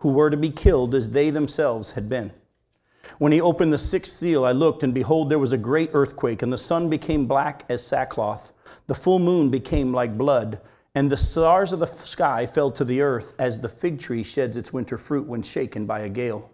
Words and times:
who 0.00 0.10
were 0.10 0.30
to 0.30 0.36
be 0.36 0.50
killed 0.50 0.94
as 0.94 1.10
they 1.10 1.30
themselves 1.30 1.92
had 1.92 2.08
been. 2.08 2.32
When 3.18 3.32
he 3.32 3.40
opened 3.40 3.72
the 3.72 3.78
sixth 3.78 4.16
seal, 4.16 4.44
I 4.44 4.52
looked, 4.52 4.82
and 4.82 4.94
behold, 4.94 5.30
there 5.30 5.38
was 5.38 5.52
a 5.52 5.58
great 5.58 5.90
earthquake, 5.92 6.42
and 6.42 6.52
the 6.52 6.58
sun 6.58 6.88
became 6.88 7.26
black 7.26 7.64
as 7.68 7.86
sackcloth. 7.86 8.52
The 8.86 8.94
full 8.94 9.18
moon 9.18 9.50
became 9.50 9.92
like 9.92 10.18
blood, 10.18 10.60
and 10.94 11.10
the 11.10 11.16
stars 11.16 11.72
of 11.72 11.78
the 11.78 11.86
sky 11.86 12.46
fell 12.46 12.70
to 12.72 12.84
the 12.84 13.00
earth 13.00 13.34
as 13.38 13.60
the 13.60 13.68
fig 13.68 14.00
tree 14.00 14.22
sheds 14.22 14.56
its 14.56 14.72
winter 14.72 14.98
fruit 14.98 15.26
when 15.26 15.42
shaken 15.42 15.86
by 15.86 16.00
a 16.00 16.08
gale. 16.08 16.50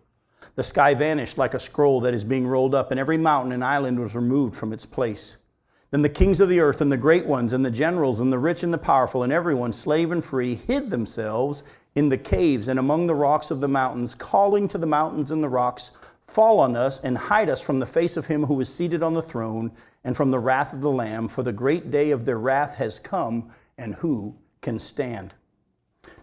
The 0.54 0.62
sky 0.62 0.94
vanished 0.94 1.38
like 1.38 1.54
a 1.54 1.60
scroll 1.60 2.00
that 2.02 2.14
is 2.14 2.24
being 2.24 2.46
rolled 2.46 2.74
up, 2.74 2.90
and 2.90 3.00
every 3.00 3.18
mountain 3.18 3.52
and 3.52 3.64
island 3.64 4.00
was 4.00 4.14
removed 4.14 4.54
from 4.54 4.72
its 4.72 4.86
place. 4.86 5.38
Then 5.90 6.02
the 6.02 6.08
kings 6.08 6.40
of 6.40 6.48
the 6.48 6.60
earth, 6.60 6.80
and 6.80 6.90
the 6.90 6.96
great 6.96 7.26
ones, 7.26 7.52
and 7.52 7.64
the 7.64 7.70
generals, 7.70 8.20
and 8.20 8.32
the 8.32 8.38
rich 8.38 8.62
and 8.62 8.72
the 8.72 8.78
powerful, 8.78 9.22
and 9.22 9.32
everyone, 9.32 9.72
slave 9.72 10.10
and 10.10 10.24
free, 10.24 10.54
hid 10.54 10.90
themselves 10.90 11.62
in 11.96 12.08
the 12.08 12.18
caves 12.18 12.68
and 12.68 12.78
among 12.78 13.08
the 13.08 13.14
rocks 13.14 13.50
of 13.50 13.60
the 13.60 13.68
mountains, 13.68 14.14
calling 14.14 14.68
to 14.68 14.78
the 14.78 14.86
mountains 14.86 15.32
and 15.32 15.42
the 15.42 15.48
rocks, 15.48 15.90
Fall 16.28 16.58
on 16.58 16.74
us 16.74 17.00
and 17.00 17.16
hide 17.16 17.48
us 17.48 17.60
from 17.60 17.78
the 17.78 17.86
face 17.86 18.16
of 18.16 18.26
him 18.26 18.44
who 18.44 18.60
is 18.60 18.72
seated 18.72 19.02
on 19.02 19.14
the 19.14 19.22
throne 19.22 19.72
and 20.04 20.16
from 20.16 20.30
the 20.30 20.38
wrath 20.38 20.72
of 20.72 20.80
the 20.80 20.90
Lamb, 20.90 21.28
for 21.28 21.42
the 21.42 21.52
great 21.52 21.90
day 21.90 22.10
of 22.10 22.24
their 22.24 22.38
wrath 22.38 22.74
has 22.74 22.98
come, 22.98 23.50
and 23.78 23.94
who 23.94 24.34
can 24.60 24.78
stand? 24.78 25.34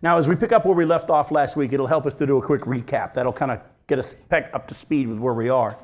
Now, 0.01 0.17
as 0.17 0.27
we 0.27 0.35
pick 0.35 0.51
up 0.51 0.65
where 0.65 0.75
we 0.75 0.85
left 0.85 1.09
off 1.09 1.31
last 1.31 1.55
week, 1.55 1.71
it'll 1.73 1.87
help 1.87 2.05
us 2.05 2.15
to 2.15 2.27
do 2.27 2.37
a 2.37 2.41
quick 2.41 2.61
recap. 2.61 3.13
That'll 3.13 3.33
kind 3.33 3.51
of 3.51 3.61
get 3.87 3.99
us 3.99 4.15
back 4.15 4.49
up 4.53 4.67
to 4.67 4.73
speed 4.73 5.07
with 5.07 5.19
where 5.19 5.33
we 5.33 5.49
are. 5.49 5.77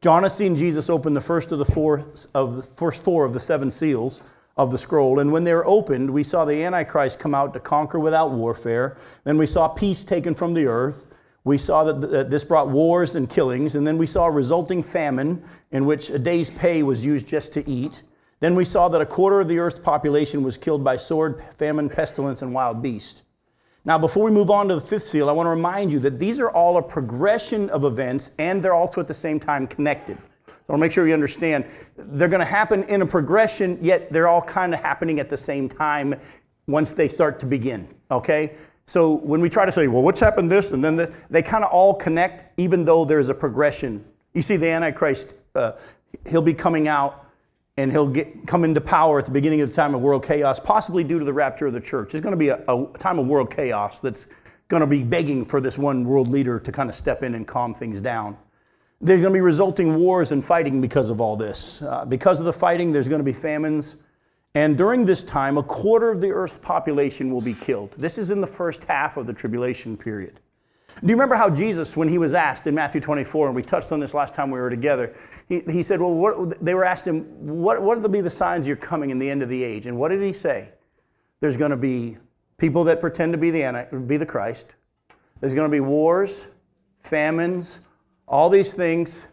John 0.00 0.22
has 0.22 0.34
seen 0.34 0.56
Jesus 0.56 0.88
open 0.88 1.12
the 1.12 1.20
first 1.20 1.52
of 1.52 1.58
the 1.58 1.64
four 1.66 2.06
of 2.34 2.56
the 2.56 2.62
first 2.62 3.04
four 3.04 3.26
of 3.26 3.34
the 3.34 3.40
seven 3.40 3.70
seals 3.70 4.22
of 4.56 4.70
the 4.70 4.78
scroll. 4.78 5.20
And 5.20 5.32
when 5.32 5.44
they 5.44 5.54
were 5.54 5.66
opened, 5.66 6.10
we 6.10 6.22
saw 6.22 6.44
the 6.44 6.62
Antichrist 6.62 7.18
come 7.18 7.34
out 7.34 7.54
to 7.54 7.60
conquer 7.60 7.98
without 7.98 8.32
warfare. 8.32 8.96
Then 9.24 9.38
we 9.38 9.46
saw 9.46 9.68
peace 9.68 10.04
taken 10.04 10.34
from 10.34 10.54
the 10.54 10.66
earth. 10.66 11.06
We 11.44 11.56
saw 11.56 11.84
that 11.84 12.30
this 12.30 12.44
brought 12.44 12.68
wars 12.68 13.14
and 13.14 13.30
killings. 13.30 13.74
And 13.74 13.86
then 13.86 13.96
we 13.96 14.06
saw 14.06 14.26
a 14.26 14.30
resulting 14.30 14.82
famine 14.82 15.42
in 15.70 15.86
which 15.86 16.10
a 16.10 16.18
day's 16.18 16.50
pay 16.50 16.82
was 16.82 17.04
used 17.06 17.26
just 17.26 17.52
to 17.54 17.68
eat. 17.68 18.02
Then 18.40 18.54
we 18.54 18.64
saw 18.64 18.88
that 18.88 19.00
a 19.00 19.06
quarter 19.06 19.40
of 19.40 19.48
the 19.48 19.58
earth's 19.58 19.78
population 19.78 20.42
was 20.42 20.56
killed 20.56 20.82
by 20.82 20.96
sword, 20.96 21.42
famine, 21.56 21.88
pestilence, 21.88 22.42
and 22.42 22.52
wild 22.52 22.82
beast. 22.82 23.22
Now, 23.84 23.96
before 23.96 24.24
we 24.24 24.30
move 24.30 24.50
on 24.50 24.68
to 24.68 24.74
the 24.74 24.80
fifth 24.82 25.04
seal, 25.04 25.30
I 25.30 25.32
want 25.32 25.46
to 25.46 25.50
remind 25.50 25.90
you 25.90 25.98
that 26.00 26.18
these 26.18 26.38
are 26.38 26.50
all 26.50 26.76
a 26.76 26.82
progression 26.82 27.70
of 27.70 27.84
events 27.84 28.30
and 28.38 28.62
they're 28.62 28.74
also 28.74 29.00
at 29.00 29.08
the 29.08 29.14
same 29.14 29.40
time 29.40 29.66
connected. 29.66 30.18
I 30.68 30.72
want 30.72 30.80
to 30.80 30.86
make 30.86 30.92
sure 30.92 31.06
you 31.06 31.14
understand 31.14 31.64
they're 31.96 32.28
going 32.28 32.40
to 32.40 32.44
happen 32.44 32.84
in 32.84 33.02
a 33.02 33.06
progression, 33.06 33.78
yet 33.80 34.12
they're 34.12 34.28
all 34.28 34.42
kind 34.42 34.74
of 34.74 34.80
happening 34.80 35.20
at 35.20 35.28
the 35.28 35.36
same 35.36 35.68
time 35.68 36.14
once 36.66 36.92
they 36.92 37.08
start 37.08 37.40
to 37.40 37.46
begin. 37.46 37.88
Okay? 38.10 38.54
So 38.86 39.14
when 39.14 39.40
we 39.40 39.48
try 39.48 39.64
to 39.64 39.72
say, 39.72 39.86
well, 39.88 40.02
what's 40.02 40.20
happened 40.20 40.50
this 40.50 40.72
and 40.72 40.84
then 40.84 40.96
this, 40.96 41.14
they 41.30 41.42
kind 41.42 41.64
of 41.64 41.70
all 41.70 41.94
connect, 41.94 42.44
even 42.58 42.84
though 42.84 43.04
there's 43.04 43.28
a 43.28 43.34
progression. 43.34 44.04
You 44.34 44.42
see, 44.42 44.56
the 44.56 44.68
Antichrist, 44.68 45.36
uh, 45.54 45.72
he'll 46.28 46.42
be 46.42 46.54
coming 46.54 46.88
out 46.88 47.26
and 47.76 47.90
he'll 47.90 48.08
get, 48.08 48.46
come 48.46 48.64
into 48.64 48.80
power 48.80 49.18
at 49.18 49.24
the 49.24 49.30
beginning 49.30 49.60
of 49.60 49.68
the 49.68 49.74
time 49.74 49.94
of 49.94 50.00
world 50.00 50.24
chaos, 50.24 50.60
possibly 50.60 51.04
due 51.04 51.18
to 51.18 51.24
the 51.24 51.32
rapture 51.32 51.66
of 51.66 51.72
the 51.72 51.80
church. 51.80 52.14
It's 52.14 52.22
going 52.22 52.32
to 52.32 52.36
be 52.36 52.48
a, 52.48 52.62
a 52.68 52.98
time 52.98 53.18
of 53.18 53.26
world 53.26 53.50
chaos 53.54 54.00
that's 54.00 54.26
going 54.68 54.80
to 54.80 54.86
be 54.86 55.02
begging 55.02 55.44
for 55.44 55.60
this 55.60 55.78
one 55.78 56.04
world 56.04 56.28
leader 56.28 56.60
to 56.60 56.72
kind 56.72 56.88
of 56.88 56.94
step 56.94 57.22
in 57.22 57.34
and 57.34 57.46
calm 57.46 57.74
things 57.74 58.00
down. 58.00 58.36
There's 59.00 59.22
going 59.22 59.32
to 59.32 59.36
be 59.36 59.42
resulting 59.42 59.96
wars 59.96 60.32
and 60.32 60.44
fighting 60.44 60.80
because 60.80 61.08
of 61.08 61.20
all 61.20 61.36
this. 61.36 61.80
Uh, 61.82 62.04
because 62.04 62.38
of 62.38 62.46
the 62.46 62.52
fighting, 62.52 62.92
there's 62.92 63.08
going 63.08 63.20
to 63.20 63.24
be 63.24 63.32
famines. 63.32 63.96
And 64.54 64.76
during 64.76 65.04
this 65.04 65.22
time, 65.22 65.56
a 65.56 65.62
quarter 65.62 66.10
of 66.10 66.20
the 66.20 66.30
earth's 66.30 66.58
population 66.58 67.32
will 67.32 67.40
be 67.40 67.54
killed. 67.54 67.92
This 67.92 68.18
is 68.18 68.30
in 68.30 68.40
the 68.40 68.46
first 68.46 68.84
half 68.84 69.16
of 69.16 69.26
the 69.26 69.32
tribulation 69.32 69.96
period. 69.96 70.40
Do 71.02 71.06
you 71.06 71.14
remember 71.14 71.36
how 71.36 71.48
Jesus, 71.48 71.96
when 71.96 72.08
he 72.08 72.18
was 72.18 72.34
asked 72.34 72.66
in 72.66 72.74
Matthew 72.74 73.00
24, 73.00 73.46
and 73.46 73.56
we 73.56 73.62
touched 73.62 73.92
on 73.92 74.00
this 74.00 74.12
last 74.12 74.34
time 74.34 74.50
we 74.50 74.60
were 74.60 74.68
together, 74.68 75.14
he, 75.48 75.60
he 75.60 75.82
said, 75.82 76.00
Well, 76.00 76.14
what, 76.14 76.62
they 76.62 76.74
were 76.74 76.84
asked 76.84 77.06
him, 77.06 77.22
what, 77.46 77.80
what 77.80 78.00
will 78.00 78.08
be 78.08 78.20
the 78.20 78.28
signs 78.28 78.66
you're 78.66 78.76
coming 78.76 79.10
in 79.10 79.18
the 79.18 79.30
end 79.30 79.42
of 79.42 79.48
the 79.48 79.62
age? 79.62 79.86
And 79.86 79.96
what 79.96 80.08
did 80.08 80.20
he 80.20 80.32
say? 80.32 80.72
There's 81.38 81.56
going 81.56 81.70
to 81.70 81.76
be 81.76 82.18
people 82.58 82.84
that 82.84 83.00
pretend 83.00 83.32
to 83.32 83.38
be 83.38 83.50
the, 83.50 84.04
be 84.06 84.16
the 84.16 84.26
Christ, 84.26 84.74
there's 85.40 85.54
going 85.54 85.70
to 85.70 85.72
be 85.72 85.80
wars, 85.80 86.48
famines, 87.02 87.80
all 88.30 88.48
these 88.48 88.72
things, 88.72 89.26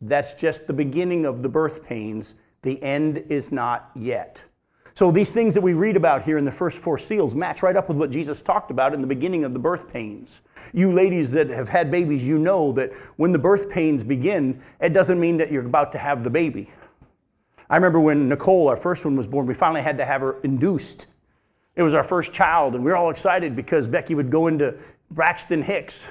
that's 0.00 0.34
just 0.34 0.66
the 0.66 0.72
beginning 0.72 1.24
of 1.24 1.42
the 1.42 1.48
birth 1.48 1.86
pains. 1.86 2.34
The 2.62 2.82
end 2.82 3.24
is 3.28 3.52
not 3.52 3.90
yet. 3.94 4.44
So 4.92 5.12
these 5.12 5.30
things 5.30 5.54
that 5.54 5.60
we 5.60 5.72
read 5.72 5.96
about 5.96 6.22
here 6.22 6.36
in 6.36 6.44
the 6.44 6.52
first 6.52 6.82
four 6.82 6.98
seals 6.98 7.34
match 7.34 7.62
right 7.62 7.76
up 7.76 7.88
with 7.88 7.96
what 7.96 8.10
Jesus 8.10 8.42
talked 8.42 8.72
about 8.72 8.92
in 8.92 9.00
the 9.00 9.06
beginning 9.06 9.44
of 9.44 9.54
the 9.54 9.60
birth 9.60 9.90
pains. 9.90 10.40
You 10.74 10.92
ladies 10.92 11.30
that 11.32 11.48
have 11.48 11.68
had 11.68 11.92
babies, 11.92 12.26
you 12.26 12.38
know 12.38 12.72
that 12.72 12.92
when 13.16 13.30
the 13.30 13.38
birth 13.38 13.70
pains 13.70 14.02
begin, 14.02 14.60
it 14.80 14.92
doesn't 14.92 15.20
mean 15.20 15.36
that 15.36 15.52
you're 15.52 15.64
about 15.64 15.92
to 15.92 15.98
have 15.98 16.24
the 16.24 16.30
baby. 16.30 16.70
I 17.70 17.76
remember 17.76 18.00
when 18.00 18.28
Nicole, 18.28 18.68
our 18.68 18.76
first 18.76 19.04
one, 19.04 19.16
was 19.16 19.28
born, 19.28 19.46
we 19.46 19.54
finally 19.54 19.80
had 19.80 19.96
to 19.98 20.04
have 20.04 20.22
her 20.22 20.40
induced. 20.40 21.06
It 21.76 21.84
was 21.84 21.94
our 21.94 22.02
first 22.02 22.32
child, 22.32 22.74
and 22.74 22.84
we 22.84 22.90
were 22.90 22.96
all 22.96 23.10
excited 23.10 23.54
because 23.54 23.88
Becky 23.88 24.16
would 24.16 24.28
go 24.28 24.48
into 24.48 24.76
Braxton 25.12 25.62
Hicks 25.62 26.10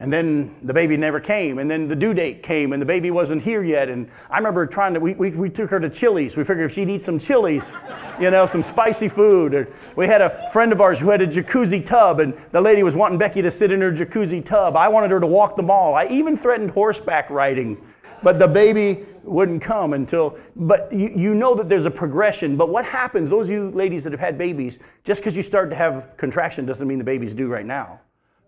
and 0.00 0.10
then 0.10 0.56
the 0.62 0.72
baby 0.72 0.96
never 0.96 1.20
came. 1.20 1.58
And 1.58 1.70
then 1.70 1.86
the 1.86 1.94
due 1.94 2.14
date 2.14 2.42
came 2.42 2.72
and 2.72 2.80
the 2.80 2.86
baby 2.86 3.10
wasn't 3.10 3.42
here 3.42 3.62
yet. 3.62 3.90
And 3.90 4.08
I 4.30 4.38
remember 4.38 4.66
trying 4.66 4.94
to, 4.94 5.00
we, 5.00 5.12
we, 5.12 5.28
we 5.30 5.50
took 5.50 5.68
her 5.68 5.78
to 5.78 5.90
Chili's. 5.90 6.38
We 6.38 6.44
figured 6.44 6.64
if 6.64 6.72
she'd 6.72 6.88
eat 6.88 7.02
some 7.02 7.18
Chili's, 7.18 7.74
you 8.20 8.30
know, 8.30 8.46
some 8.46 8.62
spicy 8.62 9.10
food. 9.10 9.54
Or 9.54 9.68
we 9.96 10.06
had 10.06 10.22
a 10.22 10.50
friend 10.52 10.72
of 10.72 10.80
ours 10.80 10.98
who 10.98 11.10
had 11.10 11.20
a 11.20 11.26
jacuzzi 11.26 11.84
tub 11.84 12.18
and 12.18 12.32
the 12.50 12.62
lady 12.62 12.82
was 12.82 12.96
wanting 12.96 13.18
Becky 13.18 13.42
to 13.42 13.50
sit 13.50 13.70
in 13.70 13.82
her 13.82 13.92
jacuzzi 13.92 14.42
tub. 14.42 14.74
I 14.74 14.88
wanted 14.88 15.10
her 15.10 15.20
to 15.20 15.26
walk 15.26 15.56
the 15.56 15.62
mall. 15.62 15.94
I 15.94 16.06
even 16.06 16.34
threatened 16.34 16.70
horseback 16.70 17.28
riding. 17.28 17.76
But 18.22 18.38
the 18.38 18.48
baby 18.48 19.04
wouldn't 19.22 19.62
come 19.62 19.92
until, 19.92 20.38
but 20.56 20.90
you, 20.92 21.10
you 21.14 21.34
know 21.34 21.54
that 21.54 21.68
there's 21.68 21.86
a 21.86 21.90
progression. 21.90 22.56
But 22.56 22.70
what 22.70 22.86
happens, 22.86 23.28
those 23.28 23.48
of 23.48 23.54
you 23.54 23.70
ladies 23.70 24.04
that 24.04 24.12
have 24.12 24.20
had 24.20 24.38
babies, 24.38 24.78
just 25.04 25.20
because 25.20 25.36
you 25.36 25.42
start 25.42 25.70
to 25.70 25.76
have 25.76 26.16
contraction 26.16 26.64
doesn't 26.66 26.86
mean 26.86 26.98
the 26.98 27.04
baby's 27.04 27.34
due 27.34 27.48
right 27.48 27.64
now. 27.64 28.00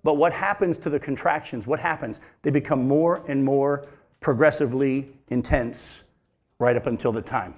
But 0.05 0.17
what 0.17 0.33
happens 0.33 0.79
to 0.79 0.91
the 0.91 0.99
contractions? 0.99 1.67
What 1.67 1.81
happens? 1.81 2.21
They 2.43 2.51
become 2.51 2.87
more 2.87 3.25
and 3.29 3.45
more 3.45 3.87
progressively 4.21 5.11
intense 5.29 6.05
right 6.59 6.77
up 6.77 6.87
until 6.87 7.13
the 7.13 7.23
time. 7.23 7.55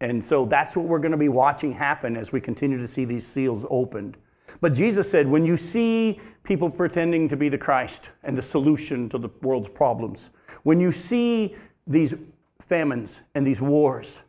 And 0.00 0.22
so 0.22 0.44
that's 0.44 0.76
what 0.76 0.86
we're 0.86 0.98
going 0.98 1.12
to 1.12 1.18
be 1.18 1.28
watching 1.28 1.72
happen 1.72 2.16
as 2.16 2.32
we 2.32 2.40
continue 2.40 2.78
to 2.78 2.88
see 2.88 3.04
these 3.04 3.26
seals 3.26 3.64
opened. 3.70 4.16
But 4.60 4.74
Jesus 4.74 5.10
said, 5.10 5.26
when 5.26 5.46
you 5.46 5.56
see 5.56 6.20
people 6.42 6.68
pretending 6.68 7.28
to 7.28 7.36
be 7.36 7.48
the 7.48 7.58
Christ 7.58 8.10
and 8.22 8.36
the 8.36 8.42
solution 8.42 9.08
to 9.08 9.18
the 9.18 9.30
world's 9.42 9.68
problems, 9.68 10.30
when 10.62 10.80
you 10.80 10.90
see 10.90 11.56
these 11.86 12.14
famines 12.60 13.22
and 13.34 13.46
these 13.46 13.60
wars, 13.60 14.20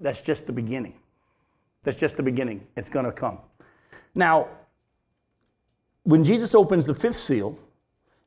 that's 0.00 0.22
just 0.22 0.46
the 0.46 0.52
beginning. 0.52 0.94
That's 1.82 1.96
just 1.96 2.16
the 2.16 2.22
beginning. 2.22 2.66
It's 2.76 2.88
going 2.88 3.06
to 3.06 3.12
come. 3.12 3.38
Now, 4.14 4.48
when 6.10 6.24
Jesus 6.24 6.54
opens 6.54 6.86
the 6.86 6.94
fifth 6.94 7.16
seal, 7.16 7.58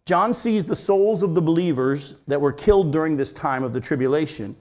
John 0.06 0.33
sees 0.33 0.65
the 0.65 0.75
souls 0.75 1.24
of 1.24 1.33
the 1.33 1.41
believers 1.41 2.15
that 2.27 2.41
were 2.41 2.51
killed 2.51 2.91
during 2.91 3.15
this 3.15 3.31
time 3.31 3.63
of 3.63 3.74
the 3.74 3.80
tribulation, 3.80 4.56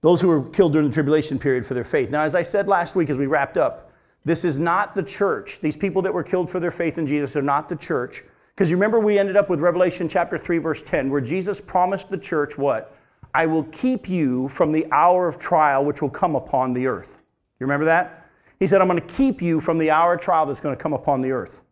those 0.00 0.20
who 0.20 0.28
were 0.28 0.42
killed 0.50 0.72
during 0.72 0.88
the 0.88 0.94
tribulation 0.94 1.38
period 1.38 1.66
for 1.66 1.74
their 1.74 1.84
faith. 1.84 2.10
Now, 2.10 2.22
as 2.22 2.34
I 2.34 2.42
said 2.42 2.68
last 2.68 2.94
week 2.94 3.10
as 3.10 3.18
we 3.18 3.26
wrapped 3.26 3.58
up, 3.58 3.92
this 4.24 4.44
is 4.44 4.58
not 4.58 4.94
the 4.94 5.02
church. 5.02 5.60
These 5.60 5.76
people 5.76 6.02
that 6.02 6.14
were 6.14 6.22
killed 6.22 6.48
for 6.50 6.60
their 6.60 6.70
faith 6.70 6.98
in 6.98 7.06
Jesus 7.06 7.36
are 7.36 7.42
not 7.42 7.68
the 7.68 7.76
church. 7.76 8.22
Because 8.54 8.70
you 8.70 8.76
remember 8.76 9.00
we 9.00 9.18
ended 9.18 9.36
up 9.36 9.48
with 9.48 9.60
Revelation 9.60 10.08
chapter 10.08 10.36
3, 10.36 10.58
verse 10.58 10.82
10, 10.82 11.10
where 11.10 11.20
Jesus 11.20 11.60
promised 11.60 12.10
the 12.10 12.18
church 12.18 12.58
what? 12.58 12.96
I 13.34 13.46
will 13.46 13.64
keep 13.64 14.08
you 14.08 14.48
from 14.48 14.72
the 14.72 14.86
hour 14.90 15.28
of 15.28 15.38
trial 15.38 15.84
which 15.84 16.02
will 16.02 16.10
come 16.10 16.34
upon 16.34 16.72
the 16.72 16.86
earth. 16.86 17.20
You 17.60 17.66
remember 17.66 17.86
that? 17.86 18.26
He 18.58 18.66
said, 18.66 18.80
I'm 18.80 18.88
going 18.88 19.00
to 19.00 19.14
keep 19.14 19.40
you 19.40 19.60
from 19.60 19.78
the 19.78 19.90
hour 19.90 20.14
of 20.14 20.20
trial 20.20 20.46
that's 20.46 20.60
going 20.60 20.76
to 20.76 20.82
come 20.82 20.92
upon 20.92 21.20
the 21.20 21.32
earth. 21.32 21.62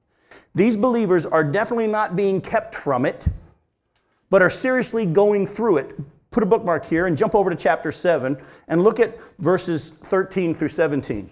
These 0.55 0.77
believers 0.77 1.27
are 1.27 1.45
definitely 1.45 1.87
not 1.87 2.17
being 2.17 2.41
kept 2.41 2.75
from 2.75 3.05
it, 3.05 3.27
but 4.31 4.43
are 4.43 4.51
seriously 4.51 5.07
going 5.07 5.47
through 5.47 5.79
it. 5.79 5.99
Put 6.31 6.43
a 6.43 6.47
bookmark 6.47 6.85
here 6.85 7.07
and 7.07 7.17
jump 7.17 7.35
over 7.35 7.51
to 7.51 7.57
chapter 7.57 7.93
7 7.93 8.37
and 8.69 8.83
look 8.83 9.01
at 9.01 9.17
verses 9.39 9.91
13 9.91 10.55
through 10.55 10.69
17. 10.69 11.31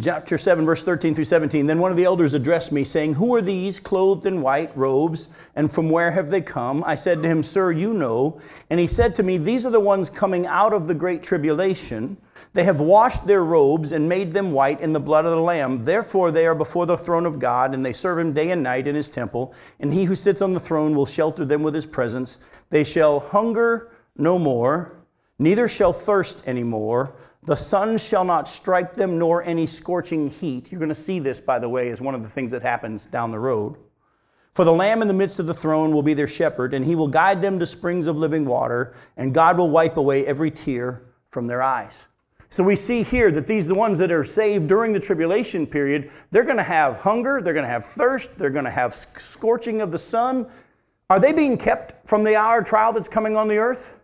Chapter 0.00 0.38
7, 0.38 0.64
verse 0.64 0.82
13 0.82 1.14
through 1.14 1.24
17. 1.24 1.66
Then 1.66 1.78
one 1.78 1.90
of 1.90 1.96
the 1.96 2.04
elders 2.04 2.34
addressed 2.34 2.70
me, 2.70 2.84
saying, 2.84 3.14
Who 3.14 3.34
are 3.34 3.42
these 3.42 3.80
clothed 3.80 4.26
in 4.26 4.40
white 4.40 4.76
robes, 4.76 5.28
and 5.56 5.72
from 5.72 5.90
where 5.90 6.10
have 6.10 6.30
they 6.30 6.40
come? 6.40 6.84
I 6.86 6.94
said 6.94 7.22
to 7.22 7.28
him, 7.28 7.42
Sir, 7.42 7.72
you 7.72 7.92
know. 7.92 8.40
And 8.70 8.78
he 8.78 8.86
said 8.86 9.14
to 9.16 9.22
me, 9.22 9.36
These 9.36 9.66
are 9.66 9.70
the 9.70 9.80
ones 9.80 10.08
coming 10.08 10.46
out 10.46 10.72
of 10.72 10.86
the 10.86 10.94
great 10.94 11.22
tribulation. 11.22 12.16
They 12.52 12.64
have 12.64 12.80
washed 12.80 13.26
their 13.26 13.44
robes 13.44 13.92
and 13.92 14.08
made 14.08 14.32
them 14.32 14.52
white 14.52 14.80
in 14.80 14.92
the 14.92 15.00
blood 15.00 15.24
of 15.24 15.32
the 15.32 15.40
Lamb. 15.40 15.84
Therefore, 15.84 16.30
they 16.30 16.46
are 16.46 16.54
before 16.54 16.86
the 16.86 16.96
throne 16.96 17.26
of 17.26 17.38
God, 17.38 17.74
and 17.74 17.84
they 17.84 17.92
serve 17.92 18.18
him 18.18 18.32
day 18.32 18.50
and 18.50 18.62
night 18.62 18.86
in 18.86 18.94
his 18.94 19.10
temple. 19.10 19.54
And 19.80 19.92
he 19.92 20.04
who 20.04 20.14
sits 20.14 20.42
on 20.42 20.52
the 20.52 20.60
throne 20.60 20.94
will 20.94 21.06
shelter 21.06 21.44
them 21.44 21.62
with 21.62 21.74
his 21.74 21.86
presence. 21.86 22.38
They 22.70 22.84
shall 22.84 23.20
hunger 23.20 23.92
no 24.16 24.38
more, 24.38 24.92
neither 25.38 25.68
shall 25.68 25.92
thirst 25.92 26.42
any 26.46 26.64
more. 26.64 27.12
The 27.42 27.56
sun 27.56 27.96
shall 27.96 28.24
not 28.24 28.48
strike 28.48 28.94
them, 28.94 29.18
nor 29.18 29.42
any 29.42 29.66
scorching 29.66 30.28
heat. 30.28 30.70
You're 30.70 30.78
going 30.78 30.90
to 30.90 30.94
see 30.94 31.18
this, 31.18 31.40
by 31.40 31.58
the 31.58 31.68
way, 31.68 31.88
as 31.88 32.00
one 32.00 32.14
of 32.14 32.22
the 32.22 32.28
things 32.28 32.50
that 32.50 32.62
happens 32.62 33.06
down 33.06 33.30
the 33.30 33.38
road. 33.38 33.76
For 34.52 34.64
the 34.64 34.72
Lamb 34.72 35.00
in 35.00 35.08
the 35.08 35.14
midst 35.14 35.38
of 35.38 35.46
the 35.46 35.54
throne 35.54 35.94
will 35.94 36.02
be 36.02 36.12
their 36.12 36.26
shepherd, 36.26 36.74
and 36.74 36.84
he 36.84 36.94
will 36.94 37.08
guide 37.08 37.40
them 37.40 37.58
to 37.58 37.66
springs 37.66 38.06
of 38.06 38.16
living 38.16 38.44
water, 38.44 38.92
and 39.16 39.32
God 39.32 39.56
will 39.56 39.70
wipe 39.70 39.96
away 39.96 40.26
every 40.26 40.50
tear 40.50 41.02
from 41.30 41.46
their 41.46 41.62
eyes. 41.62 42.06
So 42.50 42.64
we 42.64 42.74
see 42.74 43.04
here 43.04 43.30
that 43.30 43.46
these 43.46 43.68
the 43.68 43.76
ones 43.76 43.96
that 43.98 44.10
are 44.10 44.24
saved 44.24 44.66
during 44.66 44.92
the 44.92 44.98
tribulation 44.98 45.66
period, 45.68 46.10
they're 46.32 46.44
going 46.44 46.56
to 46.56 46.64
have 46.64 46.96
hunger, 46.96 47.40
they're 47.40 47.54
going 47.54 47.64
to 47.64 47.70
have 47.70 47.84
thirst, 47.84 48.36
they're 48.38 48.50
going 48.50 48.64
to 48.64 48.70
have 48.70 48.92
scorching 48.92 49.80
of 49.80 49.92
the 49.92 49.98
sun. 49.98 50.50
Are 51.08 51.20
they 51.20 51.32
being 51.32 51.56
kept 51.56 52.08
from 52.08 52.24
the 52.24 52.34
hour 52.34 52.62
trial 52.62 52.92
that's 52.92 53.08
coming 53.08 53.36
on 53.36 53.46
the 53.46 53.58
earth? 53.58 53.94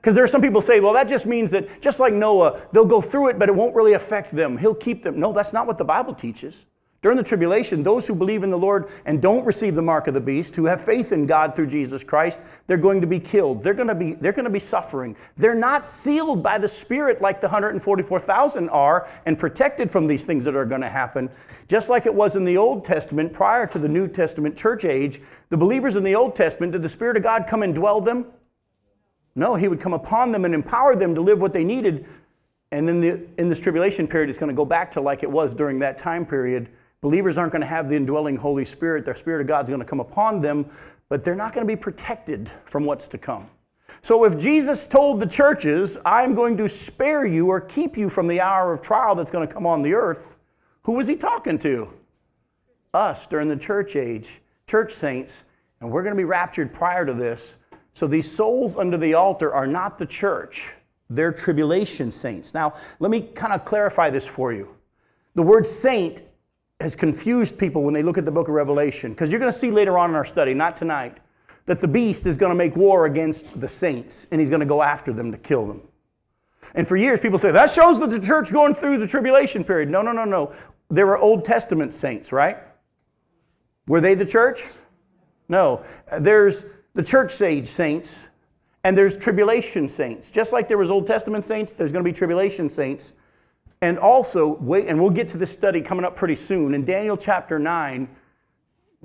Because 0.00 0.14
there 0.14 0.24
are 0.24 0.28
some 0.28 0.42
people 0.42 0.60
say, 0.60 0.80
well, 0.80 0.92
that 0.92 1.08
just 1.08 1.26
means 1.26 1.50
that 1.50 1.82
just 1.82 2.00
like 2.00 2.12
Noah, 2.12 2.60
they'll 2.72 2.84
go 2.84 3.00
through 3.00 3.28
it, 3.28 3.38
but 3.38 3.48
it 3.48 3.54
won't 3.54 3.74
really 3.74 3.94
affect 3.94 4.30
them. 4.30 4.56
He'll 4.56 4.74
keep 4.74 5.02
them. 5.02 5.18
No, 5.18 5.32
that's 5.32 5.52
not 5.52 5.66
what 5.66 5.78
the 5.78 5.84
Bible 5.84 6.14
teaches. 6.14 6.66
During 7.00 7.16
the 7.16 7.22
tribulation, 7.22 7.84
those 7.84 8.08
who 8.08 8.14
believe 8.16 8.42
in 8.42 8.50
the 8.50 8.58
Lord 8.58 8.88
and 9.06 9.22
don't 9.22 9.46
receive 9.46 9.76
the 9.76 9.82
mark 9.82 10.08
of 10.08 10.14
the 10.14 10.20
beast, 10.20 10.56
who 10.56 10.64
have 10.64 10.80
faith 10.80 11.12
in 11.12 11.26
God 11.26 11.54
through 11.54 11.68
Jesus 11.68 12.02
Christ, 12.02 12.40
they're 12.66 12.76
going 12.76 13.00
to 13.00 13.06
be 13.06 13.20
killed. 13.20 13.62
They're 13.62 13.72
going 13.72 13.86
to 13.86 13.94
be, 13.94 14.14
they're 14.14 14.32
going 14.32 14.46
to 14.46 14.50
be 14.50 14.58
suffering. 14.58 15.14
They're 15.36 15.54
not 15.54 15.86
sealed 15.86 16.42
by 16.42 16.58
the 16.58 16.66
Spirit 16.66 17.22
like 17.22 17.40
the 17.40 17.46
144,000 17.46 18.68
are 18.70 19.06
and 19.26 19.38
protected 19.38 19.92
from 19.92 20.08
these 20.08 20.26
things 20.26 20.44
that 20.44 20.56
are 20.56 20.64
going 20.64 20.80
to 20.80 20.88
happen. 20.88 21.30
Just 21.68 21.88
like 21.88 22.04
it 22.04 22.14
was 22.14 22.34
in 22.34 22.44
the 22.44 22.56
Old 22.56 22.84
Testament 22.84 23.32
prior 23.32 23.64
to 23.68 23.78
the 23.78 23.88
New 23.88 24.08
Testament 24.08 24.56
church 24.56 24.84
age, 24.84 25.20
the 25.50 25.56
believers 25.56 25.94
in 25.94 26.02
the 26.02 26.16
Old 26.16 26.34
Testament, 26.34 26.72
did 26.72 26.82
the 26.82 26.88
Spirit 26.88 27.16
of 27.16 27.22
God 27.22 27.46
come 27.46 27.62
and 27.62 27.76
dwell 27.76 28.00
them? 28.00 28.26
No, 29.38 29.54
He 29.54 29.68
would 29.68 29.80
come 29.80 29.94
upon 29.94 30.32
them 30.32 30.44
and 30.44 30.54
empower 30.54 30.96
them 30.96 31.14
to 31.14 31.20
live 31.20 31.40
what 31.40 31.52
they 31.52 31.64
needed. 31.64 32.06
And 32.72 32.86
then 32.86 33.00
the, 33.00 33.26
in 33.38 33.48
this 33.48 33.60
tribulation 33.60 34.06
period, 34.06 34.28
it's 34.28 34.38
going 34.38 34.50
to 34.50 34.56
go 34.56 34.66
back 34.66 34.90
to 34.92 35.00
like 35.00 35.22
it 35.22 35.30
was 35.30 35.54
during 35.54 35.78
that 35.78 35.96
time 35.96 36.26
period 36.26 36.68
Believers 37.00 37.38
aren't 37.38 37.52
going 37.52 37.62
to 37.62 37.68
have 37.68 37.88
the 37.88 37.96
indwelling 37.96 38.36
Holy 38.36 38.64
Spirit. 38.64 39.04
The 39.04 39.14
Spirit 39.14 39.40
of 39.40 39.46
God's 39.46 39.70
going 39.70 39.80
to 39.80 39.86
come 39.86 40.00
upon 40.00 40.40
them, 40.40 40.68
but 41.08 41.22
they're 41.22 41.36
not 41.36 41.52
going 41.52 41.66
to 41.66 41.72
be 41.72 41.80
protected 41.80 42.50
from 42.64 42.84
what's 42.84 43.06
to 43.08 43.18
come. 43.18 43.48
So 44.02 44.24
if 44.24 44.36
Jesus 44.36 44.88
told 44.88 45.20
the 45.20 45.26
churches, 45.26 45.96
I'm 46.04 46.34
going 46.34 46.56
to 46.56 46.68
spare 46.68 47.24
you 47.24 47.48
or 47.48 47.60
keep 47.60 47.96
you 47.96 48.10
from 48.10 48.26
the 48.26 48.40
hour 48.40 48.72
of 48.72 48.82
trial 48.82 49.14
that's 49.14 49.30
going 49.30 49.46
to 49.46 49.52
come 49.52 49.66
on 49.66 49.82
the 49.82 49.94
earth, 49.94 50.36
who 50.82 50.92
was 50.92 51.06
he 51.06 51.16
talking 51.16 51.58
to? 51.58 51.92
Us 52.92 53.26
during 53.26 53.48
the 53.48 53.56
church 53.56 53.96
age, 53.96 54.40
church 54.66 54.92
saints, 54.92 55.44
and 55.80 55.90
we're 55.90 56.02
going 56.02 56.14
to 56.14 56.20
be 56.20 56.24
raptured 56.24 56.74
prior 56.74 57.06
to 57.06 57.12
this. 57.12 57.56
So 57.98 58.06
these 58.06 58.30
souls 58.30 58.76
under 58.76 58.96
the 58.96 59.14
altar 59.14 59.52
are 59.52 59.66
not 59.66 59.98
the 59.98 60.06
church, 60.06 60.70
they're 61.10 61.32
tribulation 61.32 62.12
saints. 62.12 62.54
Now, 62.54 62.74
let 63.00 63.10
me 63.10 63.20
kind 63.20 63.52
of 63.52 63.64
clarify 63.64 64.08
this 64.08 64.24
for 64.24 64.52
you. 64.52 64.72
The 65.34 65.42
word 65.42 65.66
saint 65.66 66.22
has 66.80 66.94
confused 66.94 67.58
people 67.58 67.82
when 67.82 67.94
they 67.94 68.04
look 68.04 68.16
at 68.16 68.24
the 68.24 68.30
book 68.30 68.46
of 68.46 68.54
Revelation. 68.54 69.10
Because 69.10 69.32
you're 69.32 69.40
going 69.40 69.50
to 69.50 69.58
see 69.58 69.72
later 69.72 69.98
on 69.98 70.10
in 70.10 70.14
our 70.14 70.24
study, 70.24 70.54
not 70.54 70.76
tonight, 70.76 71.16
that 71.66 71.80
the 71.80 71.88
beast 71.88 72.24
is 72.24 72.36
going 72.36 72.50
to 72.50 72.54
make 72.54 72.76
war 72.76 73.06
against 73.06 73.58
the 73.58 73.66
saints 73.66 74.28
and 74.30 74.40
he's 74.40 74.48
going 74.48 74.60
to 74.60 74.66
go 74.66 74.80
after 74.80 75.12
them 75.12 75.32
to 75.32 75.38
kill 75.38 75.66
them. 75.66 75.82
And 76.76 76.86
for 76.86 76.96
years, 76.96 77.18
people 77.18 77.36
say 77.36 77.50
that 77.50 77.68
shows 77.68 77.98
that 77.98 78.10
the 78.10 78.20
church 78.20 78.52
going 78.52 78.74
through 78.74 78.98
the 78.98 79.08
tribulation 79.08 79.64
period. 79.64 79.90
No, 79.90 80.02
no, 80.02 80.12
no, 80.12 80.24
no. 80.24 80.52
There 80.88 81.08
were 81.08 81.18
Old 81.18 81.44
Testament 81.44 81.92
saints, 81.92 82.30
right? 82.30 82.58
Were 83.88 84.00
they 84.00 84.14
the 84.14 84.26
church? 84.26 84.66
No. 85.48 85.82
There's 86.20 86.64
the 86.94 87.02
church 87.02 87.40
age 87.40 87.66
saints 87.66 88.26
and 88.84 88.96
there's 88.96 89.16
tribulation 89.16 89.88
saints. 89.88 90.30
Just 90.30 90.52
like 90.52 90.68
there 90.68 90.78
was 90.78 90.90
Old 90.90 91.06
Testament 91.06 91.44
saints, 91.44 91.72
there's 91.72 91.92
going 91.92 92.04
to 92.04 92.10
be 92.10 92.14
tribulation 92.16 92.68
saints. 92.68 93.12
And 93.82 93.98
also, 93.98 94.56
wait, 94.56 94.86
and 94.88 95.00
we'll 95.00 95.10
get 95.10 95.28
to 95.28 95.38
this 95.38 95.52
study 95.52 95.80
coming 95.80 96.04
up 96.04 96.16
pretty 96.16 96.34
soon. 96.34 96.74
In 96.74 96.84
Daniel 96.84 97.16
chapter 97.16 97.58
9, 97.58 98.08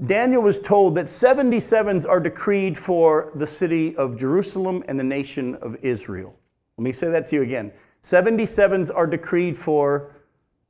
Daniel 0.05 0.41
was 0.41 0.59
told 0.59 0.95
that 0.95 1.05
77s 1.05 2.07
are 2.07 2.19
decreed 2.19 2.77
for 2.77 3.31
the 3.35 3.45
city 3.45 3.95
of 3.95 4.17
Jerusalem 4.17 4.83
and 4.87 4.99
the 4.99 5.03
nation 5.03 5.55
of 5.55 5.75
Israel. 5.83 6.35
Let 6.77 6.83
me 6.83 6.91
say 6.91 7.09
that 7.09 7.25
to 7.25 7.35
you 7.35 7.41
again. 7.43 7.71
77s 8.01 8.89
are 8.93 9.05
decreed 9.05 9.55
for 9.55 10.15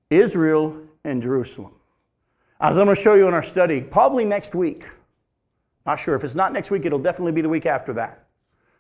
Israel 0.10 0.77
and 1.06 1.21
Jerusalem. 1.21 1.74
As 2.60 2.77
I'm 2.77 2.86
going 2.86 2.95
to 2.95 3.01
show 3.01 3.15
you 3.15 3.27
in 3.27 3.33
our 3.33 3.44
study, 3.44 3.81
probably 3.81 4.25
next 4.25 4.56
week. 4.56 4.89
Not 5.86 5.96
sure. 5.96 6.16
If 6.16 6.24
it's 6.24 6.36
not 6.36 6.54
next 6.54 6.72
week, 6.72 6.86
it'll 6.86 7.00
definitely 7.00 7.34
be 7.34 7.42
the 7.42 7.50
week 7.50 7.66
after 7.66 7.94
that. 7.94 8.28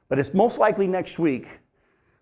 But 0.09 0.19
it's 0.19 0.33
most 0.33 0.57
likely 0.57 0.87
next 0.87 1.19
week. 1.19 1.59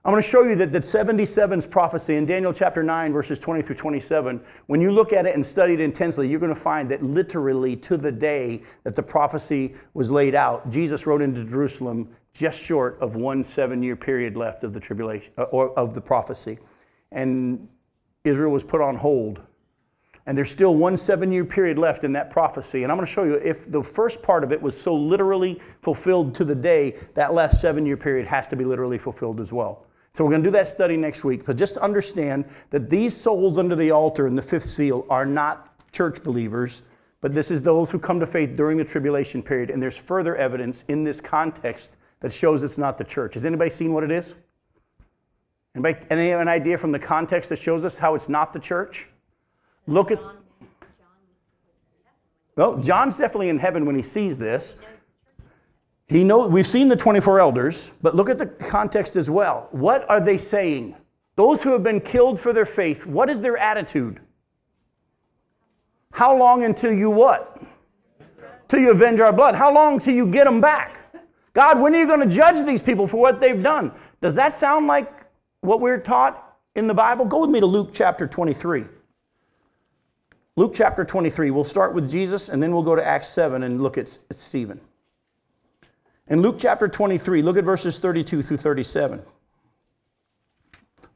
I'm 0.03 0.11
going 0.11 0.23
to 0.23 0.27
show 0.27 0.41
you 0.41 0.55
that 0.55 0.71
the 0.71 0.79
77's 0.79 1.67
prophecy 1.67 2.15
in 2.15 2.25
Daniel 2.25 2.51
chapter 2.51 2.81
9, 2.81 3.13
verses 3.13 3.37
20 3.37 3.61
through 3.61 3.75
27, 3.75 4.41
when 4.65 4.81
you 4.81 4.91
look 4.91 5.13
at 5.13 5.27
it 5.27 5.35
and 5.35 5.45
study 5.45 5.75
it 5.75 5.79
intensely, 5.79 6.27
you're 6.27 6.39
going 6.39 6.53
to 6.53 6.59
find 6.59 6.89
that 6.89 7.03
literally 7.03 7.75
to 7.75 7.97
the 7.97 8.11
day 8.11 8.63
that 8.83 8.95
the 8.95 9.03
prophecy 9.03 9.75
was 9.93 10.09
laid 10.09 10.33
out, 10.33 10.67
Jesus 10.71 11.05
rode 11.05 11.21
into 11.21 11.45
Jerusalem 11.45 12.09
just 12.33 12.63
short 12.63 12.97
of 12.99 13.15
one 13.15 13.43
seven 13.43 13.83
year 13.83 13.95
period 13.95 14.35
left 14.35 14.63
of 14.63 14.73
the 14.73 14.79
tribulation, 14.79 15.33
uh, 15.37 15.43
or 15.43 15.77
of 15.77 15.93
the 15.93 16.01
prophecy. 16.01 16.57
And 17.11 17.67
Israel 18.23 18.51
was 18.51 18.63
put 18.63 18.81
on 18.81 18.95
hold. 18.95 19.41
And 20.25 20.37
there's 20.37 20.51
still 20.51 20.75
one 20.75 20.97
seven 20.97 21.31
year 21.31 21.45
period 21.45 21.79
left 21.79 22.03
in 22.03 22.13
that 22.13 22.29
prophecy. 22.29 22.83
And 22.83 22.91
I'm 22.91 22.97
going 22.97 23.07
to 23.07 23.11
show 23.11 23.23
you 23.23 23.33
if 23.33 23.71
the 23.71 23.83
first 23.83 24.21
part 24.21 24.43
of 24.43 24.51
it 24.51 24.61
was 24.61 24.79
so 24.79 24.95
literally 24.95 25.59
fulfilled 25.81 26.35
to 26.35 26.45
the 26.45 26.55
day, 26.55 26.97
that 27.15 27.33
last 27.33 27.59
seven 27.59 27.85
year 27.85 27.97
period 27.97 28.27
has 28.27 28.47
to 28.49 28.55
be 28.55 28.63
literally 28.63 28.97
fulfilled 28.97 29.39
as 29.39 29.51
well. 29.51 29.87
So 30.13 30.23
we're 30.23 30.31
going 30.31 30.43
to 30.43 30.47
do 30.47 30.51
that 30.53 30.67
study 30.67 30.97
next 30.97 31.23
week. 31.23 31.45
But 31.45 31.57
just 31.57 31.77
understand 31.77 32.45
that 32.69 32.89
these 32.89 33.15
souls 33.15 33.57
under 33.57 33.75
the 33.75 33.91
altar 33.91 34.27
in 34.27 34.35
the 34.35 34.41
fifth 34.41 34.65
seal 34.65 35.05
are 35.09 35.25
not 35.25 35.69
church 35.91 36.23
believers, 36.23 36.81
but 37.21 37.33
this 37.33 37.49
is 37.49 37.61
those 37.61 37.89
who 37.89 37.99
come 37.99 38.19
to 38.19 38.27
faith 38.27 38.55
during 38.55 38.77
the 38.77 38.83
tribulation 38.83 39.41
period. 39.41 39.69
And 39.69 39.81
there's 39.81 39.97
further 39.97 40.35
evidence 40.35 40.83
in 40.83 41.03
this 41.03 41.21
context 41.21 41.97
that 42.19 42.31
shows 42.31 42.63
it's 42.63 42.77
not 42.77 42.97
the 42.97 43.03
church. 43.03 43.33
Has 43.35 43.45
anybody 43.45 43.69
seen 43.69 43.93
what 43.93 44.03
it 44.03 44.11
is? 44.11 44.35
Anybody 45.73 45.99
any 46.09 46.31
an 46.31 46.47
idea 46.47 46.77
from 46.77 46.91
the 46.91 46.99
context 46.99 47.49
that 47.49 47.57
shows 47.57 47.85
us 47.85 47.97
how 47.97 48.15
it's 48.15 48.27
not 48.27 48.51
the 48.53 48.59
church? 48.59 49.07
Look 49.87 50.11
at. 50.11 50.19
Well, 52.55 52.77
John's 52.77 53.17
definitely 53.17 53.49
in 53.49 53.59
heaven 53.59 53.85
when 53.85 53.95
he 53.95 54.01
sees 54.01 54.37
this. 54.37 54.75
He 56.07 56.25
knows, 56.25 56.49
we've 56.51 56.67
seen 56.67 56.89
the 56.89 56.95
24 56.97 57.39
elders, 57.39 57.91
but 58.01 58.15
look 58.15 58.29
at 58.29 58.37
the 58.37 58.45
context 58.45 59.15
as 59.15 59.29
well. 59.29 59.69
What 59.71 60.07
are 60.09 60.19
they 60.19 60.37
saying? 60.37 60.97
Those 61.37 61.63
who 61.63 61.71
have 61.71 61.83
been 61.83 62.01
killed 62.01 62.37
for 62.37 62.51
their 62.51 62.65
faith, 62.65 63.05
what 63.05 63.29
is 63.29 63.39
their 63.39 63.55
attitude? 63.55 64.19
How 66.11 66.35
long 66.37 66.65
until 66.65 66.91
you 66.91 67.09
what? 67.09 67.61
Till 68.67 68.81
you 68.81 68.91
avenge 68.91 69.21
our 69.21 69.31
blood. 69.31 69.55
How 69.55 69.73
long 69.73 69.99
till 69.99 70.13
you 70.13 70.27
get 70.27 70.43
them 70.43 70.59
back? 70.59 70.99
God, 71.53 71.79
when 71.79 71.95
are 71.95 71.99
you 71.99 72.07
going 72.07 72.19
to 72.19 72.35
judge 72.35 72.65
these 72.65 72.81
people 72.81 73.07
for 73.07 73.17
what 73.17 73.39
they've 73.39 73.63
done? 73.63 73.93
Does 74.19 74.35
that 74.35 74.53
sound 74.53 74.87
like 74.87 75.11
what 75.61 75.79
we're 75.79 75.99
taught 75.99 76.57
in 76.75 76.87
the 76.87 76.93
Bible? 76.93 77.25
Go 77.25 77.39
with 77.39 77.49
me 77.49 77.59
to 77.61 77.65
Luke 77.65 77.91
chapter 77.93 78.27
23. 78.27 78.83
Luke 80.61 80.73
chapter 80.75 81.03
23. 81.03 81.49
We'll 81.49 81.63
start 81.63 81.95
with 81.95 82.07
Jesus 82.07 82.47
and 82.47 82.61
then 82.61 82.71
we'll 82.71 82.83
go 82.83 82.95
to 82.95 83.03
Acts 83.03 83.29
7 83.29 83.63
and 83.63 83.81
look 83.81 83.97
at, 83.97 84.19
at 84.29 84.37
Stephen. 84.37 84.79
In 86.27 86.43
Luke 86.43 86.57
chapter 86.59 86.87
23, 86.87 87.41
look 87.41 87.57
at 87.57 87.63
verses 87.63 87.97
32 87.97 88.43
through 88.43 88.57
37. 88.57 89.23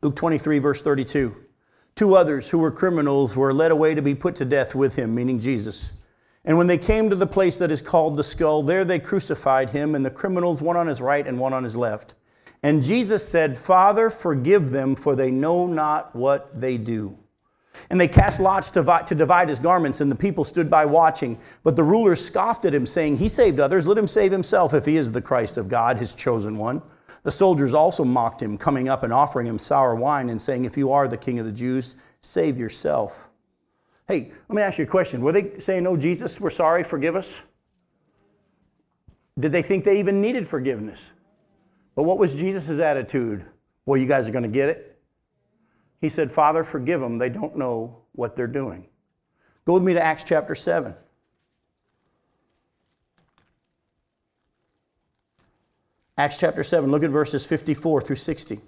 Luke 0.01 0.15
23, 0.15 0.57
verse 0.57 0.81
32. 0.81 1.35
Two 1.93 2.15
others 2.15 2.49
who 2.49 2.57
were 2.57 2.71
criminals 2.71 3.37
were 3.37 3.53
led 3.53 3.69
away 3.69 3.93
to 3.93 4.01
be 4.01 4.15
put 4.15 4.35
to 4.37 4.45
death 4.45 4.73
with 4.73 4.95
him, 4.95 5.13
meaning 5.13 5.39
Jesus. 5.39 5.93
And 6.43 6.57
when 6.57 6.65
they 6.65 6.79
came 6.79 7.11
to 7.11 7.15
the 7.15 7.27
place 7.27 7.59
that 7.59 7.69
is 7.69 7.83
called 7.83 8.17
the 8.17 8.23
skull, 8.23 8.63
there 8.63 8.83
they 8.83 8.97
crucified 8.97 9.69
him, 9.69 9.93
and 9.93 10.03
the 10.03 10.09
criminals, 10.09 10.59
one 10.59 10.75
on 10.75 10.87
his 10.87 11.01
right 11.01 11.27
and 11.27 11.37
one 11.37 11.53
on 11.53 11.63
his 11.63 11.75
left. 11.75 12.15
And 12.63 12.81
Jesus 12.81 13.29
said, 13.29 13.59
Father, 13.59 14.09
forgive 14.09 14.71
them, 14.71 14.95
for 14.95 15.15
they 15.15 15.29
know 15.29 15.67
not 15.67 16.15
what 16.15 16.59
they 16.59 16.77
do. 16.77 17.19
And 17.89 17.99
they 17.99 18.07
cast 18.07 18.39
lots 18.39 18.69
to, 18.71 19.15
divide 19.15 19.49
his 19.49 19.59
garments, 19.59 20.01
and 20.01 20.11
the 20.11 20.15
people 20.15 20.43
stood 20.43 20.69
by 20.69 20.85
watching. 20.85 21.37
But 21.63 21.75
the 21.75 21.83
rulers 21.83 22.23
scoffed 22.25 22.65
at 22.65 22.73
him, 22.73 22.85
saying, 22.85 23.17
He 23.17 23.29
saved 23.29 23.59
others, 23.59 23.87
let 23.87 23.97
him 23.97 24.07
save 24.07 24.31
himself 24.31 24.73
if 24.73 24.85
he 24.85 24.97
is 24.97 25.11
the 25.11 25.21
Christ 25.21 25.57
of 25.57 25.69
God, 25.69 25.97
his 25.97 26.15
chosen 26.15 26.57
one. 26.57 26.81
The 27.23 27.31
soldiers 27.31 27.73
also 27.73 28.03
mocked 28.03 28.41
him, 28.41 28.57
coming 28.57 28.87
up 28.87 29.03
and 29.03 29.11
offering 29.11 29.47
him 29.47 29.57
sour 29.57 29.95
wine, 29.95 30.29
and 30.29 30.41
saying, 30.41 30.65
If 30.65 30.77
you 30.77 30.91
are 30.91 31.07
the 31.07 31.17
king 31.17 31.39
of 31.39 31.45
the 31.45 31.51
Jews, 31.51 31.95
save 32.21 32.57
yourself. 32.57 33.27
Hey, 34.07 34.31
let 34.47 34.55
me 34.55 34.61
ask 34.61 34.77
you 34.77 34.83
a 34.83 34.87
question. 34.87 35.21
Were 35.21 35.31
they 35.31 35.59
saying, 35.59 35.87
Oh, 35.87 35.97
Jesus, 35.97 36.39
we're 36.39 36.51
sorry, 36.51 36.83
forgive 36.83 37.15
us? 37.15 37.41
Did 39.39 39.51
they 39.51 39.61
think 39.61 39.83
they 39.83 39.99
even 39.99 40.21
needed 40.21 40.47
forgiveness? 40.47 41.11
But 41.95 42.03
what 42.03 42.17
was 42.17 42.35
Jesus' 42.35 42.79
attitude? 42.79 43.45
Well, 43.85 43.97
you 43.97 44.07
guys 44.07 44.29
are 44.29 44.31
going 44.31 44.43
to 44.43 44.49
get 44.49 44.69
it? 44.69 44.94
He 46.05 46.09
said, 46.09 46.31
Father, 46.31 46.63
forgive 46.63 47.01
them. 47.01 47.17
They 47.17 47.29
don't 47.29 47.57
know 47.57 48.03
what 48.11 48.35
they're 48.35 48.45
doing. 48.45 48.85
Go 49.65 49.73
with 49.73 49.81
me 49.81 49.95
to 49.95 49.99
Acts 49.99 50.23
chapter 50.23 50.53
7. 50.53 50.93
Acts 56.15 56.37
chapter 56.37 56.63
7, 56.63 56.91
look 56.91 57.01
at 57.01 57.09
verses 57.09 57.43
54 57.43 58.01
through 58.01 58.17
60. 58.17 58.59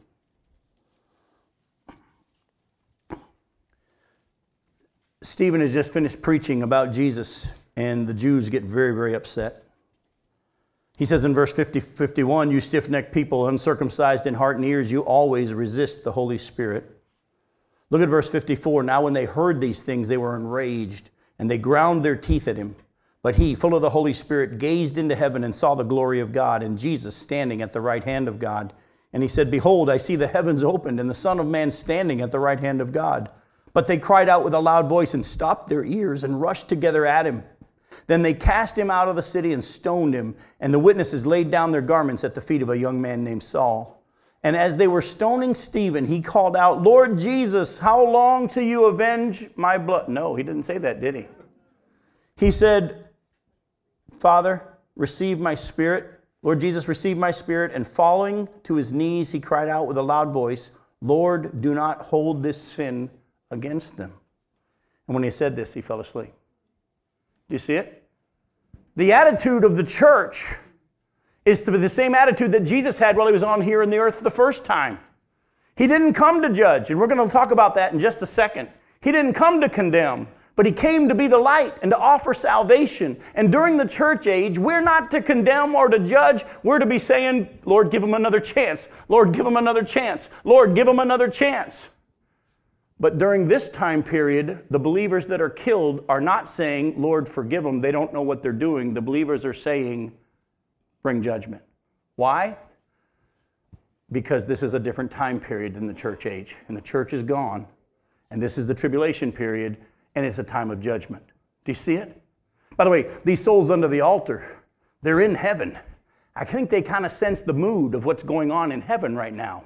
Stephen 5.21 5.61
has 5.61 5.75
just 5.75 5.93
finished 5.93 6.23
preaching 6.23 6.63
about 6.63 6.91
Jesus, 6.91 7.51
and 7.75 8.07
the 8.07 8.15
Jews 8.15 8.49
get 8.49 8.63
very, 8.63 8.95
very 8.95 9.13
upset. 9.13 9.63
He 10.97 11.05
says 11.05 11.23
in 11.23 11.35
verse 11.35 11.53
50, 11.53 11.81
51, 11.81 12.49
You 12.49 12.61
stiff 12.61 12.89
necked 12.89 13.13
people, 13.13 13.47
uncircumcised 13.47 14.25
in 14.25 14.33
heart 14.33 14.55
and 14.55 14.65
ears, 14.65 14.91
you 14.91 15.01
always 15.01 15.53
resist 15.53 16.03
the 16.03 16.13
Holy 16.13 16.39
Spirit. 16.39 16.96
Look 17.89 18.01
at 18.01 18.09
verse 18.09 18.29
54. 18.29 18.83
Now, 18.83 19.03
when 19.03 19.13
they 19.13 19.25
heard 19.25 19.61
these 19.61 19.81
things, 19.81 20.07
they 20.07 20.17
were 20.17 20.35
enraged, 20.35 21.09
and 21.39 21.49
they 21.49 21.57
ground 21.57 22.03
their 22.03 22.15
teeth 22.15 22.47
at 22.47 22.57
him. 22.57 22.75
But 23.21 23.37
he, 23.37 23.55
full 23.55 23.75
of 23.75 23.81
the 23.81 23.89
Holy 23.89 24.13
Spirit, 24.13 24.59
gazed 24.59 24.97
into 24.97 25.15
heaven 25.15 25.43
and 25.43 25.55
saw 25.55 25.75
the 25.75 25.83
glory 25.83 26.19
of 26.19 26.31
God, 26.31 26.63
and 26.63 26.77
Jesus 26.77 27.15
standing 27.15 27.61
at 27.61 27.73
the 27.73 27.81
right 27.81 28.03
hand 28.03 28.27
of 28.27 28.39
God. 28.39 28.73
And 29.13 29.23
he 29.23 29.29
said, 29.29 29.49
Behold, 29.49 29.89
I 29.89 29.97
see 29.97 30.15
the 30.15 30.27
heavens 30.27 30.63
opened, 30.63 30.99
and 30.99 31.09
the 31.09 31.13
Son 31.13 31.39
of 31.39 31.47
Man 31.47 31.71
standing 31.71 32.21
at 32.21 32.31
the 32.31 32.39
right 32.39 32.59
hand 32.59 32.81
of 32.81 32.91
God. 32.91 33.29
But 33.73 33.87
they 33.87 33.97
cried 33.97 34.29
out 34.29 34.43
with 34.43 34.53
a 34.53 34.59
loud 34.59 34.87
voice 34.87 35.13
and 35.13 35.25
stopped 35.25 35.67
their 35.67 35.83
ears 35.83 36.23
and 36.23 36.41
rushed 36.41 36.67
together 36.67 37.05
at 37.05 37.25
him. 37.25 37.43
Then 38.07 38.21
they 38.21 38.33
cast 38.33 38.77
him 38.77 38.89
out 38.89 39.07
of 39.07 39.15
the 39.15 39.21
city 39.21 39.53
and 39.53 39.63
stoned 39.63 40.13
him, 40.13 40.35
and 40.59 40.73
the 40.73 40.79
witnesses 40.79 41.25
laid 41.25 41.49
down 41.49 41.71
their 41.71 41.81
garments 41.81 42.23
at 42.23 42.35
the 42.35 42.41
feet 42.41 42.61
of 42.61 42.69
a 42.69 42.77
young 42.77 43.01
man 43.01 43.23
named 43.23 43.43
Saul. 43.43 43.96
And 44.43 44.55
as 44.55 44.77
they 44.77 44.87
were 44.87 45.01
stoning 45.01 45.55
Stephen, 45.55 46.05
he 46.05 46.21
called 46.21 46.55
out, 46.55 46.81
Lord 46.81 47.17
Jesus, 47.17 47.79
how 47.79 48.03
long 48.03 48.47
till 48.47 48.63
you 48.63 48.85
avenge 48.85 49.47
my 49.55 49.77
blood? 49.77 50.09
No, 50.09 50.35
he 50.35 50.43
didn't 50.43 50.63
say 50.63 50.77
that, 50.77 51.01
did 51.01 51.15
he? 51.15 51.27
He 52.37 52.51
said, 52.51 53.09
Father, 54.19 54.63
receive 54.95 55.39
my 55.39 55.55
spirit. 55.55 56.19
Lord 56.43 56.59
Jesus, 56.59 56.87
receive 56.87 57.17
my 57.17 57.31
spirit. 57.31 57.71
And 57.73 57.85
falling 57.85 58.47
to 58.63 58.75
his 58.75 58.93
knees, 58.93 59.31
he 59.31 59.39
cried 59.39 59.69
out 59.69 59.87
with 59.87 59.97
a 59.97 60.03
loud 60.03 60.31
voice, 60.31 60.71
Lord, 61.01 61.61
do 61.61 61.73
not 61.73 62.01
hold 62.01 62.41
this 62.41 62.61
sin 62.61 63.09
against 63.51 63.97
them. 63.97 64.13
And 65.07 65.15
when 65.15 65.23
he 65.23 65.31
said 65.31 65.55
this, 65.55 65.73
he 65.73 65.81
fell 65.81 65.99
asleep. 65.99 66.33
Do 67.49 67.55
you 67.55 67.59
see 67.59 67.75
it? 67.75 68.07
The 68.95 69.13
attitude 69.13 69.63
of 69.63 69.75
the 69.75 69.83
church 69.83 70.55
is 71.47 71.63
to 71.63 71.71
be 71.71 71.77
the 71.77 71.87
same 71.87 72.13
attitude 72.13 72.51
that 72.51 72.65
Jesus 72.65 72.99
had 72.99 73.15
while 73.15 73.25
he 73.25 73.31
was 73.31 73.41
on 73.41 73.61
here 73.61 73.81
in 73.81 73.89
the 73.89 73.97
earth 73.97 74.19
the 74.19 74.29
first 74.29 74.65
time. 74.65 74.99
He 75.77 75.87
didn't 75.87 76.11
come 76.11 76.41
to 76.41 76.51
judge, 76.51 76.89
and 76.89 76.99
we're 76.99 77.07
going 77.07 77.25
to 77.25 77.31
talk 77.31 77.51
about 77.51 77.75
that 77.75 77.93
in 77.93 77.99
just 77.99 78.21
a 78.21 78.25
second. 78.25 78.67
He 78.99 79.13
didn't 79.13 79.31
come 79.31 79.61
to 79.61 79.69
condemn, 79.69 80.27
but 80.57 80.65
he 80.65 80.73
came 80.73 81.07
to 81.07 81.15
be 81.15 81.27
the 81.27 81.37
light 81.37 81.73
and 81.81 81.91
to 81.91 81.97
offer 81.97 82.33
salvation. 82.33 83.17
And 83.33 83.49
during 83.49 83.77
the 83.77 83.87
church 83.87 84.27
age, 84.27 84.59
we're 84.59 84.81
not 84.81 85.09
to 85.11 85.21
condemn 85.21 85.73
or 85.73 85.87
to 85.87 85.99
judge. 85.99 86.43
We're 86.63 86.79
to 86.79 86.85
be 86.85 86.99
saying, 86.99 87.47
Lord, 87.63 87.91
give 87.91 88.03
him 88.03 88.13
another 88.13 88.41
chance. 88.41 88.89
Lord, 89.07 89.31
give 89.31 89.45
him 89.45 89.55
another 89.55 89.83
chance. 89.83 90.29
Lord, 90.43 90.75
give 90.75 90.85
him 90.85 90.99
another 90.99 91.29
chance. 91.29 91.87
But 92.99 93.19
during 93.19 93.47
this 93.47 93.69
time 93.69 94.03
period, 94.03 94.65
the 94.69 94.79
believers 94.79 95.27
that 95.27 95.39
are 95.39 95.49
killed 95.49 96.03
are 96.09 96.19
not 96.19 96.49
saying, 96.49 97.01
Lord, 97.01 97.29
forgive 97.29 97.63
them. 97.63 97.79
They 97.79 97.93
don't 97.93 98.11
know 98.11 98.23
what 98.23 98.43
they're 98.43 98.51
doing. 98.51 98.93
The 98.95 99.01
believers 99.01 99.45
are 99.45 99.53
saying, 99.53 100.11
bring 101.07 101.21
judgment. 101.21 101.61
Why? 102.17 102.57
Because 104.11 104.45
this 104.45 104.61
is 104.61 104.73
a 104.73 104.79
different 104.79 105.09
time 105.09 105.39
period 105.39 105.73
than 105.73 105.87
the 105.87 105.93
church 105.93 106.25
age. 106.25 106.57
And 106.67 106.75
the 106.75 106.81
church 106.81 107.13
is 107.13 107.23
gone. 107.23 107.65
And 108.29 108.43
this 108.43 108.57
is 108.57 108.67
the 108.67 108.75
tribulation 108.75 109.31
period, 109.31 109.77
and 110.15 110.25
it's 110.25 110.39
a 110.39 110.43
time 110.43 110.69
of 110.69 110.81
judgment. 110.81 111.23
Do 111.63 111.71
you 111.71 111.75
see 111.75 111.95
it? 111.95 112.21
By 112.75 112.83
the 112.83 112.89
way, 112.89 113.09
these 113.23 113.41
souls 113.41 113.71
under 113.71 113.87
the 113.87 114.01
altar, 114.01 114.43
they're 115.01 115.21
in 115.21 115.33
heaven. 115.33 115.77
I 116.35 116.43
think 116.43 116.69
they 116.69 116.81
kind 116.81 117.05
of 117.05 117.11
sense 117.13 117.41
the 117.41 117.53
mood 117.53 117.95
of 117.95 118.03
what's 118.03 118.23
going 118.23 118.51
on 118.51 118.73
in 118.73 118.81
heaven 118.81 119.15
right 119.15 119.33
now. 119.33 119.63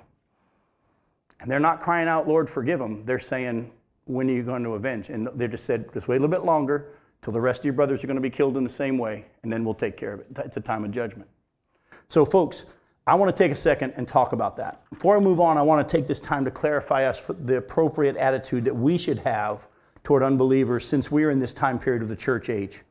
And 1.40 1.50
they're 1.50 1.60
not 1.60 1.80
crying 1.80 2.08
out, 2.08 2.28
Lord, 2.28 2.52
forgive 2.52 2.78
them. 2.78 3.04
They're 3.04 3.18
saying, 3.18 3.72
when 4.06 4.30
are 4.30 4.34
you 4.34 4.44
going 4.44 4.64
to 4.64 4.76
avenge? 4.76 5.10
And 5.10 5.26
they 5.34 5.48
just 5.48 5.66
said, 5.66 5.92
just 5.92 6.08
wait 6.08 6.18
a 6.18 6.20
little 6.20 6.38
bit 6.38 6.46
longer 6.46 6.90
till 7.22 7.34
the 7.34 7.42
rest 7.42 7.62
of 7.62 7.66
your 7.66 7.74
brothers 7.74 8.04
are 8.04 8.08
going 8.08 8.16
to 8.16 8.22
be 8.22 8.30
killed 8.30 8.58
in 8.58 8.64
the 8.64 8.70
same 8.70 8.98
way, 8.98 9.26
and 9.44 9.52
then 9.52 9.64
we'll 9.64 9.74
take 9.74 9.98
care 9.98 10.14
of 10.14 10.20
it. 10.22 10.28
It's 10.38 10.58
a 10.58 10.62
time 10.62 10.84
of 10.84 10.92
judgment. 10.92 11.30
So, 12.08 12.26
folks, 12.26 12.66
I 13.08 13.16
want 13.16 13.36
to 13.36 13.44
take 13.44 13.52
a 13.52 13.56
second 13.56 13.94
and 13.96 14.08
talk 14.08 14.34
about 14.34 14.58
that. 14.58 14.84
Before 14.90 15.18
I 15.18 15.20
move 15.20 15.40
on, 15.40 15.58
I 15.58 15.62
want 15.62 15.88
to 15.88 15.98
take 15.98 16.08
this 16.08 16.20
time 16.20 16.46
to 16.46 16.52
clarify 16.52 17.06
us 17.06 17.24
the 17.28 17.58
appropriate 17.58 18.16
attitude 18.18 18.66
that 18.66 18.76
we 18.76 18.98
should 18.98 19.18
have 19.20 19.68
toward 20.04 20.24
unbelievers 20.24 20.86
since 20.86 21.12
we 21.12 21.24
are 21.24 21.32
in 21.32 21.40
this 21.40 21.54
time 21.54 21.80
period 21.80 22.02
of 22.02 22.10
the 22.10 22.16
church 22.16 22.50
age. 22.50 22.82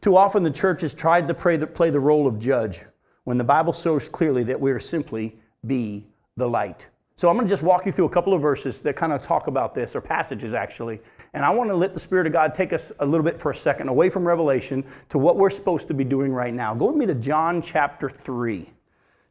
Too 0.00 0.16
often, 0.16 0.42
the 0.42 0.50
church 0.50 0.80
has 0.80 0.94
tried 0.94 1.28
to 1.28 1.34
play 1.34 1.56
the, 1.56 2.00
role 2.00 2.26
of 2.26 2.38
judge 2.38 2.82
when 3.24 3.38
the 3.38 3.44
Bible 3.44 3.72
shows 3.72 4.08
clearly 4.08 4.42
that 4.44 4.60
we 4.60 4.72
are 4.72 4.80
simply 4.80 5.36
be 5.66 6.06
the 6.36 6.48
light. 6.48 6.88
So 7.16 7.28
I'm 7.28 7.36
going 7.36 7.46
to 7.46 7.52
just 7.52 7.62
walk 7.62 7.86
you 7.86 7.92
through 7.92 8.06
a 8.06 8.10
couple 8.10 8.34
of 8.34 8.40
verses 8.40 8.80
that 8.82 8.96
kind 8.96 9.12
of 9.12 9.22
talk 9.22 9.46
about 9.46 9.74
this, 9.74 9.94
or 9.94 10.00
passages 10.00 10.54
actually. 10.54 11.00
And 11.34 11.44
I 11.44 11.50
want 11.50 11.70
to 11.70 11.76
let 11.76 11.94
the 11.94 12.00
Spirit 12.00 12.26
of 12.26 12.32
God 12.32 12.54
take 12.54 12.72
us 12.72 12.92
a 13.00 13.06
little 13.06 13.24
bit 13.24 13.38
for 13.38 13.50
a 13.50 13.54
second 13.54 13.88
away 13.88 14.10
from 14.10 14.26
Revelation 14.26 14.84
to 15.10 15.18
what 15.18 15.36
we're 15.36 15.50
supposed 15.50 15.88
to 15.88 15.94
be 15.94 16.04
doing 16.04 16.32
right 16.32 16.54
now. 16.54 16.74
Go 16.74 16.86
with 16.86 16.96
me 16.96 17.06
to 17.06 17.14
John 17.14 17.62
chapter 17.62 18.08
3. 18.08 18.68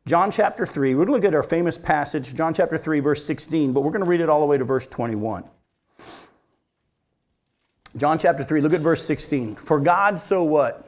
John 0.07 0.31
chapter 0.31 0.65
3. 0.65 0.95
We're 0.95 1.05
going 1.05 1.21
to 1.21 1.27
look 1.27 1.33
at 1.33 1.35
our 1.35 1.43
famous 1.43 1.77
passage, 1.77 2.33
John 2.33 2.53
chapter 2.53 2.77
3, 2.77 2.99
verse 3.01 3.23
16, 3.25 3.73
but 3.73 3.81
we're 3.81 3.91
going 3.91 4.03
to 4.03 4.09
read 4.09 4.21
it 4.21 4.29
all 4.29 4.39
the 4.39 4.47
way 4.47 4.57
to 4.57 4.63
verse 4.63 4.87
21. 4.87 5.43
John 7.97 8.17
chapter 8.17 8.43
3, 8.43 8.61
look 8.61 8.73
at 8.73 8.81
verse 8.81 9.05
16. 9.05 9.55
For 9.55 9.79
God 9.79 10.19
so 10.19 10.43
what? 10.43 10.87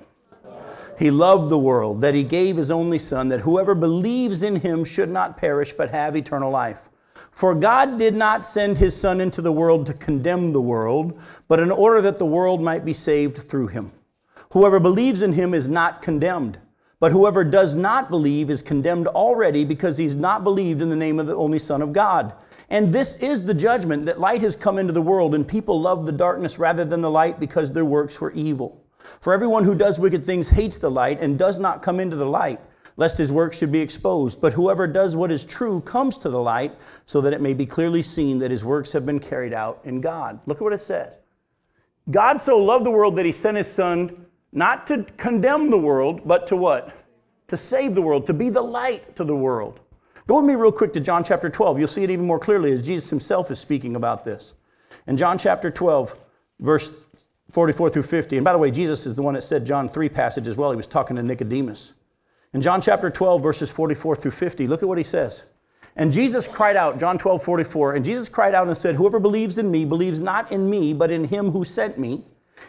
He 0.98 1.12
loved 1.12 1.50
the 1.50 1.58
world, 1.58 2.02
that 2.02 2.14
he 2.14 2.24
gave 2.24 2.58
his 2.58 2.72
only 2.72 3.00
Son, 3.00 3.30
that 3.30 3.42
whoever 3.42 3.76
believes 3.76 4.44
in 4.44 4.58
him 4.58 4.84
should 4.84 5.10
not 5.10 5.38
perish, 5.38 5.74
but 5.74 5.90
have 5.90 6.16
eternal 6.16 6.52
life. 6.52 6.90
For 7.32 7.56
God 7.56 7.98
did 7.98 8.16
not 8.16 8.46
send 8.46 8.78
his 8.78 8.96
Son 8.96 9.20
into 9.20 9.42
the 9.42 9.52
world 9.52 9.88
to 9.88 9.94
condemn 9.94 10.54
the 10.54 10.62
world, 10.62 11.20
but 11.48 11.60
in 11.60 11.72
order 11.72 12.00
that 12.02 12.20
the 12.20 12.26
world 12.26 12.62
might 12.62 12.86
be 12.86 12.94
saved 12.94 13.38
through 13.40 13.68
him. 13.68 13.92
Whoever 14.52 14.80
believes 14.80 15.24
in 15.24 15.34
him 15.34 15.56
is 15.56 15.68
not 15.68 16.04
condemned, 16.04 16.60
but 17.00 17.12
whoever 17.12 17.44
does 17.44 17.74
not 17.74 18.12
believe 18.12 18.52
is 18.52 18.62
condemned 18.62 19.08
already 19.08 19.66
because 19.66 19.98
he's 19.98 20.14
not 20.14 20.44
believed 20.44 20.80
in 20.80 20.90
the 20.90 20.96
name 20.96 21.20
of 21.20 21.26
the 21.26 21.36
only 21.36 21.58
Son 21.58 21.82
of 21.82 21.92
God. 21.92 22.36
And 22.70 22.94
this 22.94 23.16
is 23.16 23.44
the 23.44 23.56
judgment 23.56 24.06
that 24.06 24.20
light 24.20 24.42
has 24.42 24.56
come 24.56 24.78
into 24.78 24.94
the 24.94 25.02
world, 25.02 25.34
and 25.34 25.48
people 25.48 25.82
love 25.82 26.06
the 26.06 26.12
darkness 26.12 26.60
rather 26.60 26.86
than 26.86 27.02
the 27.02 27.10
light 27.10 27.40
because 27.40 27.72
their 27.72 27.84
works 27.84 28.22
were 28.22 28.32
evil. 28.34 28.83
For 29.20 29.34
everyone 29.34 29.64
who 29.64 29.76
does 29.76 30.00
wicked 30.00 30.26
things 30.26 30.50
hates 30.50 30.78
the 30.78 30.92
light 30.92 31.22
and 31.22 31.38
does 31.38 31.60
not 31.60 31.82
come 31.82 32.00
into 32.00 32.16
the 32.16 32.26
light, 32.26 32.60
lest 32.96 33.18
his 33.18 33.32
work 33.32 33.54
should 33.54 33.72
be 33.72 33.82
exposed. 33.82 34.40
But 34.42 34.54
whoever 34.54 34.88
does 34.88 35.16
what 35.16 35.32
is 35.32 35.46
true 35.46 35.82
comes 35.82 36.18
to 36.20 36.30
the 36.30 36.42
light, 36.42 36.74
so 37.06 37.22
that 37.22 37.34
it 37.34 37.42
may 37.42 37.54
be 37.54 37.66
clearly 37.66 38.02
seen 38.02 38.40
that 38.40 38.52
his 38.52 38.66
works 38.66 38.92
have 38.94 39.06
been 39.06 39.20
carried 39.20 39.54
out 39.54 39.82
in 39.84 40.02
God. 40.02 40.40
Look 40.46 40.58
at 40.58 40.64
what 40.64 40.74
it 40.74 40.82
says. 40.82 41.18
God 42.10 42.40
so 42.40 42.58
loved 42.58 42.86
the 42.86 42.92
world 42.92 43.16
that 43.16 43.26
he 43.26 43.32
sent 43.32 43.58
his 43.58 43.72
son 43.72 44.26
not 44.52 44.86
to 44.88 45.04
condemn 45.18 45.70
the 45.70 45.78
world, 45.78 46.22
but 46.26 46.48
to 46.48 46.56
what? 46.56 46.96
To 47.48 47.58
save 47.58 47.96
the 47.96 48.02
world, 48.02 48.28
to 48.28 48.34
be 48.34 48.50
the 48.50 48.62
light 48.62 49.16
to 49.16 49.24
the 49.24 49.36
world. 49.36 49.80
Go 50.28 50.38
with 50.38 50.46
me 50.46 50.56
real 50.56 50.72
quick 50.72 50.94
to 50.94 51.00
John 51.00 51.24
chapter 51.24 51.50
12. 51.50 51.80
You'll 51.80 51.88
see 51.88 52.04
it 52.04 52.10
even 52.10 52.26
more 52.26 52.40
clearly 52.40 52.72
as 52.72 52.86
Jesus 52.86 53.10
himself 53.10 53.52
is 53.52 53.60
speaking 53.60 53.96
about 53.96 54.24
this. 54.24 54.54
In 55.08 55.18
John 55.18 55.38
chapter 55.38 55.70
12, 55.70 56.18
verse 56.60 56.96
44 57.54 57.92
through 57.92 58.02
50. 58.02 58.38
And 58.38 58.44
by 58.44 58.52
the 58.52 58.58
way, 58.58 58.72
Jesus 58.72 59.06
is 59.06 59.16
the 59.16 59.22
one 59.22 59.36
that 59.36 59.44
said 59.44 59.64
John 59.64 59.88
3 59.88 60.10
passage 60.10 60.48
as 60.48 60.58
well. 60.58 60.72
He 60.72 60.76
was 60.76 60.88
talking 60.88 61.18
to 61.18 61.24
Nicodemus. 61.24 61.94
In 62.52 62.64
John 62.64 62.82
chapter 62.82 63.12
12, 63.12 63.44
verses 63.44 63.70
44 63.70 64.16
through 64.16 64.32
50, 64.32 64.66
look 64.66 64.82
at 64.82 64.90
what 64.90 64.98
he 64.98 65.04
says. 65.04 65.44
And 65.96 66.12
Jesus 66.12 66.48
cried 66.48 66.76
out, 66.76 67.00
John 67.00 67.20
12, 67.20 67.44
44, 67.44 67.94
and 67.94 68.04
Jesus 68.04 68.28
cried 68.28 68.56
out 68.56 68.68
and 68.68 68.76
said, 68.76 68.96
Whoever 68.96 69.20
believes 69.20 69.60
in 69.60 69.70
me 69.70 69.86
believes 69.86 70.20
not 70.20 70.52
in 70.52 70.68
me, 70.68 70.96
but 70.96 71.12
in 71.12 71.26
him 71.26 71.52
who 71.52 71.64
sent 71.64 72.00
me. 72.00 72.24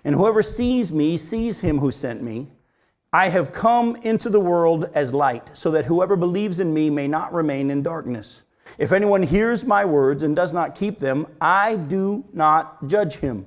And 0.04 0.14
whoever 0.14 0.42
sees 0.42 0.92
me 0.92 1.16
sees 1.16 1.62
him 1.62 1.78
who 1.78 1.90
sent 1.90 2.22
me. 2.22 2.48
I 3.10 3.30
have 3.30 3.52
come 3.52 3.96
into 4.02 4.28
the 4.28 4.40
world 4.40 4.90
as 4.92 5.14
light, 5.14 5.50
so 5.56 5.70
that 5.70 5.86
whoever 5.86 6.14
believes 6.14 6.60
in 6.60 6.74
me 6.74 6.90
may 6.90 7.08
not 7.08 7.32
remain 7.32 7.70
in 7.70 7.82
darkness. 7.82 8.42
If 8.76 8.92
anyone 8.92 9.22
hears 9.22 9.64
my 9.64 9.86
words 9.86 10.24
and 10.24 10.36
does 10.36 10.52
not 10.52 10.74
keep 10.74 10.98
them, 10.98 11.26
I 11.40 11.76
do 11.76 12.22
not 12.34 12.86
judge 12.86 13.16
him. 13.16 13.46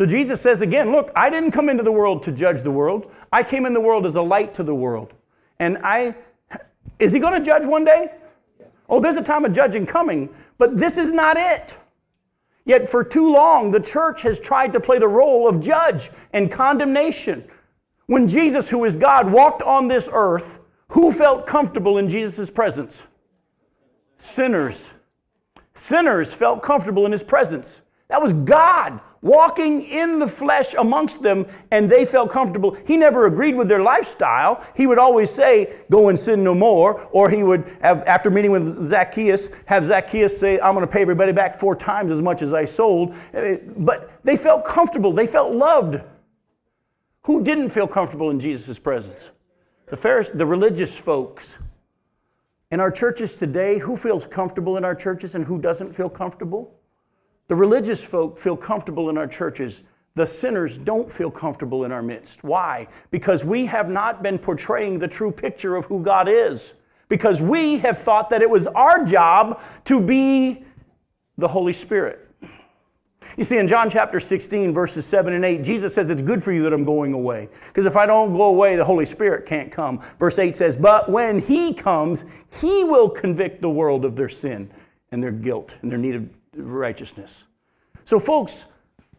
So 0.00 0.06
Jesus 0.06 0.40
says 0.40 0.62
again, 0.62 0.92
Look, 0.92 1.12
I 1.14 1.28
didn't 1.28 1.50
come 1.50 1.68
into 1.68 1.82
the 1.82 1.92
world 1.92 2.22
to 2.22 2.32
judge 2.32 2.62
the 2.62 2.70
world. 2.70 3.12
I 3.30 3.42
came 3.42 3.66
in 3.66 3.74
the 3.74 3.82
world 3.82 4.06
as 4.06 4.16
a 4.16 4.22
light 4.22 4.54
to 4.54 4.62
the 4.62 4.74
world. 4.74 5.12
And 5.58 5.76
I, 5.84 6.14
is 6.98 7.12
he 7.12 7.18
going 7.18 7.34
to 7.34 7.44
judge 7.44 7.66
one 7.66 7.84
day? 7.84 8.10
Oh, 8.88 8.98
there's 8.98 9.18
a 9.18 9.22
time 9.22 9.44
of 9.44 9.52
judging 9.52 9.84
coming, 9.84 10.34
but 10.56 10.78
this 10.78 10.96
is 10.96 11.12
not 11.12 11.36
it. 11.36 11.76
Yet 12.64 12.88
for 12.88 13.04
too 13.04 13.30
long, 13.30 13.70
the 13.70 13.78
church 13.78 14.22
has 14.22 14.40
tried 14.40 14.72
to 14.72 14.80
play 14.80 14.98
the 14.98 15.06
role 15.06 15.46
of 15.46 15.60
judge 15.60 16.08
and 16.32 16.50
condemnation. 16.50 17.44
When 18.06 18.26
Jesus, 18.26 18.70
who 18.70 18.86
is 18.86 18.96
God, 18.96 19.30
walked 19.30 19.60
on 19.60 19.86
this 19.86 20.08
earth, 20.10 20.60
who 20.88 21.12
felt 21.12 21.46
comfortable 21.46 21.98
in 21.98 22.08
Jesus' 22.08 22.48
presence? 22.48 23.06
Sinners. 24.16 24.94
Sinners 25.74 26.32
felt 26.32 26.62
comfortable 26.62 27.04
in 27.04 27.12
his 27.12 27.22
presence. 27.22 27.82
That 28.08 28.22
was 28.22 28.32
God 28.32 28.98
walking 29.22 29.82
in 29.82 30.18
the 30.18 30.28
flesh 30.28 30.74
amongst 30.74 31.22
them, 31.22 31.46
and 31.70 31.88
they 31.88 32.04
felt 32.04 32.30
comfortable. 32.30 32.76
He 32.86 32.96
never 32.96 33.26
agreed 33.26 33.54
with 33.54 33.68
their 33.68 33.82
lifestyle. 33.82 34.64
He 34.74 34.86
would 34.86 34.98
always 34.98 35.30
say, 35.30 35.74
Go 35.90 36.08
and 36.08 36.18
sin 36.18 36.42
no 36.42 36.54
more. 36.54 37.00
Or 37.12 37.28
he 37.28 37.42
would, 37.42 37.64
have, 37.82 38.02
after 38.04 38.30
meeting 38.30 38.50
with 38.50 38.82
Zacchaeus, 38.84 39.50
have 39.66 39.84
Zacchaeus 39.84 40.38
say, 40.38 40.58
I'm 40.60 40.74
going 40.74 40.86
to 40.86 40.92
pay 40.92 41.02
everybody 41.02 41.32
back 41.32 41.54
four 41.54 41.76
times 41.76 42.10
as 42.10 42.22
much 42.22 42.42
as 42.42 42.52
I 42.52 42.64
sold. 42.64 43.14
Eh, 43.32 43.58
but 43.76 44.22
they 44.24 44.36
felt 44.36 44.64
comfortable, 44.64 45.12
they 45.12 45.26
felt 45.26 45.52
loved. 45.52 46.02
Who 47.24 47.44
didn't 47.44 47.70
feel 47.70 47.86
comfortable 47.86 48.30
in 48.30 48.40
Jesus' 48.40 48.78
presence? 48.78 49.30
The 49.86 49.96
Pharisees, 49.96 50.38
the 50.38 50.46
religious 50.46 50.96
folks. 50.96 51.62
In 52.70 52.78
our 52.80 52.90
churches 52.90 53.34
today, 53.34 53.78
who 53.78 53.96
feels 53.96 54.24
comfortable 54.24 54.76
in 54.76 54.84
our 54.84 54.94
churches 54.94 55.34
and 55.34 55.44
who 55.44 55.60
doesn't 55.60 55.92
feel 55.92 56.08
comfortable? 56.08 56.79
The 57.50 57.56
religious 57.56 58.04
folk 58.04 58.38
feel 58.38 58.56
comfortable 58.56 59.10
in 59.10 59.18
our 59.18 59.26
churches. 59.26 59.82
The 60.14 60.24
sinners 60.24 60.78
don't 60.78 61.10
feel 61.10 61.32
comfortable 61.32 61.84
in 61.84 61.90
our 61.90 62.00
midst. 62.00 62.44
Why? 62.44 62.86
Because 63.10 63.44
we 63.44 63.66
have 63.66 63.90
not 63.90 64.22
been 64.22 64.38
portraying 64.38 65.00
the 65.00 65.08
true 65.08 65.32
picture 65.32 65.74
of 65.74 65.86
who 65.86 66.00
God 66.00 66.28
is. 66.28 66.74
Because 67.08 67.42
we 67.42 67.78
have 67.78 67.98
thought 67.98 68.30
that 68.30 68.40
it 68.40 68.48
was 68.48 68.68
our 68.68 69.04
job 69.04 69.60
to 69.86 70.00
be 70.00 70.62
the 71.38 71.48
Holy 71.48 71.72
Spirit. 71.72 72.24
You 73.36 73.42
see, 73.42 73.58
in 73.58 73.66
John 73.66 73.90
chapter 73.90 74.20
16, 74.20 74.72
verses 74.72 75.04
7 75.04 75.34
and 75.34 75.44
8, 75.44 75.64
Jesus 75.64 75.92
says, 75.92 76.08
It's 76.08 76.22
good 76.22 76.44
for 76.44 76.52
you 76.52 76.62
that 76.62 76.72
I'm 76.72 76.84
going 76.84 77.14
away. 77.14 77.48
Because 77.66 77.84
if 77.84 77.96
I 77.96 78.06
don't 78.06 78.32
go 78.32 78.44
away, 78.44 78.76
the 78.76 78.84
Holy 78.84 79.06
Spirit 79.06 79.44
can't 79.44 79.72
come. 79.72 80.00
Verse 80.20 80.38
8 80.38 80.54
says, 80.54 80.76
But 80.76 81.10
when 81.10 81.40
He 81.40 81.74
comes, 81.74 82.24
He 82.60 82.84
will 82.84 83.10
convict 83.10 83.60
the 83.60 83.70
world 83.70 84.04
of 84.04 84.14
their 84.14 84.28
sin 84.28 84.70
and 85.10 85.20
their 85.20 85.32
guilt 85.32 85.74
and 85.82 85.90
their 85.90 85.98
need 85.98 86.14
of 86.14 86.39
righteousness. 86.64 87.44
So, 88.04 88.18
folks, 88.18 88.66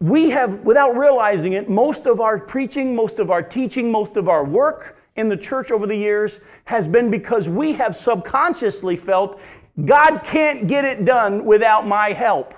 we 0.00 0.30
have, 0.30 0.60
without 0.60 0.96
realizing 0.96 1.52
it, 1.52 1.70
most 1.70 2.06
of 2.06 2.20
our 2.20 2.38
preaching, 2.38 2.94
most 2.94 3.18
of 3.18 3.30
our 3.30 3.42
teaching, 3.42 3.90
most 3.90 4.16
of 4.16 4.28
our 4.28 4.44
work 4.44 4.98
in 5.16 5.28
the 5.28 5.36
church 5.36 5.70
over 5.70 5.86
the 5.86 5.96
years 5.96 6.40
has 6.64 6.88
been 6.88 7.10
because 7.10 7.48
we 7.48 7.72
have 7.74 7.94
subconsciously 7.94 8.96
felt 8.96 9.40
God 9.84 10.18
can't 10.24 10.66
get 10.66 10.84
it 10.84 11.04
done 11.04 11.44
without 11.44 11.86
my 11.86 12.12
help. 12.12 12.54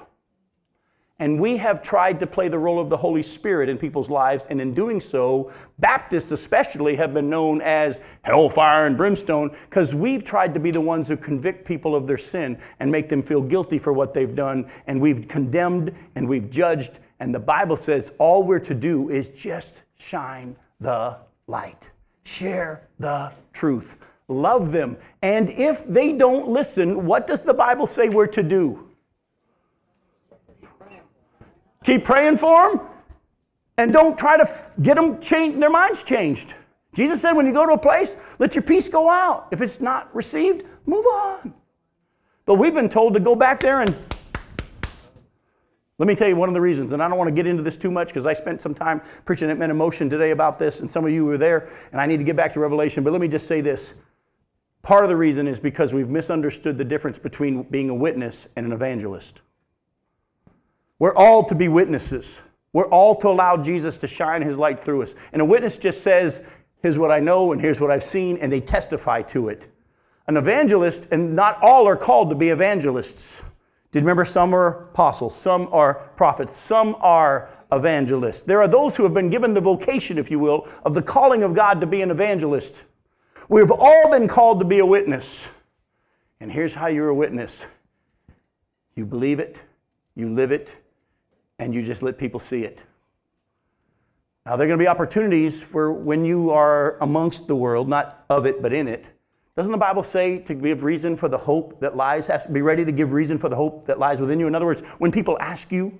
And 1.20 1.40
we 1.40 1.56
have 1.58 1.80
tried 1.80 2.18
to 2.20 2.26
play 2.26 2.48
the 2.48 2.58
role 2.58 2.80
of 2.80 2.90
the 2.90 2.96
Holy 2.96 3.22
Spirit 3.22 3.68
in 3.68 3.78
people's 3.78 4.10
lives, 4.10 4.46
and 4.46 4.60
in 4.60 4.74
doing 4.74 5.00
so, 5.00 5.52
Baptists 5.78 6.32
especially 6.32 6.96
have 6.96 7.14
been 7.14 7.30
known 7.30 7.60
as 7.60 8.00
hellfire 8.22 8.86
and 8.86 8.96
brimstone 8.96 9.54
because 9.70 9.94
we've 9.94 10.24
tried 10.24 10.52
to 10.54 10.60
be 10.60 10.72
the 10.72 10.80
ones 10.80 11.06
who 11.06 11.16
convict 11.16 11.64
people 11.64 11.94
of 11.94 12.08
their 12.08 12.18
sin 12.18 12.58
and 12.80 12.90
make 12.90 13.08
them 13.08 13.22
feel 13.22 13.40
guilty 13.40 13.78
for 13.78 13.92
what 13.92 14.12
they've 14.12 14.34
done, 14.34 14.68
and 14.88 15.00
we've 15.00 15.28
condemned 15.28 15.94
and 16.16 16.28
we've 16.28 16.50
judged. 16.50 16.98
And 17.20 17.32
the 17.32 17.40
Bible 17.40 17.76
says 17.76 18.12
all 18.18 18.42
we're 18.42 18.58
to 18.58 18.74
do 18.74 19.08
is 19.08 19.30
just 19.30 19.84
shine 19.96 20.56
the 20.80 21.16
light, 21.46 21.92
share 22.24 22.88
the 22.98 23.32
truth, 23.52 23.98
love 24.26 24.72
them. 24.72 24.96
And 25.22 25.48
if 25.50 25.86
they 25.86 26.12
don't 26.12 26.48
listen, 26.48 27.06
what 27.06 27.28
does 27.28 27.44
the 27.44 27.54
Bible 27.54 27.86
say 27.86 28.08
we're 28.08 28.26
to 28.26 28.42
do? 28.42 28.90
Keep 31.84 32.04
praying 32.04 32.38
for 32.38 32.70
them 32.70 32.80
and 33.78 33.92
don't 33.92 34.18
try 34.18 34.36
to 34.36 34.50
get 34.82 34.96
them 34.96 35.20
change, 35.20 35.58
their 35.60 35.70
minds 35.70 36.02
changed. 36.02 36.54
Jesus 36.94 37.20
said, 37.20 37.32
when 37.32 37.46
you 37.46 37.52
go 37.52 37.66
to 37.66 37.72
a 37.72 37.78
place, 37.78 38.16
let 38.38 38.54
your 38.54 38.62
peace 38.62 38.88
go 38.88 39.10
out. 39.10 39.48
If 39.52 39.60
it's 39.60 39.80
not 39.80 40.14
received, 40.14 40.64
move 40.86 41.04
on. 41.06 41.54
But 42.46 42.54
we've 42.54 42.74
been 42.74 42.88
told 42.88 43.14
to 43.14 43.20
go 43.20 43.34
back 43.34 43.60
there 43.60 43.80
and 43.80 43.96
let 45.98 46.08
me 46.08 46.16
tell 46.16 46.28
you 46.28 46.34
one 46.34 46.48
of 46.48 46.54
the 46.54 46.60
reasons, 46.60 46.92
and 46.92 47.00
I 47.00 47.08
don't 47.08 47.16
want 47.16 47.28
to 47.28 47.34
get 47.34 47.46
into 47.46 47.62
this 47.62 47.76
too 47.76 47.90
much 47.90 48.08
because 48.08 48.26
I 48.26 48.32
spent 48.32 48.60
some 48.60 48.74
time 48.74 49.00
preaching 49.24 49.48
at 49.48 49.58
Men 49.58 49.70
in 49.70 49.76
Motion 49.76 50.10
today 50.10 50.32
about 50.32 50.58
this, 50.58 50.80
and 50.80 50.90
some 50.90 51.04
of 51.04 51.12
you 51.12 51.24
were 51.24 51.38
there, 51.38 51.68
and 51.92 52.00
I 52.00 52.06
need 52.06 52.16
to 52.16 52.24
get 52.24 52.34
back 52.34 52.52
to 52.54 52.60
Revelation. 52.60 53.04
But 53.04 53.12
let 53.12 53.20
me 53.20 53.28
just 53.28 53.46
say 53.46 53.60
this. 53.60 53.94
Part 54.82 55.04
of 55.04 55.08
the 55.08 55.16
reason 55.16 55.46
is 55.46 55.60
because 55.60 55.94
we've 55.94 56.08
misunderstood 56.08 56.78
the 56.78 56.84
difference 56.84 57.18
between 57.18 57.62
being 57.62 57.90
a 57.90 57.94
witness 57.94 58.48
and 58.56 58.66
an 58.66 58.72
evangelist. 58.72 59.40
We're 60.98 61.14
all 61.14 61.44
to 61.44 61.54
be 61.54 61.68
witnesses. 61.68 62.40
We're 62.72 62.88
all 62.88 63.14
to 63.16 63.28
allow 63.28 63.56
Jesus 63.56 63.96
to 63.98 64.06
shine 64.06 64.42
his 64.42 64.58
light 64.58 64.80
through 64.80 65.02
us. 65.02 65.14
And 65.32 65.40
a 65.40 65.44
witness 65.44 65.78
just 65.78 66.02
says, 66.02 66.48
Here's 66.82 66.98
what 66.98 67.10
I 67.10 67.18
know 67.18 67.52
and 67.52 67.60
here's 67.60 67.80
what 67.80 67.90
I've 67.90 68.02
seen, 68.02 68.36
and 68.36 68.52
they 68.52 68.60
testify 68.60 69.22
to 69.22 69.48
it. 69.48 69.68
An 70.26 70.36
evangelist, 70.36 71.12
and 71.12 71.34
not 71.34 71.58
all 71.62 71.88
are 71.88 71.96
called 71.96 72.28
to 72.28 72.36
be 72.36 72.50
evangelists. 72.50 73.42
Did 73.90 74.00
remember 74.00 74.26
some 74.26 74.54
are 74.54 74.88
apostles, 74.90 75.34
some 75.34 75.68
are 75.72 75.94
prophets, 76.16 76.52
some 76.52 76.96
are 77.00 77.48
evangelists. 77.72 78.42
There 78.42 78.60
are 78.60 78.68
those 78.68 78.96
who 78.96 79.04
have 79.04 79.14
been 79.14 79.30
given 79.30 79.54
the 79.54 79.62
vocation, 79.62 80.18
if 80.18 80.30
you 80.30 80.38
will, 80.38 80.68
of 80.84 80.92
the 80.92 81.00
calling 81.00 81.42
of 81.42 81.54
God 81.54 81.80
to 81.80 81.86
be 81.86 82.02
an 82.02 82.10
evangelist. 82.10 82.84
We've 83.48 83.70
all 83.70 84.10
been 84.10 84.28
called 84.28 84.60
to 84.60 84.66
be 84.66 84.80
a 84.80 84.86
witness. 84.86 85.50
And 86.40 86.52
here's 86.52 86.74
how 86.74 86.88
you're 86.88 87.08
a 87.08 87.14
witness 87.14 87.66
you 88.94 89.06
believe 89.06 89.40
it, 89.40 89.62
you 90.14 90.28
live 90.28 90.52
it, 90.52 90.76
and 91.58 91.74
you 91.74 91.82
just 91.82 92.02
let 92.02 92.18
people 92.18 92.40
see 92.40 92.64
it. 92.64 92.80
Now, 94.46 94.56
there 94.56 94.66
are 94.66 94.68
going 94.68 94.78
to 94.78 94.82
be 94.82 94.88
opportunities 94.88 95.62
for 95.62 95.92
when 95.92 96.24
you 96.24 96.50
are 96.50 96.98
amongst 97.00 97.46
the 97.46 97.56
world, 97.56 97.88
not 97.88 98.24
of 98.28 98.44
it, 98.44 98.60
but 98.60 98.74
in 98.74 98.88
it. 98.88 99.06
Doesn't 99.56 99.72
the 99.72 99.78
Bible 99.78 100.02
say 100.02 100.38
to 100.40 100.54
give 100.54 100.82
reason 100.82 101.16
for 101.16 101.28
the 101.28 101.38
hope 101.38 101.80
that 101.80 101.96
lies, 101.96 102.26
has 102.26 102.44
to 102.44 102.52
be 102.52 102.60
ready 102.60 102.84
to 102.84 102.92
give 102.92 103.12
reason 103.12 103.38
for 103.38 103.48
the 103.48 103.56
hope 103.56 103.86
that 103.86 103.98
lies 103.98 104.20
within 104.20 104.40
you? 104.40 104.46
In 104.46 104.54
other 104.54 104.66
words, 104.66 104.82
when 104.98 105.12
people 105.12 105.38
ask 105.40 105.70
you, 105.70 105.98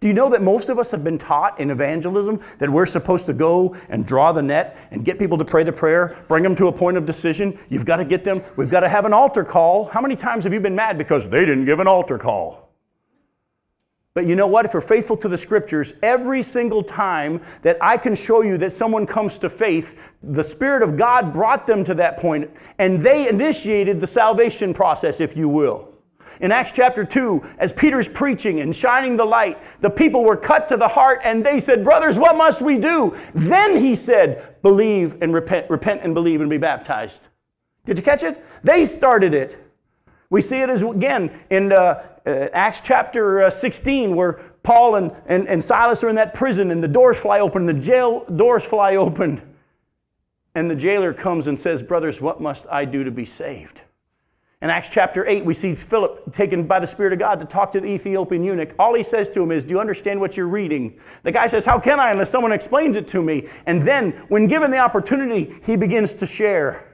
do 0.00 0.06
you 0.06 0.14
know 0.14 0.30
that 0.30 0.42
most 0.42 0.68
of 0.68 0.78
us 0.78 0.90
have 0.90 1.02
been 1.02 1.18
taught 1.18 1.58
in 1.58 1.70
evangelism 1.70 2.40
that 2.58 2.70
we're 2.70 2.86
supposed 2.86 3.26
to 3.26 3.32
go 3.32 3.74
and 3.88 4.06
draw 4.06 4.32
the 4.32 4.42
net 4.42 4.76
and 4.90 5.04
get 5.04 5.18
people 5.18 5.36
to 5.38 5.44
pray 5.44 5.64
the 5.64 5.72
prayer, 5.72 6.16
bring 6.28 6.42
them 6.42 6.54
to 6.54 6.68
a 6.68 6.72
point 6.72 6.96
of 6.96 7.06
decision? 7.06 7.58
You've 7.68 7.84
got 7.84 7.96
to 7.96 8.04
get 8.04 8.22
them, 8.22 8.42
we've 8.56 8.70
got 8.70 8.80
to 8.80 8.88
have 8.88 9.04
an 9.04 9.12
altar 9.12 9.44
call. 9.44 9.86
How 9.86 10.00
many 10.00 10.14
times 10.14 10.44
have 10.44 10.52
you 10.52 10.60
been 10.60 10.76
mad 10.76 10.96
because 10.98 11.28
they 11.28 11.40
didn't 11.40 11.64
give 11.64 11.80
an 11.80 11.88
altar 11.88 12.18
call? 12.18 12.61
But 14.14 14.26
you 14.26 14.36
know 14.36 14.46
what? 14.46 14.66
If 14.66 14.74
we're 14.74 14.82
faithful 14.82 15.16
to 15.18 15.28
the 15.28 15.38
scriptures, 15.38 15.94
every 16.02 16.42
single 16.42 16.82
time 16.82 17.40
that 17.62 17.78
I 17.80 17.96
can 17.96 18.14
show 18.14 18.42
you 18.42 18.58
that 18.58 18.72
someone 18.72 19.06
comes 19.06 19.38
to 19.38 19.48
faith, 19.48 20.12
the 20.22 20.44
Spirit 20.44 20.82
of 20.82 20.96
God 20.96 21.32
brought 21.32 21.66
them 21.66 21.82
to 21.84 21.94
that 21.94 22.18
point 22.18 22.50
and 22.78 23.00
they 23.00 23.28
initiated 23.28 24.00
the 24.00 24.06
salvation 24.06 24.74
process, 24.74 25.20
if 25.20 25.34
you 25.34 25.48
will. 25.48 25.88
In 26.40 26.52
Acts 26.52 26.72
chapter 26.72 27.04
2, 27.04 27.42
as 27.58 27.72
Peter's 27.72 28.08
preaching 28.08 28.60
and 28.60 28.74
shining 28.74 29.16
the 29.16 29.24
light, 29.24 29.58
the 29.80 29.90
people 29.90 30.24
were 30.24 30.36
cut 30.36 30.68
to 30.68 30.76
the 30.76 30.88
heart 30.88 31.20
and 31.24 31.44
they 31.44 31.58
said, 31.58 31.82
Brothers, 31.82 32.18
what 32.18 32.36
must 32.36 32.60
we 32.60 32.78
do? 32.78 33.16
Then 33.34 33.76
he 33.76 33.94
said, 33.94 34.56
Believe 34.62 35.22
and 35.22 35.32
repent, 35.32 35.68
repent 35.70 36.02
and 36.02 36.14
believe 36.14 36.40
and 36.40 36.50
be 36.50 36.58
baptized. 36.58 37.28
Did 37.84 37.98
you 37.98 38.04
catch 38.04 38.22
it? 38.22 38.42
They 38.62 38.84
started 38.84 39.34
it. 39.34 39.58
We 40.30 40.40
see 40.40 40.60
it 40.60 40.70
as 40.70 40.82
again 40.82 41.30
in 41.50 41.72
uh, 41.72 42.02
Acts 42.26 42.80
chapter 42.80 43.42
uh, 43.42 43.50
16, 43.50 44.14
where 44.14 44.34
Paul 44.62 44.94
and, 44.94 45.12
and, 45.26 45.48
and 45.48 45.62
Silas 45.62 46.04
are 46.04 46.08
in 46.08 46.16
that 46.16 46.34
prison, 46.34 46.70
and 46.70 46.82
the 46.82 46.88
doors 46.88 47.18
fly 47.18 47.40
open, 47.40 47.66
the 47.66 47.74
jail 47.74 48.24
doors 48.24 48.64
fly 48.64 48.96
open, 48.96 49.42
and 50.54 50.70
the 50.70 50.76
jailer 50.76 51.12
comes 51.12 51.46
and 51.46 51.58
says, 51.58 51.82
Brothers, 51.82 52.20
what 52.20 52.40
must 52.40 52.66
I 52.70 52.84
do 52.84 53.04
to 53.04 53.10
be 53.10 53.24
saved? 53.24 53.82
In 54.60 54.70
Acts 54.70 54.90
chapter 54.90 55.26
8, 55.26 55.44
we 55.44 55.54
see 55.54 55.74
Philip 55.74 56.32
taken 56.32 56.68
by 56.68 56.78
the 56.78 56.86
Spirit 56.86 57.12
of 57.12 57.18
God 57.18 57.40
to 57.40 57.46
talk 57.46 57.72
to 57.72 57.80
the 57.80 57.88
Ethiopian 57.88 58.44
eunuch. 58.44 58.76
All 58.78 58.94
he 58.94 59.02
says 59.02 59.28
to 59.30 59.42
him 59.42 59.50
is, 59.50 59.64
Do 59.64 59.74
you 59.74 59.80
understand 59.80 60.20
what 60.20 60.36
you're 60.36 60.46
reading? 60.46 61.00
The 61.24 61.32
guy 61.32 61.48
says, 61.48 61.66
How 61.66 61.80
can 61.80 61.98
I 61.98 62.12
unless 62.12 62.30
someone 62.30 62.52
explains 62.52 62.96
it 62.96 63.08
to 63.08 63.22
me? 63.22 63.48
And 63.66 63.82
then, 63.82 64.12
when 64.28 64.46
given 64.46 64.70
the 64.70 64.78
opportunity, 64.78 65.52
he 65.64 65.74
begins 65.74 66.14
to 66.14 66.26
share. 66.26 66.91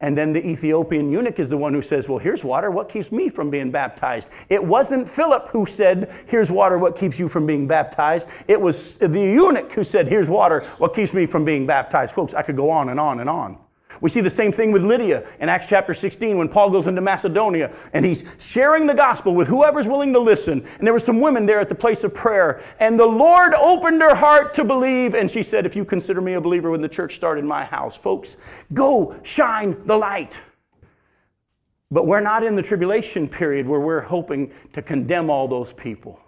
And 0.00 0.16
then 0.16 0.32
the 0.32 0.46
Ethiopian 0.46 1.10
eunuch 1.10 1.40
is 1.40 1.50
the 1.50 1.56
one 1.56 1.74
who 1.74 1.82
says, 1.82 2.08
Well, 2.08 2.18
here's 2.18 2.44
water. 2.44 2.70
What 2.70 2.88
keeps 2.88 3.10
me 3.10 3.28
from 3.28 3.50
being 3.50 3.72
baptized? 3.72 4.28
It 4.48 4.64
wasn't 4.64 5.08
Philip 5.08 5.48
who 5.48 5.66
said, 5.66 6.12
Here's 6.26 6.52
water. 6.52 6.78
What 6.78 6.96
keeps 6.96 7.18
you 7.18 7.28
from 7.28 7.46
being 7.46 7.66
baptized? 7.66 8.28
It 8.46 8.60
was 8.60 8.96
the 8.98 9.20
eunuch 9.20 9.72
who 9.72 9.82
said, 9.82 10.06
Here's 10.06 10.30
water. 10.30 10.60
What 10.78 10.94
keeps 10.94 11.12
me 11.12 11.26
from 11.26 11.44
being 11.44 11.66
baptized? 11.66 12.14
Folks, 12.14 12.32
I 12.32 12.42
could 12.42 12.56
go 12.56 12.70
on 12.70 12.90
and 12.90 13.00
on 13.00 13.18
and 13.18 13.28
on. 13.28 13.58
We 14.00 14.10
see 14.10 14.20
the 14.20 14.30
same 14.30 14.52
thing 14.52 14.72
with 14.72 14.82
Lydia 14.82 15.26
in 15.40 15.48
Acts 15.48 15.68
chapter 15.68 15.94
16 15.94 16.36
when 16.36 16.48
Paul 16.48 16.70
goes 16.70 16.86
into 16.86 17.00
Macedonia 17.00 17.74
and 17.92 18.04
he's 18.04 18.24
sharing 18.38 18.86
the 18.86 18.94
gospel 18.94 19.34
with 19.34 19.48
whoever's 19.48 19.88
willing 19.88 20.12
to 20.12 20.18
listen. 20.18 20.64
And 20.78 20.86
there 20.86 20.92
were 20.92 20.98
some 20.98 21.20
women 21.20 21.46
there 21.46 21.60
at 21.60 21.68
the 21.68 21.74
place 21.74 22.04
of 22.04 22.14
prayer. 22.14 22.62
And 22.80 22.98
the 22.98 23.06
Lord 23.06 23.54
opened 23.54 24.00
her 24.02 24.14
heart 24.14 24.54
to 24.54 24.64
believe. 24.64 25.14
And 25.14 25.30
she 25.30 25.42
said, 25.42 25.66
If 25.66 25.74
you 25.74 25.84
consider 25.84 26.20
me 26.20 26.34
a 26.34 26.40
believer 26.40 26.70
when 26.70 26.82
the 26.82 26.88
church 26.88 27.14
started 27.14 27.40
in 27.40 27.46
my 27.46 27.64
house, 27.64 27.96
folks, 27.96 28.36
go 28.72 29.18
shine 29.22 29.76
the 29.86 29.96
light. 29.96 30.40
But 31.90 32.06
we're 32.06 32.20
not 32.20 32.44
in 32.44 32.54
the 32.54 32.62
tribulation 32.62 33.28
period 33.28 33.66
where 33.66 33.80
we're 33.80 34.02
hoping 34.02 34.52
to 34.72 34.82
condemn 34.82 35.30
all 35.30 35.48
those 35.48 35.72
people. 35.72 36.20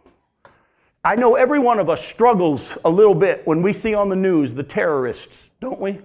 I 1.05 1.17
know 1.17 1.35
every 1.35 1.59
one 1.59 1.79
of 1.79 1.89
us 1.89 2.05
struggles 2.05 2.77
a 2.85 2.91
little 2.91 3.15
bit 3.15 3.47
when 3.47 3.63
we 3.63 3.73
see 3.73 3.95
on 3.95 4.09
the 4.11 4.17
news 4.17 4.55
the 4.55 4.63
terrorists, 4.63 5.51
don't 5.61 5.81
we? 5.81 6.01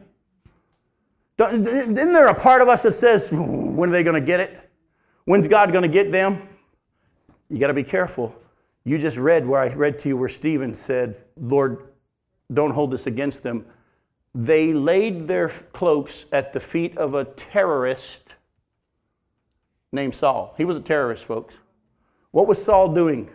Isn't 1.38 1.93
there 1.93 2.28
a 2.28 2.34
part 2.34 2.62
of 2.62 2.69
us 2.69 2.84
that 2.84 2.93
says, 2.93 3.30
when 3.32 3.89
are 3.89 3.91
they 3.91 4.04
going 4.04 4.19
to 4.19 4.26
get 4.26 4.39
it? 4.39 4.69
When's 5.26 5.48
God 5.48 5.71
going 5.71 5.82
to 5.82 5.89
get 5.89 6.12
them? 6.12 6.48
You 7.50 7.60
got 7.60 7.67
to 7.67 7.74
be 7.74 7.84
careful. 7.84 8.36
You 8.84 8.98
just 8.98 9.17
read 9.17 9.48
where 9.48 9.60
I 9.60 9.74
read 9.74 10.00
to 10.00 10.10
you 10.10 10.17
where 10.17 10.30
Stephen 10.30 10.74
said, 10.74 11.17
Lord, 11.36 11.89
don't 12.54 12.71
hold 12.71 12.91
this 12.91 13.08
against 13.08 13.43
them. 13.43 13.65
They 14.34 14.74
laid 14.74 15.28
their 15.28 15.50
cloaks 15.50 16.28
at 16.32 16.54
the 16.54 16.60
feet 16.60 16.98
of 16.98 17.13
a 17.13 17.26
terrorist 17.26 18.36
named 19.91 20.13
Saul. 20.13 20.54
He 20.58 20.65
was 20.65 20.78
a 20.78 20.82
terrorist, 20.82 21.26
folks. 21.26 21.56
What 22.32 22.48
was 22.48 22.63
Saul 22.63 22.93
doing? 22.93 23.30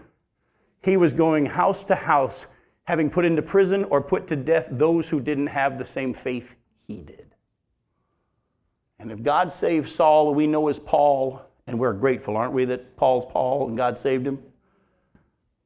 He 0.83 0.97
was 0.97 1.13
going 1.13 1.47
house 1.47 1.85
to 1.85 1.95
house, 1.95 2.47
having 2.85 3.11
put 3.11 3.25
into 3.25 3.43
prison 3.43 3.85
or 3.85 4.01
put 4.01 4.27
to 4.29 4.37
death 4.37 4.69
those 4.71 5.11
who 5.11 5.21
didn't 5.21 5.49
have 5.49 5.79
the 5.79 5.85
same 5.85 6.15
faith 6.15 6.57
he 6.87 7.01
did. 7.01 7.30
And 9.01 9.11
if 9.11 9.23
God 9.23 9.51
saved 9.51 9.89
Saul, 9.89 10.35
we 10.35 10.47
know 10.47 10.69
as 10.69 10.79
Paul, 10.79 11.41
and 11.67 11.79
we're 11.79 11.95
grateful, 11.95 12.37
aren't 12.37 12.53
we, 12.53 12.67
that 12.67 12.97
Paul's 12.97 13.25
Paul 13.25 13.67
and 13.67 13.77
God 13.77 13.99
saved 13.99 14.27
him? 14.27 14.39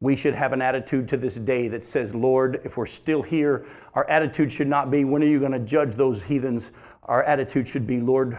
We 0.01 0.14
should 0.14 0.35
have 0.35 0.53
an 0.53 0.62
attitude 0.62 1.09
to 1.09 1.16
this 1.16 1.35
day 1.35 1.66
that 1.68 1.83
says, 1.83 2.14
Lord, 2.14 2.61
if 2.62 2.77
we're 2.77 2.87
still 2.87 3.23
here, 3.23 3.66
our 3.94 4.09
attitude 4.09 4.53
should 4.53 4.68
not 4.68 4.88
be, 4.88 5.05
when 5.05 5.20
are 5.20 5.27
you 5.27 5.40
going 5.40 5.53
to 5.53 5.59
judge 5.59 5.97
those 5.97 6.23
heathens? 6.23 6.70
Our 7.03 7.25
attitude 7.25 7.66
should 7.66 7.88
be, 7.88 8.01
Lord, 8.01 8.38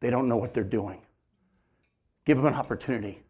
they 0.00 0.08
don't 0.08 0.28
know 0.28 0.38
what 0.38 0.54
they're 0.54 0.64
doing. 0.64 1.02
Give 2.24 2.38
them 2.38 2.46
an 2.46 2.54
opportunity. 2.54 3.20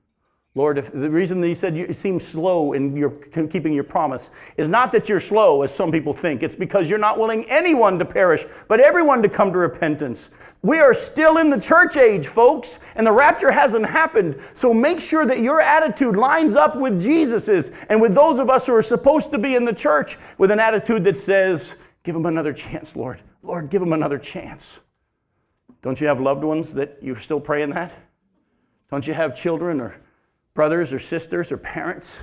Lord, 0.57 0.79
if 0.79 0.91
the 0.91 1.11
reason 1.11 1.43
that 1.43 1.49
you 1.49 1.55
said 1.55 1.77
you 1.77 1.93
seem 1.93 2.19
slow 2.19 2.73
in 2.73 2.97
your 2.97 3.11
keeping 3.11 3.75
your 3.75 3.85
promise 3.85 4.31
is 4.57 4.71
not 4.71 4.91
that 4.93 5.07
you're 5.07 5.21
slow, 5.21 5.61
as 5.61 5.73
some 5.73 5.93
people 5.93 6.15
think. 6.15 6.43
It's 6.43 6.57
because 6.57 6.89
you're 6.89 6.99
not 6.99 7.19
willing 7.19 7.45
anyone 7.51 7.99
to 7.99 8.07
perish, 8.07 8.47
but 8.67 8.81
everyone 8.81 9.23
to 9.23 9.29
come 9.29 9.53
to 9.53 9.59
repentance. 9.59 10.31
We 10.63 10.79
are 10.79 10.95
still 10.95 11.37
in 11.37 11.51
the 11.51 11.61
church 11.61 11.99
age, 11.99 12.27
folks, 12.29 12.81
and 12.95 13.07
the 13.07 13.13
rapture 13.13 13.51
hasn't 13.51 13.85
happened. 13.85 14.41
So 14.55 14.73
make 14.73 14.99
sure 14.99 15.27
that 15.27 15.41
your 15.41 15.61
attitude 15.61 16.17
lines 16.17 16.57
up 16.57 16.75
with 16.75 17.03
Jesus's 17.03 17.73
and 17.91 18.01
with 18.01 18.15
those 18.15 18.39
of 18.39 18.49
us 18.49 18.67
who 18.67 18.75
are 18.75 18.81
supposed 18.81 19.31
to 19.33 19.39
be 19.39 19.57
in 19.57 19.67
the 19.67 19.75
church 19.75 20.17
with 20.39 20.51
an 20.51 20.59
attitude 20.59 21.05
that 21.05 21.19
says, 21.19 21.83
Give 22.03 22.15
them 22.15 22.25
another 22.25 22.55
chance, 22.55 22.97
Lord. 22.97 23.21
Lord, 23.43 23.69
give 23.69 23.81
them 23.81 23.93
another 23.93 24.19
chance. 24.19 24.81
Don't 25.83 26.01
you 26.01 26.07
have 26.07 26.19
loved 26.19 26.45
ones 26.45 26.73
that 26.75 26.97
you're 27.03 27.21
still 27.21 27.41
praying 27.41 27.71
that? 27.71 27.93
Don't 28.91 29.07
you 29.07 29.13
have 29.13 29.37
children 29.37 29.83
or 29.83 29.97
brothers 30.57 30.93
or 30.93 30.99
sisters 30.99 31.53
or 31.53 31.59
parents 31.59 32.23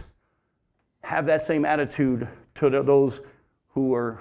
have 1.04 1.28
that 1.28 1.42
same 1.42 1.64
attitude 1.64 2.28
to 2.56 2.70
those 2.70 3.22
who 3.70 3.94
are 3.94 4.20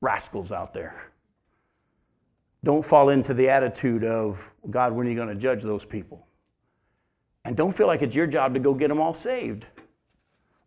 rascals 0.00 0.52
out 0.52 0.74
there. 0.74 1.10
Don't 2.62 2.84
fall 2.84 3.08
into 3.08 3.32
the 3.32 3.48
attitude 3.48 4.04
of, 4.04 4.52
God, 4.68 4.92
when 4.92 5.06
are 5.06 5.10
you 5.10 5.16
going 5.16 5.28
to 5.28 5.34
judge 5.34 5.62
those 5.62 5.84
people? 5.84 6.26
And 7.44 7.56
don't 7.56 7.74
feel 7.74 7.86
like 7.86 8.02
it's 8.02 8.14
your 8.14 8.26
job 8.26 8.52
to 8.54 8.60
go 8.60 8.74
get 8.74 8.88
them 8.88 9.00
all 9.00 9.14
saved. 9.14 9.64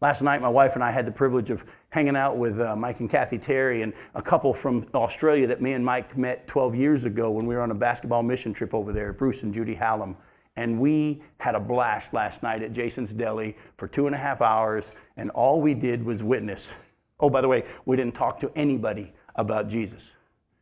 Last 0.02 0.24
night, 0.24 0.42
my 0.42 0.50
wife 0.50 0.74
and 0.74 0.84
I 0.84 0.90
had 0.90 1.06
the 1.06 1.12
privilege 1.12 1.52
of 1.52 1.64
hanging 1.90 2.16
out 2.16 2.38
with 2.38 2.60
uh, 2.60 2.76
Mike 2.76 3.00
and 3.00 3.10
Kathy 3.10 3.38
Terry 3.38 3.84
and 3.84 3.94
a 4.16 4.22
couple 4.22 4.54
from 4.54 4.88
Australia 4.96 5.46
that 5.48 5.62
me 5.62 5.74
and 5.74 5.86
Mike 5.86 6.18
met 6.18 6.48
12 6.48 6.76
years 6.76 7.06
ago 7.06 7.30
when 7.30 7.46
we 7.46 7.54
were 7.54 7.62
on 7.62 7.70
a 7.70 7.76
basketball 7.76 8.24
mission 8.24 8.52
trip 8.52 8.74
over 8.74 8.92
there, 8.92 9.14
Bruce 9.14 9.44
and 9.44 9.54
Judy 9.54 9.76
Hallam. 9.76 10.18
And 10.56 10.80
we 10.80 11.24
had 11.40 11.56
a 11.56 11.60
blast 11.60 12.14
last 12.14 12.44
night 12.44 12.62
at 12.62 12.74
Jason's 12.74 13.12
Deli 13.12 13.58
for 13.78 13.88
two 13.88 14.06
and 14.06 14.16
a 14.16 14.20
half 14.20 14.42
hours, 14.42 14.94
and 15.18 15.32
all 15.32 15.62
we 15.62 15.74
did 15.74 16.06
was 16.06 16.24
witness. 16.24 16.74
Oh, 17.20 17.30
by 17.30 17.42
the 17.42 17.48
way, 17.48 17.64
we 17.86 17.96
didn't 17.98 18.16
talk 18.16 18.40
to 18.42 18.52
anybody 18.56 19.14
about 19.36 19.68
Jesus 19.68 20.14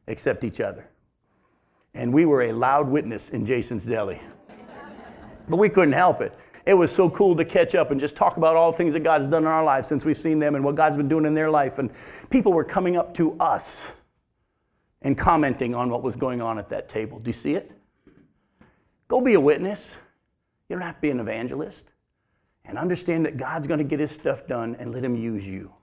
except 0.07 0.43
each 0.43 0.61
other. 0.61 0.87
And 1.93 2.13
we 2.13 2.25
were 2.25 2.43
a 2.43 2.51
loud 2.53 2.87
witness 2.87 3.31
in 3.31 3.45
Jason's 3.45 3.85
Deli. 3.85 4.19
but 5.49 5.57
we 5.57 5.67
couldn't 5.67 5.93
help 5.93 6.21
it. 6.21 6.33
It 6.65 6.75
was 6.75 6.91
so 6.91 7.09
cool 7.09 7.35
to 7.35 7.43
catch 7.43 7.75
up 7.75 7.91
and 7.91 7.99
just 7.99 8.15
talk 8.15 8.37
about 8.37 8.55
all 8.55 8.71
the 8.71 8.77
things 8.77 8.93
that 8.93 9.01
God's 9.01 9.27
done 9.27 9.43
in 9.43 9.47
our 9.47 9.63
lives 9.63 9.87
since 9.87 10.05
we've 10.05 10.17
seen 10.17 10.39
them 10.39 10.55
and 10.55 10.63
what 10.63 10.75
God's 10.75 10.95
been 10.95 11.09
doing 11.09 11.25
in 11.25 11.33
their 11.33 11.49
life. 11.49 11.79
And 11.79 11.91
people 12.29 12.53
were 12.53 12.63
coming 12.63 12.95
up 12.95 13.13
to 13.15 13.33
us 13.39 13.99
and 15.01 15.17
commenting 15.17 15.73
on 15.73 15.89
what 15.89 16.03
was 16.03 16.15
going 16.15 16.41
on 16.41 16.59
at 16.59 16.69
that 16.69 16.87
table. 16.87 17.19
Do 17.19 17.29
you 17.29 17.33
see 17.33 17.55
it? 17.55 17.71
Go 19.11 19.19
be 19.19 19.33
a 19.33 19.41
witness. 19.41 19.97
You 20.69 20.77
don't 20.77 20.85
have 20.85 20.95
to 20.95 21.01
be 21.01 21.09
an 21.09 21.19
evangelist. 21.19 21.91
And 22.63 22.77
understand 22.77 23.25
that 23.25 23.35
God's 23.35 23.67
going 23.67 23.79
to 23.79 23.83
get 23.83 23.99
his 23.99 24.13
stuff 24.13 24.47
done 24.47 24.77
and 24.79 24.93
let 24.93 25.03
him 25.03 25.17
use 25.17 25.45
you. 25.45 25.73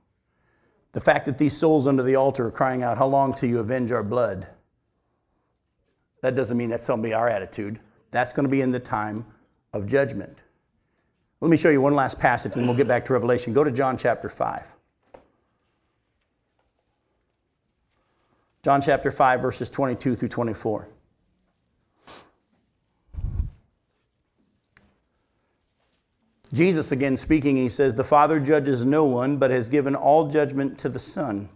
The 0.93 1.03
fact 1.03 1.27
that 1.27 1.37
these 1.37 1.55
souls 1.55 1.87
under 1.87 2.03
the 2.03 2.17
altar 2.17 2.47
are 2.47 2.51
crying 2.51 2.83
out, 2.83 2.97
How 2.97 3.07
long 3.07 3.35
till 3.35 3.51
you 3.51 3.59
avenge 3.59 3.93
our 3.93 4.03
blood? 4.03 4.47
That 6.23 6.37
doesn't 6.37 6.57
mean 6.57 6.71
that's 6.71 6.87
going 6.87 7.03
to 7.03 7.07
be 7.07 7.13
our 7.13 7.29
attitude. 7.29 7.79
That's 8.13 8.33
going 8.33 8.45
to 8.45 8.51
be 8.51 8.63
in 8.63 8.71
the 8.71 8.81
time 8.81 9.27
of 9.75 9.87
judgment. 9.87 10.43
Let 11.43 11.51
me 11.51 11.59
show 11.59 11.69
you 11.69 11.83
one 11.83 11.95
last 11.95 12.19
passage 12.19 12.57
and 12.57 12.67
we'll 12.67 12.79
get 12.79 12.89
back 12.89 13.05
to 13.05 13.13
Revelation. 13.13 13.53
Go 13.53 13.63
to 13.63 13.71
John 13.71 13.99
chapter 13.99 14.31
5. 14.31 14.75
John 18.63 18.81
chapter 18.81 19.11
5, 19.11 19.43
verses 19.43 19.69
22 19.69 20.15
through 20.15 20.31
24. 20.31 20.89
Jesus 26.53 26.93
again 26.93 27.17
speaking, 27.17 27.57
he 27.57 27.69
says, 27.69 27.95
The 27.95 28.05
Father 28.05 28.41
judges 28.41 28.85
no 28.85 29.05
one, 29.05 29.37
but 29.37 29.51
has 29.51 29.69
given 29.69 29.95
all 29.95 30.29
judgment 30.29 30.79
to 30.79 30.89
the 30.89 30.99
Son, 30.99 31.49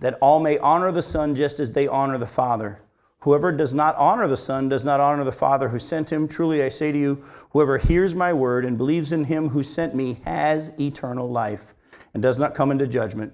that 0.00 0.18
all 0.20 0.40
may 0.40 0.58
honor 0.58 0.92
the 0.92 1.02
Son 1.02 1.34
just 1.34 1.60
as 1.60 1.72
they 1.72 1.88
honor 1.88 2.18
the 2.18 2.26
Father. 2.26 2.80
Whoever 3.20 3.52
does 3.52 3.72
not 3.72 3.96
honor 3.96 4.26
the 4.26 4.36
Son 4.36 4.68
does 4.68 4.84
not 4.84 5.00
honor 5.00 5.22
the 5.22 5.32
Father 5.32 5.68
who 5.68 5.78
sent 5.78 6.10
him. 6.10 6.26
Truly 6.26 6.62
I 6.62 6.68
say 6.68 6.90
to 6.90 6.98
you, 6.98 7.24
whoever 7.50 7.78
hears 7.78 8.14
my 8.14 8.32
word 8.32 8.64
and 8.64 8.76
believes 8.76 9.12
in 9.12 9.24
him 9.24 9.48
who 9.48 9.62
sent 9.62 9.94
me 9.94 10.20
has 10.24 10.78
eternal 10.78 11.30
life, 11.30 11.72
and 12.14 12.22
does 12.22 12.38
not 12.38 12.54
come 12.54 12.70
into 12.70 12.86
judgment, 12.86 13.32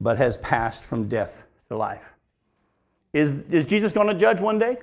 but 0.00 0.18
has 0.18 0.36
passed 0.38 0.84
from 0.84 1.08
death 1.08 1.44
to 1.68 1.76
life. 1.76 2.12
Is, 3.12 3.42
is 3.50 3.66
Jesus 3.66 3.92
going 3.92 4.08
to 4.08 4.14
judge 4.14 4.40
one 4.40 4.58
day? 4.58 4.78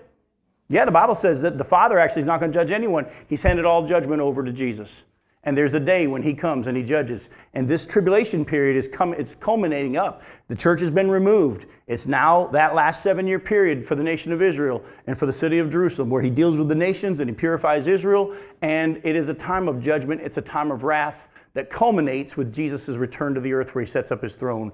Yeah, 0.70 0.86
the 0.86 0.92
Bible 0.92 1.16
says 1.16 1.42
that 1.44 1.58
the 1.58 1.64
Father 1.64 1.98
actually 1.98 2.22
is 2.22 2.26
not 2.26 2.40
going 2.40 2.52
to 2.52 2.58
judge 2.58 2.72
anyone. 2.72 3.08
He's 3.28 3.44
handed 3.44 3.66
all 3.66 3.86
judgment 3.86 4.22
over 4.22 4.44
to 4.44 4.52
Jesus. 4.52 5.04
And 5.48 5.58
there's 5.58 5.76
a 5.76 5.80
day 5.80 6.08
when 6.08 6.22
he 6.22 6.34
comes 6.34 6.68
and 6.68 6.76
he 6.76 6.84
judges. 6.84 7.30
And 7.54 7.70
this 7.70 7.86
tribulation 7.86 8.44
period 8.44 8.76
is 8.76 8.86
come, 8.86 9.14
it's 9.14 9.34
culminating 9.34 9.96
up. 9.96 10.22
The 10.50 10.56
church 10.56 10.82
has 10.82 10.92
been 10.92 11.10
removed. 11.10 11.68
It's 11.88 12.06
now 12.06 12.48
that 12.48 12.76
last 12.76 13.02
seven 13.02 13.26
year 13.26 13.40
period 13.40 13.86
for 13.86 13.96
the 13.96 14.04
nation 14.04 14.34
of 14.34 14.42
Israel 14.42 14.84
and 15.08 15.18
for 15.18 15.26
the 15.26 15.32
city 15.32 15.60
of 15.60 15.70
Jerusalem 15.70 16.10
where 16.10 16.22
he 16.22 16.30
deals 16.30 16.58
with 16.58 16.68
the 16.68 16.76
nations 16.76 17.22
and 17.22 17.30
he 17.30 17.34
purifies 17.34 17.88
Israel. 17.88 18.36
And 18.62 19.00
it 19.06 19.16
is 19.16 19.30
a 19.30 19.34
time 19.34 19.70
of 19.70 19.80
judgment, 19.80 20.20
it's 20.20 20.36
a 20.36 20.42
time 20.42 20.70
of 20.70 20.84
wrath 20.84 21.30
that 21.54 21.70
culminates 21.70 22.36
with 22.36 22.54
Jesus' 22.54 22.98
return 22.98 23.34
to 23.34 23.40
the 23.40 23.54
earth 23.54 23.74
where 23.74 23.82
he 23.82 23.88
sets 23.90 24.12
up 24.12 24.22
his 24.22 24.36
throne. 24.36 24.74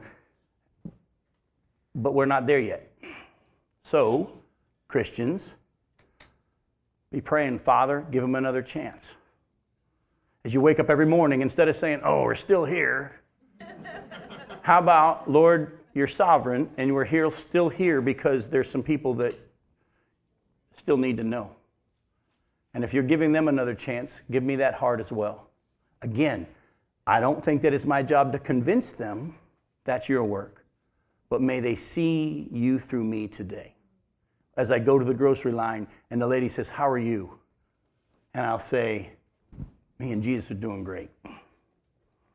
But 1.93 2.15
we're 2.15 2.25
not 2.25 2.47
there 2.47 2.59
yet. 2.59 2.91
So, 3.83 4.39
Christians, 4.87 5.53
be 7.11 7.21
praying, 7.21 7.59
Father, 7.59 8.07
give 8.09 8.23
him 8.23 8.33
another 8.33 8.63
chance 8.63 9.17
as 10.45 10.53
you 10.53 10.61
wake 10.61 10.79
up 10.79 10.89
every 10.89 11.05
morning, 11.05 11.41
instead 11.41 11.67
of 11.67 11.75
saying, 11.75 12.01
Oh, 12.03 12.23
we're 12.23 12.35
still 12.35 12.65
here, 12.65 13.19
how 14.61 14.79
about, 14.79 15.29
Lord, 15.29 15.79
you're 15.93 16.07
sovereign 16.07 16.69
and 16.77 16.93
we're 16.93 17.05
here, 17.05 17.29
still 17.31 17.69
here 17.69 18.01
because 18.01 18.49
there's 18.49 18.69
some 18.69 18.83
people 18.83 19.13
that 19.15 19.35
still 20.75 20.97
need 20.97 21.17
to 21.17 21.23
know. 21.23 21.55
And 22.73 22.83
if 22.83 22.93
you're 22.93 23.03
giving 23.03 23.31
them 23.31 23.47
another 23.47 23.75
chance, 23.75 24.23
give 24.31 24.43
me 24.43 24.55
that 24.57 24.73
heart 24.73 24.99
as 24.99 25.11
well. 25.11 25.49
Again, 26.01 26.47
I 27.05 27.19
don't 27.19 27.43
think 27.43 27.61
that 27.61 27.73
it's 27.73 27.85
my 27.85 28.01
job 28.01 28.31
to 28.33 28.39
convince 28.39 28.91
them 28.91 29.35
that's 29.83 30.09
your 30.09 30.23
work, 30.23 30.65
but 31.29 31.41
may 31.41 31.59
they 31.59 31.75
see 31.75 32.47
you 32.51 32.79
through 32.79 33.03
me 33.03 33.27
today. 33.27 33.75
as 34.55 34.71
I 34.71 34.79
go 34.79 34.99
to 34.99 35.05
the 35.05 35.13
grocery 35.13 35.51
line 35.51 35.87
and 36.11 36.21
the 36.21 36.27
lady 36.27 36.47
says, 36.49 36.69
How 36.69 36.87
are 36.87 36.97
you? 36.97 37.39
And 38.33 38.45
I'll 38.45 38.59
say, 38.59 39.11
And 40.11 40.21
Jesus 40.21 40.51
are 40.51 40.55
doing 40.55 40.83
great. 40.83 41.09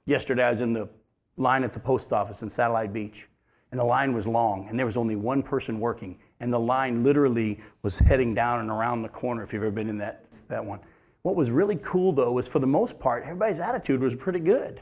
Yesterday, 0.06 0.44
I 0.44 0.50
was 0.50 0.62
in 0.62 0.72
the 0.72 0.88
line 1.36 1.64
at 1.64 1.72
the 1.72 1.80
post 1.80 2.12
office 2.12 2.42
in 2.42 2.48
Satellite 2.48 2.92
Beach, 2.94 3.28
and 3.70 3.78
the 3.78 3.84
line 3.84 4.14
was 4.14 4.26
long, 4.26 4.66
and 4.68 4.78
there 4.78 4.86
was 4.86 4.96
only 4.96 5.16
one 5.16 5.42
person 5.42 5.78
working, 5.78 6.18
and 6.40 6.52
the 6.52 6.58
line 6.58 7.04
literally 7.04 7.60
was 7.82 7.98
heading 7.98 8.32
down 8.32 8.60
and 8.60 8.70
around 8.70 9.02
the 9.02 9.08
corner 9.08 9.42
if 9.42 9.52
you've 9.52 9.62
ever 9.62 9.70
been 9.70 9.90
in 9.90 9.98
that, 9.98 10.30
that 10.48 10.64
one. 10.64 10.80
What 11.22 11.36
was 11.36 11.50
really 11.50 11.76
cool, 11.76 12.12
though, 12.12 12.32
was 12.32 12.48
for 12.48 12.58
the 12.58 12.66
most 12.66 12.98
part, 12.98 13.24
everybody's 13.24 13.60
attitude 13.60 14.00
was 14.00 14.14
pretty 14.14 14.40
good. 14.40 14.80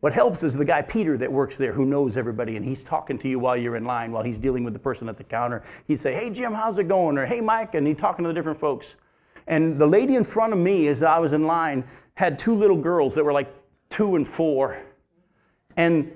What 0.00 0.12
helps 0.12 0.42
is 0.42 0.54
the 0.54 0.64
guy 0.64 0.82
Peter 0.82 1.16
that 1.16 1.32
works 1.32 1.56
there 1.56 1.72
who 1.72 1.86
knows 1.86 2.16
everybody 2.16 2.56
and 2.56 2.64
he's 2.64 2.82
talking 2.82 3.18
to 3.18 3.28
you 3.28 3.38
while 3.38 3.56
you're 3.56 3.76
in 3.76 3.84
line, 3.84 4.12
while 4.12 4.22
he's 4.22 4.38
dealing 4.38 4.64
with 4.64 4.72
the 4.72 4.78
person 4.78 5.10
at 5.10 5.18
the 5.18 5.24
counter. 5.24 5.62
He'd 5.86 5.98
say, 5.98 6.14
Hey 6.14 6.30
Jim, 6.30 6.54
how's 6.54 6.78
it 6.78 6.88
going? 6.88 7.18
Or 7.18 7.26
Hey 7.26 7.42
Mike, 7.42 7.74
and 7.74 7.86
he's 7.86 7.98
talking 7.98 8.22
to 8.24 8.28
the 8.28 8.34
different 8.34 8.58
folks. 8.58 8.96
And 9.46 9.78
the 9.78 9.86
lady 9.86 10.16
in 10.16 10.24
front 10.24 10.52
of 10.52 10.58
me, 10.58 10.86
as 10.86 11.02
I 11.02 11.18
was 11.18 11.32
in 11.32 11.44
line, 11.44 11.84
had 12.20 12.38
two 12.38 12.54
little 12.54 12.76
girls 12.76 13.14
that 13.14 13.24
were 13.24 13.32
like 13.32 13.50
two 13.88 14.14
and 14.14 14.28
four. 14.28 14.82
And 15.78 16.12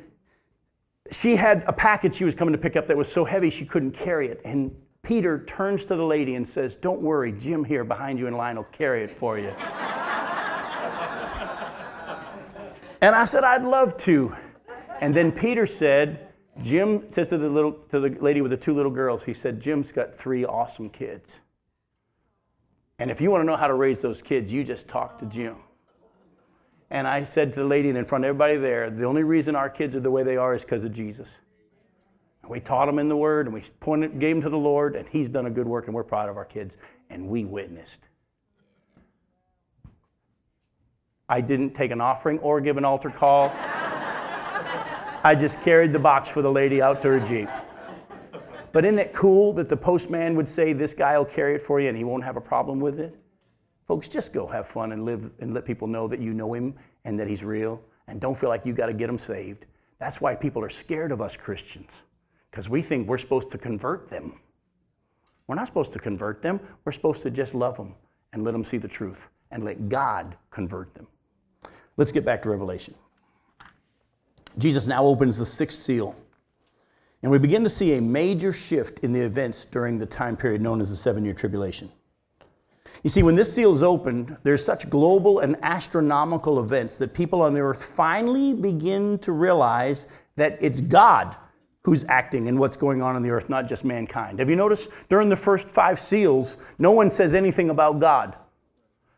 she 1.10 1.34
had 1.34 1.64
a 1.66 1.72
package 1.72 2.14
she 2.14 2.24
was 2.24 2.34
coming 2.34 2.52
to 2.52 2.58
pick 2.58 2.76
up 2.76 2.86
that 2.88 2.96
was 2.96 3.10
so 3.10 3.24
heavy 3.24 3.48
she 3.48 3.64
couldn't 3.64 3.92
carry 3.92 4.28
it. 4.28 4.42
And 4.44 4.76
Peter 5.02 5.42
turns 5.46 5.86
to 5.86 5.96
the 5.96 6.04
lady 6.04 6.34
and 6.34 6.46
says, 6.46 6.76
Don't 6.76 7.00
worry, 7.00 7.32
Jim 7.32 7.64
here 7.64 7.84
behind 7.84 8.18
you 8.18 8.26
in 8.26 8.34
line 8.34 8.56
will 8.56 8.64
carry 8.64 9.02
it 9.02 9.10
for 9.10 9.38
you. 9.38 9.48
And 13.00 13.14
I 13.14 13.24
said, 13.24 13.42
I'd 13.42 13.62
love 13.62 13.96
to. 13.98 14.36
And 15.00 15.14
then 15.14 15.32
Peter 15.32 15.64
said, 15.64 16.28
Jim 16.62 17.10
says 17.10 17.30
to 17.30 17.38
the 17.38 17.48
little 17.48 17.72
to 17.88 17.98
the 17.98 18.10
lady 18.10 18.42
with 18.42 18.50
the 18.50 18.58
two 18.58 18.74
little 18.74 18.92
girls, 18.92 19.24
he 19.24 19.32
said, 19.32 19.58
Jim's 19.58 19.90
got 19.90 20.14
three 20.14 20.44
awesome 20.44 20.90
kids. 20.90 21.40
And 22.98 23.10
if 23.10 23.22
you 23.22 23.30
want 23.30 23.40
to 23.40 23.46
know 23.46 23.56
how 23.56 23.68
to 23.68 23.74
raise 23.74 24.02
those 24.02 24.20
kids, 24.20 24.52
you 24.52 24.64
just 24.64 24.86
talk 24.86 25.18
to 25.20 25.26
Jim. 25.26 25.56
And 26.90 27.08
I 27.08 27.24
said 27.24 27.52
to 27.54 27.60
the 27.60 27.66
lady 27.66 27.88
and 27.88 27.98
in 27.98 28.04
front 28.04 28.24
of 28.24 28.28
everybody 28.28 28.56
there, 28.56 28.90
the 28.90 29.04
only 29.04 29.24
reason 29.24 29.56
our 29.56 29.70
kids 29.70 29.96
are 29.96 30.00
the 30.00 30.10
way 30.10 30.22
they 30.22 30.36
are 30.36 30.54
is 30.54 30.64
because 30.64 30.84
of 30.84 30.92
Jesus. 30.92 31.38
And 32.42 32.50
we 32.50 32.60
taught 32.60 32.86
them 32.86 32.98
in 32.98 33.08
the 33.08 33.16
Word 33.16 33.46
and 33.46 33.54
we 33.54 33.62
pointed, 33.80 34.18
gave 34.18 34.36
them 34.36 34.42
to 34.42 34.50
the 34.50 34.58
Lord, 34.58 34.96
and 34.96 35.08
He's 35.08 35.28
done 35.28 35.46
a 35.46 35.50
good 35.50 35.66
work, 35.66 35.86
and 35.86 35.94
we're 35.94 36.04
proud 36.04 36.28
of 36.28 36.36
our 36.36 36.44
kids. 36.44 36.76
And 37.10 37.28
we 37.28 37.44
witnessed. 37.44 38.08
I 41.28 41.40
didn't 41.40 41.70
take 41.70 41.90
an 41.90 42.00
offering 42.00 42.38
or 42.40 42.60
give 42.60 42.76
an 42.76 42.84
altar 42.84 43.10
call. 43.10 43.50
I 45.26 45.34
just 45.34 45.62
carried 45.62 45.94
the 45.94 45.98
box 45.98 46.28
for 46.28 46.42
the 46.42 46.52
lady 46.52 46.82
out 46.82 47.00
to 47.02 47.08
her 47.08 47.20
Jeep. 47.20 47.48
But 48.72 48.84
isn't 48.84 48.98
it 48.98 49.14
cool 49.14 49.54
that 49.54 49.68
the 49.68 49.76
postman 49.76 50.34
would 50.34 50.48
say, 50.48 50.74
This 50.74 50.92
guy 50.92 51.16
will 51.16 51.24
carry 51.24 51.54
it 51.54 51.62
for 51.62 51.80
you 51.80 51.88
and 51.88 51.96
he 51.96 52.04
won't 52.04 52.24
have 52.24 52.36
a 52.36 52.42
problem 52.42 52.78
with 52.78 53.00
it? 53.00 53.16
Folks, 53.86 54.08
just 54.08 54.32
go 54.32 54.46
have 54.46 54.66
fun 54.66 54.92
and 54.92 55.04
live 55.04 55.30
and 55.40 55.52
let 55.52 55.64
people 55.64 55.86
know 55.86 56.08
that 56.08 56.20
you 56.20 56.32
know 56.32 56.54
him 56.54 56.74
and 57.04 57.18
that 57.20 57.28
he's 57.28 57.44
real. 57.44 57.82
And 58.08 58.20
don't 58.20 58.36
feel 58.36 58.48
like 58.48 58.64
you 58.66 58.72
got 58.72 58.86
to 58.86 58.94
get 58.94 59.06
them 59.06 59.18
saved. 59.18 59.66
That's 59.98 60.20
why 60.20 60.34
people 60.34 60.62
are 60.62 60.70
scared 60.70 61.12
of 61.12 61.20
us 61.20 61.36
Christians, 61.36 62.02
because 62.50 62.68
we 62.68 62.82
think 62.82 63.08
we're 63.08 63.18
supposed 63.18 63.50
to 63.52 63.58
convert 63.58 64.10
them. 64.10 64.40
We're 65.46 65.54
not 65.54 65.66
supposed 65.66 65.92
to 65.92 65.98
convert 65.98 66.42
them, 66.42 66.60
we're 66.84 66.92
supposed 66.92 67.22
to 67.22 67.30
just 67.30 67.54
love 67.54 67.76
them 67.76 67.94
and 68.32 68.44
let 68.44 68.52
them 68.52 68.64
see 68.64 68.78
the 68.78 68.88
truth 68.88 69.28
and 69.50 69.64
let 69.64 69.88
God 69.88 70.36
convert 70.50 70.94
them. 70.94 71.06
Let's 71.96 72.12
get 72.12 72.24
back 72.24 72.42
to 72.42 72.50
Revelation. 72.50 72.94
Jesus 74.58 74.86
now 74.86 75.04
opens 75.04 75.38
the 75.38 75.46
sixth 75.46 75.78
seal, 75.78 76.16
and 77.22 77.30
we 77.30 77.38
begin 77.38 77.64
to 77.64 77.70
see 77.70 77.96
a 77.96 78.00
major 78.00 78.52
shift 78.52 79.00
in 79.00 79.12
the 79.12 79.20
events 79.20 79.64
during 79.64 79.98
the 79.98 80.06
time 80.06 80.36
period 80.36 80.60
known 80.60 80.80
as 80.80 80.90
the 80.90 80.96
seven 80.96 81.24
year 81.24 81.34
tribulation. 81.34 81.90
You 83.02 83.10
see, 83.10 83.22
when 83.22 83.34
this 83.34 83.52
seal 83.52 83.74
is 83.74 83.82
opened, 83.82 84.36
there's 84.44 84.64
such 84.64 84.88
global 84.88 85.40
and 85.40 85.56
astronomical 85.62 86.60
events 86.60 86.96
that 86.98 87.12
people 87.12 87.42
on 87.42 87.52
the 87.52 87.60
earth 87.60 87.84
finally 87.84 88.54
begin 88.54 89.18
to 89.20 89.32
realize 89.32 90.08
that 90.36 90.58
it's 90.60 90.80
God 90.80 91.36
who's 91.82 92.04
acting 92.08 92.46
in 92.46 92.58
what's 92.58 92.76
going 92.76 93.02
on 93.02 93.14
on 93.14 93.22
the 93.22 93.30
earth, 93.30 93.50
not 93.50 93.68
just 93.68 93.84
mankind. 93.84 94.38
Have 94.38 94.48
you 94.48 94.56
noticed 94.56 95.08
during 95.10 95.28
the 95.28 95.36
first 95.36 95.68
five 95.68 95.98
seals, 95.98 96.56
no 96.78 96.90
one 96.92 97.10
says 97.10 97.34
anything 97.34 97.68
about 97.68 98.00
God? 98.00 98.36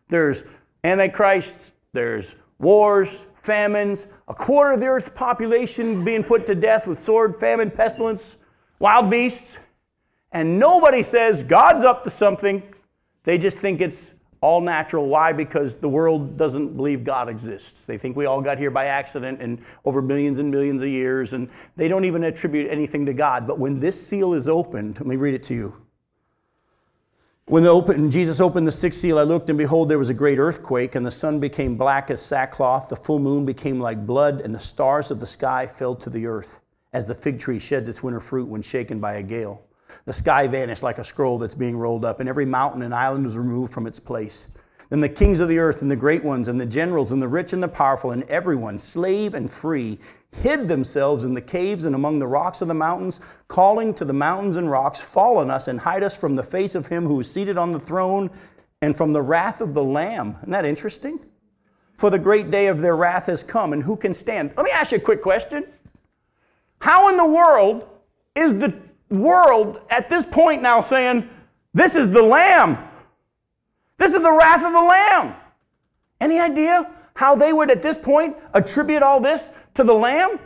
There's 0.08 0.44
Antichrist, 0.82 1.72
there's 1.92 2.34
wars, 2.58 3.26
famines, 3.42 4.08
a 4.26 4.34
quarter 4.34 4.72
of 4.72 4.80
the 4.80 4.86
earth's 4.86 5.10
population 5.10 6.04
being 6.04 6.24
put 6.24 6.46
to 6.46 6.54
death 6.54 6.88
with 6.88 6.98
sword, 6.98 7.36
famine, 7.36 7.70
pestilence, 7.70 8.38
wild 8.80 9.10
beasts. 9.10 9.58
And 10.32 10.58
nobody 10.58 11.02
says 11.02 11.44
God's 11.44 11.84
up 11.84 12.02
to 12.04 12.10
something. 12.10 12.62
They 13.26 13.38
just 13.38 13.58
think 13.58 13.80
it's 13.80 14.14
all 14.40 14.60
natural. 14.60 15.08
Why? 15.08 15.32
Because 15.32 15.78
the 15.78 15.88
world 15.88 16.36
doesn't 16.36 16.76
believe 16.76 17.02
God 17.02 17.28
exists. 17.28 17.84
They 17.84 17.98
think 17.98 18.16
we 18.16 18.24
all 18.24 18.40
got 18.40 18.56
here 18.56 18.70
by 18.70 18.86
accident 18.86 19.42
and 19.42 19.60
over 19.84 20.00
millions 20.00 20.38
and 20.38 20.48
millions 20.48 20.80
of 20.80 20.88
years, 20.88 21.32
and 21.32 21.50
they 21.74 21.88
don't 21.88 22.04
even 22.04 22.22
attribute 22.22 22.70
anything 22.70 23.04
to 23.06 23.12
God. 23.12 23.44
But 23.48 23.58
when 23.58 23.80
this 23.80 24.00
seal 24.00 24.32
is 24.32 24.48
opened, 24.48 25.00
let 25.00 25.08
me 25.08 25.16
read 25.16 25.34
it 25.34 25.42
to 25.44 25.54
you. 25.54 25.74
When 27.46 27.66
open, 27.66 28.12
Jesus 28.12 28.38
opened 28.38 28.68
the 28.68 28.72
sixth 28.72 29.00
seal, 29.00 29.18
I 29.18 29.22
looked, 29.22 29.50
and 29.50 29.58
behold, 29.58 29.88
there 29.88 29.98
was 29.98 30.08
a 30.08 30.14
great 30.14 30.38
earthquake, 30.38 30.94
and 30.94 31.04
the 31.04 31.10
sun 31.10 31.40
became 31.40 31.76
black 31.76 32.12
as 32.12 32.22
sackcloth, 32.22 32.88
the 32.88 32.96
full 32.96 33.18
moon 33.18 33.44
became 33.44 33.80
like 33.80 34.06
blood, 34.06 34.40
and 34.40 34.54
the 34.54 34.60
stars 34.60 35.10
of 35.10 35.18
the 35.18 35.26
sky 35.26 35.66
fell 35.66 35.96
to 35.96 36.10
the 36.10 36.26
earth, 36.26 36.60
as 36.92 37.08
the 37.08 37.14
fig 37.14 37.40
tree 37.40 37.58
sheds 37.58 37.88
its 37.88 38.04
winter 38.04 38.20
fruit 38.20 38.48
when 38.48 38.62
shaken 38.62 39.00
by 39.00 39.14
a 39.14 39.22
gale. 39.22 39.65
The 40.04 40.12
sky 40.12 40.46
vanished 40.46 40.82
like 40.82 40.98
a 40.98 41.04
scroll 41.04 41.38
that's 41.38 41.54
being 41.54 41.76
rolled 41.76 42.04
up, 42.04 42.20
and 42.20 42.28
every 42.28 42.46
mountain 42.46 42.82
and 42.82 42.94
island 42.94 43.24
was 43.24 43.36
removed 43.36 43.72
from 43.72 43.86
its 43.86 43.98
place. 43.98 44.48
Then 44.88 45.00
the 45.00 45.08
kings 45.08 45.40
of 45.40 45.48
the 45.48 45.58
earth, 45.58 45.82
and 45.82 45.90
the 45.90 45.96
great 45.96 46.22
ones, 46.22 46.48
and 46.48 46.60
the 46.60 46.66
generals, 46.66 47.10
and 47.10 47.20
the 47.20 47.28
rich 47.28 47.52
and 47.52 47.62
the 47.62 47.68
powerful, 47.68 48.12
and 48.12 48.22
everyone, 48.24 48.78
slave 48.78 49.34
and 49.34 49.50
free, 49.50 49.98
hid 50.42 50.68
themselves 50.68 51.24
in 51.24 51.34
the 51.34 51.40
caves 51.40 51.86
and 51.86 51.94
among 51.94 52.18
the 52.18 52.26
rocks 52.26 52.60
of 52.60 52.68
the 52.68 52.74
mountains, 52.74 53.20
calling 53.48 53.92
to 53.94 54.04
the 54.04 54.12
mountains 54.12 54.56
and 54.56 54.70
rocks, 54.70 55.00
Fall 55.00 55.38
on 55.38 55.50
us 55.50 55.68
and 55.68 55.80
hide 55.80 56.02
us 56.02 56.16
from 56.16 56.36
the 56.36 56.42
face 56.42 56.74
of 56.74 56.86
him 56.86 57.04
who 57.04 57.18
is 57.20 57.30
seated 57.30 57.56
on 57.56 57.72
the 57.72 57.80
throne 57.80 58.30
and 58.82 58.96
from 58.96 59.12
the 59.12 59.22
wrath 59.22 59.60
of 59.60 59.74
the 59.74 59.82
Lamb. 59.82 60.36
Isn't 60.38 60.50
that 60.50 60.64
interesting? 60.64 61.18
For 61.96 62.10
the 62.10 62.18
great 62.18 62.50
day 62.50 62.66
of 62.66 62.80
their 62.80 62.94
wrath 62.94 63.26
has 63.26 63.42
come, 63.42 63.72
and 63.72 63.82
who 63.82 63.96
can 63.96 64.12
stand? 64.12 64.52
Let 64.56 64.64
me 64.64 64.70
ask 64.70 64.92
you 64.92 64.98
a 64.98 65.00
quick 65.00 65.22
question. 65.22 65.64
How 66.80 67.08
in 67.08 67.16
the 67.16 67.26
world 67.26 67.88
is 68.34 68.58
the 68.58 68.74
world 69.10 69.80
at 69.90 70.08
this 70.08 70.26
point 70.26 70.62
now 70.62 70.80
saying, 70.80 71.28
This 71.74 71.94
is 71.94 72.10
the 72.10 72.22
Lamb? 72.22 72.78
This 73.96 74.12
is 74.12 74.22
the 74.22 74.32
wrath 74.32 74.64
of 74.64 74.72
the 74.72 74.82
Lamb. 74.82 75.34
Any 76.20 76.38
idea 76.38 76.90
how 77.14 77.34
they 77.34 77.52
would 77.52 77.70
at 77.70 77.82
this 77.82 77.96
point 77.98 78.36
attribute 78.52 79.02
all 79.02 79.20
this 79.20 79.50
to 79.74 79.84
the 79.84 79.94
Lamb? 79.94 80.38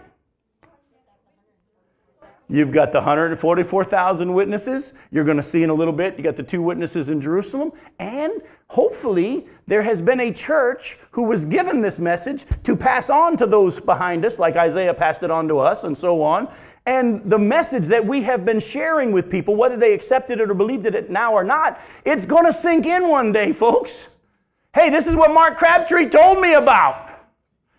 You've 2.53 2.73
got 2.73 2.91
the 2.91 2.99
144,000 2.99 4.35
witnesses. 4.35 4.95
You're 5.13 5.25
going 5.25 5.37
to 5.37 5.43
see 5.43 5.63
in 5.63 5.71
a 5.71 5.75
little 5.75 5.93
bit, 5.93 6.19
you 6.19 6.25
got 6.25 6.35
the 6.35 6.43
two 6.43 6.61
witnesses 6.61 7.09
in 7.09 7.21
Jerusalem. 7.21 7.71
And 8.01 8.43
hopefully, 8.67 9.47
there 9.69 9.83
has 9.83 10.03
been 10.03 10.19
a 10.19 10.33
church 10.33 10.99
who 11.13 11.23
was 11.23 11.45
given 11.45 11.81
this 11.81 12.01
message 12.01 12.45
to 12.65 12.75
pass 12.75 13.09
on 13.09 13.37
to 13.37 13.47
those 13.47 13.79
behind 13.79 14.27
us, 14.27 14.41
like 14.41 14.57
Isaiah 14.57 14.93
passed 14.93 15.23
it 15.23 15.31
on 15.31 15.47
to 15.47 15.59
us, 15.59 15.85
and 15.85 15.97
so 15.97 16.23
on. 16.23 16.53
And 16.91 17.31
the 17.31 17.39
message 17.39 17.87
that 17.87 18.05
we 18.05 18.23
have 18.23 18.45
been 18.45 18.59
sharing 18.59 19.13
with 19.13 19.31
people, 19.31 19.55
whether 19.55 19.77
they 19.77 19.95
accepted 19.95 20.41
it 20.41 20.51
or 20.51 20.55
believed 20.55 20.87
it 20.87 21.09
now 21.09 21.33
or 21.33 21.45
not, 21.45 21.81
it's 22.05 22.27
going 22.27 22.45
to 22.47 22.53
sink 22.53 22.85
in 22.85 23.09
one 23.09 23.31
day, 23.31 23.53
folks. 23.53 24.09
Hey, 24.75 24.91
this 24.91 25.07
is 25.07 25.15
what 25.15 25.33
Mark 25.33 25.57
Crabtree 25.57 26.09
told 26.09 26.41
me 26.41 26.55
about. 26.55 27.09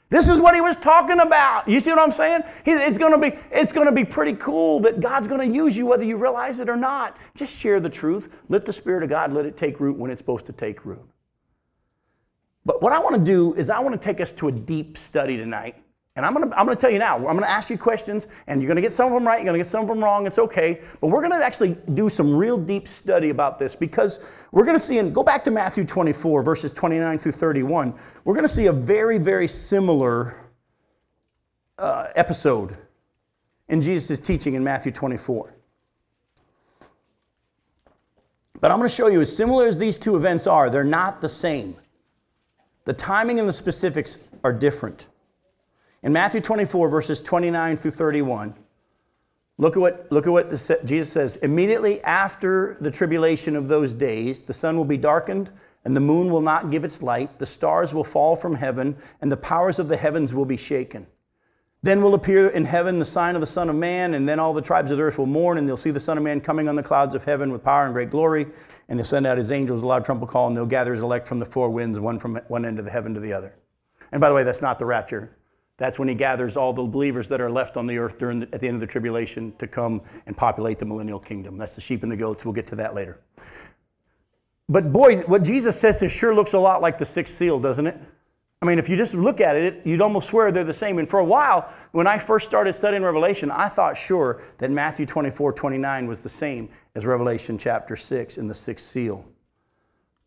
This 0.08 0.30
is 0.30 0.39
what 0.39 0.56
he 0.56 0.62
was 0.62 0.78
talking 0.78 1.19
about. 1.19 1.67
You 1.67 1.82
see 1.82 1.89
what 1.89 2.00
I'm 2.00 2.13
saying? 2.13 2.43
It's 2.65 2.97
going 2.97 3.12
to 3.12 3.17
be 3.17 3.38
it's 3.52 3.74
going 3.74 3.88
to 3.88 3.91
be 3.91 4.06
pretty 4.06 4.32
cool 4.34 4.80
that 4.80 5.02
God's 5.02 5.28
going 5.28 5.41
to 5.41 5.54
use 5.54 5.76
you 5.76 5.86
whether 5.86 6.06
you 6.06 6.15
realize 6.15 6.62
it 6.62 6.69
or 6.69 6.78
not. 6.78 7.17
Just 7.36 7.60
share 7.60 7.82
the 7.82 7.89
truth. 7.89 8.41
Let 8.47 8.63
the 8.63 8.71
spirit 8.71 9.04
of 9.04 9.10
God 9.10 9.34
let 9.34 9.45
it 9.45 9.58
take 9.58 9.82
root 9.82 9.97
when 9.97 10.10
it's 10.10 10.21
supposed 10.21 10.45
to 10.45 10.54
take 10.54 10.86
root. 10.86 11.06
But 12.65 12.82
what 12.82 12.93
I 12.93 13.00
want 13.00 13.15
to 13.17 13.21
do 13.21 13.56
is 13.56 13.69
I 13.69 13.80
want 13.80 13.91
to 13.93 14.06
take 14.06 14.21
us 14.21 14.32
to 14.34 14.47
a 14.47 14.54
deep 14.54 14.97
study 14.97 15.36
tonight 15.36 15.76
and 16.21 16.27
I'm 16.27 16.34
gonna, 16.34 16.55
I'm 16.55 16.67
gonna 16.67 16.75
tell 16.75 16.91
you 16.91 16.99
now, 16.99 17.15
I'm 17.17 17.36
gonna 17.36 17.47
ask 17.47 17.71
you 17.71 17.79
questions, 17.79 18.27
and 18.45 18.62
you're 18.62 18.67
gonna 18.67 18.79
get 18.79 18.93
some 18.93 19.07
of 19.07 19.13
them 19.13 19.25
right, 19.25 19.39
you're 19.39 19.45
gonna 19.47 19.57
get 19.57 19.65
some 19.65 19.81
of 19.81 19.88
them 19.88 20.03
wrong, 20.03 20.27
it's 20.27 20.38
okay. 20.38 20.79
But 20.99 21.07
we're 21.07 21.23
gonna 21.23 21.43
actually 21.43 21.75
do 21.95 22.10
some 22.10 22.36
real 22.36 22.57
deep 22.60 22.88
study 22.88 23.31
about 23.31 23.57
this 23.57 23.75
because 23.75 24.23
we're 24.51 24.65
gonna 24.65 24.79
see, 24.79 24.99
and 24.99 25.15
go 25.15 25.23
back 25.23 25.43
to 25.45 25.51
Matthew 25.51 25.84
24, 25.84 26.43
verses 26.43 26.71
29 26.73 27.17
through 27.17 27.31
31, 27.31 27.95
we're 28.23 28.36
gonna 28.36 28.47
see 28.47 28.67
a 28.67 28.71
very, 28.71 29.17
very 29.17 29.47
similar 29.47 30.36
uh, 31.79 32.10
episode 32.15 32.77
in 33.69 33.81
Jesus' 33.81 34.19
teaching 34.19 34.53
in 34.53 34.63
Matthew 34.63 34.91
24. 34.91 35.55
But 38.60 38.69
I'm 38.69 38.77
gonna 38.77 38.89
show 38.89 39.07
you, 39.07 39.21
as 39.21 39.36
similar 39.36 39.65
as 39.65 39.79
these 39.79 39.97
two 39.97 40.15
events 40.15 40.45
are, 40.45 40.69
they're 40.69 40.84
not 40.84 41.19
the 41.19 41.29
same. 41.29 41.77
The 42.86 42.93
timing 42.93 43.39
and 43.39 43.49
the 43.49 43.53
specifics 43.53 44.19
are 44.43 44.53
different. 44.53 45.07
In 46.04 46.14
Matthew 46.14 46.42
24, 46.42 46.90
verses 46.90 47.22
29 47.22 47.78
through 47.78 47.92
31, 47.92 48.56
Look 49.62 49.76
at 49.76 49.80
what, 49.80 50.12
look 50.12 50.26
at 50.26 50.32
what 50.32 50.50
Jesus 50.86 51.12
says. 51.12 51.36
Immediately 51.36 52.02
after 52.02 52.78
the 52.82 52.90
tribulation 52.90 53.56
of 53.56 53.68
those 53.68 53.94
days, 53.94 54.42
the 54.42 54.54
sun 54.54 54.76
will 54.76 54.86
be 54.86 54.98
darkened, 54.98 55.52
and 55.86 55.96
the 55.96 56.02
moon 56.02 56.32
will 56.32 56.42
not 56.42 56.72
give 56.72 56.84
its 56.84 57.04
light, 57.04 57.38
the 57.38 57.46
stars 57.46 57.94
will 57.94 58.04
fall 58.04 58.36
from 58.36 58.56
heaven, 58.56 58.98
and 59.22 59.32
the 59.32 59.38
powers 59.38 59.78
of 59.78 59.88
the 59.88 59.98
heavens 59.98 60.34
will 60.34 60.46
be 60.46 60.58
shaken. 60.58 61.06
Then 61.84 62.02
will 62.02 62.16
appear 62.16 62.48
in 62.48 62.66
heaven 62.66 62.98
the 62.98 63.06
sign 63.06 63.36
of 63.36 63.42
the 63.42 63.46
Son 63.46 63.70
of 63.70 63.76
Man, 63.76 64.16
and 64.16 64.28
then 64.28 64.40
all 64.40 64.56
the 64.56 64.64
tribes 64.64 64.90
of 64.90 64.98
the 64.98 65.04
earth 65.04 65.20
will 65.20 65.28
mourn, 65.28 65.60
and 65.60 65.68
they'll 65.68 65.78
see 65.78 65.92
the 65.92 66.00
Son 66.00 66.18
of 66.18 66.24
Man 66.24 66.42
coming 66.42 66.68
on 66.68 66.76
the 66.76 66.82
clouds 66.82 67.14
of 67.14 67.24
heaven 67.24 67.52
with 67.52 67.64
power 67.64 67.86
and 67.86 67.94
great 67.94 68.10
glory. 68.10 68.48
And 68.90 68.98
he'll 68.98 69.06
send 69.06 69.28
out 69.28 69.38
his 69.38 69.52
angels, 69.52 69.84
a 69.84 69.86
loud 69.86 70.06
trumpet 70.06 70.30
call, 70.30 70.48
and 70.48 70.58
they'll 70.58 70.66
gather 70.66 70.94
his 70.94 71.04
elect 71.04 71.28
from 71.28 71.38
the 71.38 71.46
four 71.46 71.70
winds, 71.70 72.00
one 72.00 72.18
from 72.18 72.38
one 72.48 72.66
end 72.66 72.80
of 72.80 72.86
the 72.86 72.92
heaven 72.92 73.14
to 73.14 73.20
the 73.20 73.34
other. 73.34 73.56
And 74.12 74.20
by 74.20 74.30
the 74.30 74.34
way, 74.34 74.44
that's 74.44 74.62
not 74.64 74.80
the 74.80 74.86
rapture. 74.86 75.36
That's 75.82 75.98
when 75.98 76.08
he 76.08 76.13
gathers 76.13 76.58
all 76.58 76.74
the 76.74 76.84
believers 76.84 77.28
that 77.30 77.41
are 77.41 77.50
left 77.50 77.76
on 77.76 77.88
the 77.88 77.98
earth 77.98 78.20
during 78.20 78.41
the, 78.41 78.50
at 78.54 78.62
the 78.62 78.67
end 78.67 78.76
of 78.76 78.82
the 78.82 78.86
tribulation 78.86 79.52
to 79.58 79.65
come 79.65 80.04
and 80.28 80.38
populate 80.38 80.78
the 80.78 80.86
millennial 80.86 81.17
kingdom. 81.17 81.58
That's 81.58 81.74
the 81.74 81.82
sheep 81.82 82.04
and 82.04 82.12
the 82.12 82.15
goats. 82.15 82.46
We'll 82.46 82.54
get 82.54 82.67
to 82.67 82.76
that 82.76 82.94
later. 82.94 83.20
But 84.70 84.94
boy, 84.94 85.22
what 85.22 85.41
Jesus 85.41 85.80
says 85.80 86.00
is 86.04 86.12
sure 86.12 86.36
looks 86.36 86.54
a 86.54 86.60
lot 86.60 86.84
like 86.84 87.00
the 87.00 87.06
sixth 87.06 87.34
seal, 87.34 87.60
doesn't 87.60 87.88
it? 87.88 87.98
I 88.62 88.67
mean, 88.67 88.78
if 88.78 88.89
you 88.89 88.96
just 88.96 89.15
look 89.15 89.41
at 89.41 89.56
it, 89.56 89.82
you'd 89.84 90.04
almost 90.04 90.30
swear 90.30 90.52
they're 90.52 90.63
the 90.63 90.72
same. 90.72 91.00
And 91.00 91.10
for 91.10 91.20
a 91.20 91.26
while, 91.26 91.74
when 91.94 92.06
I 92.06 92.20
first 92.20 92.48
started 92.48 92.74
studying 92.74 93.02
Revelation, 93.02 93.50
I 93.50 93.67
thought 93.67 93.98
sure 93.98 94.44
that 94.60 94.70
Matthew 94.70 95.08
24, 95.08 95.52
29 95.52 96.06
was 96.06 96.22
the 96.22 96.30
same 96.30 96.70
as 96.94 97.08
Revelation 97.08 97.58
chapter 97.58 97.96
6 97.96 98.38
in 98.38 98.48
the 98.48 98.54
sixth 98.54 98.86
seal. 98.86 99.26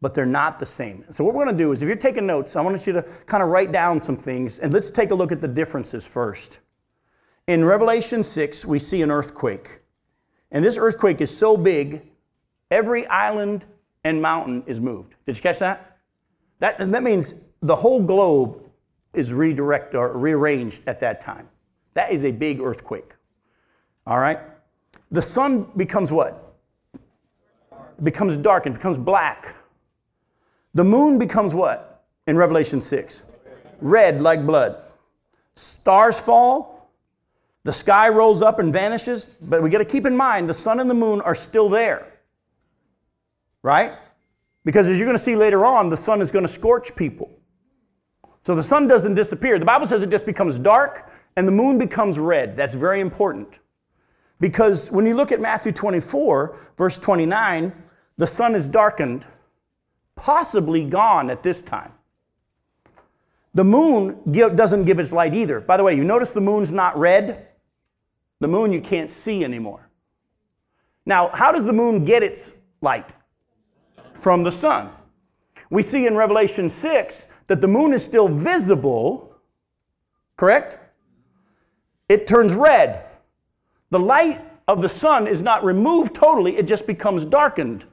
But 0.04 0.12
they're 0.12 0.26
not 0.26 0.58
the 0.58 0.66
same. 0.66 1.02
So, 1.08 1.24
what 1.24 1.32
we're 1.34 1.46
going 1.46 1.56
to 1.56 1.64
do 1.64 1.72
is, 1.72 1.82
if 1.82 1.86
you're 1.86 1.96
taking 1.96 2.26
notes, 2.26 2.56
I 2.56 2.60
want 2.60 2.86
you 2.86 2.92
to 2.92 3.02
kind 3.24 3.42
of 3.42 3.48
write 3.48 3.72
down 3.72 3.98
some 3.98 4.18
things, 4.18 4.58
and 4.58 4.70
let's 4.70 4.90
take 4.90 5.12
a 5.12 5.14
look 5.14 5.32
at 5.32 5.40
the 5.40 5.48
differences 5.48 6.06
first. 6.06 6.60
In 7.46 7.64
Revelation 7.64 8.22
6, 8.22 8.66
we 8.66 8.78
see 8.78 9.00
an 9.00 9.10
earthquake. 9.10 9.80
And 10.50 10.62
this 10.62 10.76
earthquake 10.76 11.22
is 11.22 11.34
so 11.34 11.56
big, 11.56 12.02
every 12.70 13.06
island 13.06 13.64
and 14.04 14.20
mountain 14.20 14.62
is 14.66 14.78
moved. 14.78 15.14
Did 15.24 15.38
you 15.38 15.42
catch 15.42 15.60
that? 15.60 15.96
That, 16.58 16.76
that 16.78 17.02
means 17.02 17.36
the 17.62 17.74
whole 17.74 18.02
globe 18.02 18.62
is 19.14 19.32
redirected 19.32 19.96
or 19.96 20.18
rearranged 20.18 20.86
at 20.86 21.00
that 21.00 21.22
time. 21.22 21.48
That 21.94 22.12
is 22.12 22.26
a 22.26 22.30
big 22.30 22.60
earthquake. 22.60 23.14
All 24.06 24.18
right? 24.18 24.38
The 25.10 25.22
sun 25.22 25.70
becomes 25.78 26.12
what? 26.12 26.56
It 27.72 28.04
becomes 28.04 28.36
dark 28.36 28.66
and 28.66 28.74
becomes 28.74 28.98
black. 28.98 29.54
The 30.74 30.84
moon 30.84 31.18
becomes 31.18 31.54
what 31.54 32.04
in 32.26 32.36
Revelation 32.36 32.80
6? 32.80 33.22
Red 33.80 34.20
like 34.20 34.44
blood. 34.44 34.76
Stars 35.54 36.18
fall. 36.18 36.90
The 37.62 37.72
sky 37.72 38.08
rolls 38.08 38.42
up 38.42 38.58
and 38.58 38.72
vanishes. 38.72 39.24
But 39.24 39.62
we 39.62 39.70
got 39.70 39.78
to 39.78 39.84
keep 39.84 40.06
in 40.06 40.16
mind 40.16 40.50
the 40.50 40.54
sun 40.54 40.80
and 40.80 40.90
the 40.90 40.94
moon 40.94 41.20
are 41.20 41.34
still 41.34 41.68
there. 41.68 42.06
Right? 43.62 43.92
Because 44.64 44.88
as 44.88 44.98
you're 44.98 45.06
going 45.06 45.16
to 45.16 45.22
see 45.22 45.36
later 45.36 45.64
on, 45.64 45.88
the 45.88 45.96
sun 45.96 46.20
is 46.20 46.32
going 46.32 46.44
to 46.44 46.52
scorch 46.52 46.94
people. 46.96 47.30
So 48.42 48.54
the 48.54 48.62
sun 48.62 48.88
doesn't 48.88 49.14
disappear. 49.14 49.58
The 49.58 49.64
Bible 49.64 49.86
says 49.86 50.02
it 50.02 50.10
just 50.10 50.26
becomes 50.26 50.58
dark 50.58 51.10
and 51.36 51.48
the 51.48 51.52
moon 51.52 51.78
becomes 51.78 52.18
red. 52.18 52.56
That's 52.56 52.74
very 52.74 53.00
important. 53.00 53.60
Because 54.40 54.90
when 54.90 55.06
you 55.06 55.14
look 55.14 55.32
at 55.32 55.40
Matthew 55.40 55.72
24, 55.72 56.56
verse 56.76 56.98
29, 56.98 57.72
the 58.16 58.26
sun 58.26 58.54
is 58.54 58.68
darkened, 58.68 59.26
possibly 60.16 60.84
gone 60.84 61.30
at 61.30 61.42
this 61.42 61.62
time. 61.62 61.92
The 63.54 63.64
moon 63.64 64.20
doesn't 64.32 64.84
give 64.84 64.98
its 64.98 65.12
light 65.12 65.34
either. 65.34 65.60
By 65.60 65.76
the 65.76 65.84
way, 65.84 65.94
you 65.94 66.04
notice 66.04 66.32
the 66.32 66.40
moon's 66.40 66.72
not 66.72 66.98
red? 66.98 67.48
The 68.40 68.48
moon 68.48 68.72
you 68.72 68.80
can't 68.80 69.10
see 69.10 69.44
anymore. 69.44 69.88
Now, 71.06 71.28
how 71.28 71.52
does 71.52 71.64
the 71.64 71.72
moon 71.72 72.04
get 72.04 72.22
its 72.22 72.52
light? 72.80 73.14
From 74.14 74.42
the 74.42 74.52
sun. 74.52 74.90
We 75.70 75.82
see 75.82 76.06
in 76.06 76.16
Revelation 76.16 76.68
6 76.68 77.32
that 77.46 77.60
the 77.60 77.68
moon 77.68 77.92
is 77.92 78.04
still 78.04 78.28
visible, 78.28 79.36
correct? 80.36 80.78
It 82.08 82.26
turns 82.26 82.54
red. 82.54 83.04
The 83.90 84.00
light 84.00 84.40
of 84.66 84.82
the 84.82 84.88
sun 84.88 85.26
is 85.26 85.42
not 85.42 85.64
removed 85.64 86.14
totally, 86.14 86.56
it 86.56 86.66
just 86.66 86.86
becomes 86.86 87.24
darkened. 87.24 87.84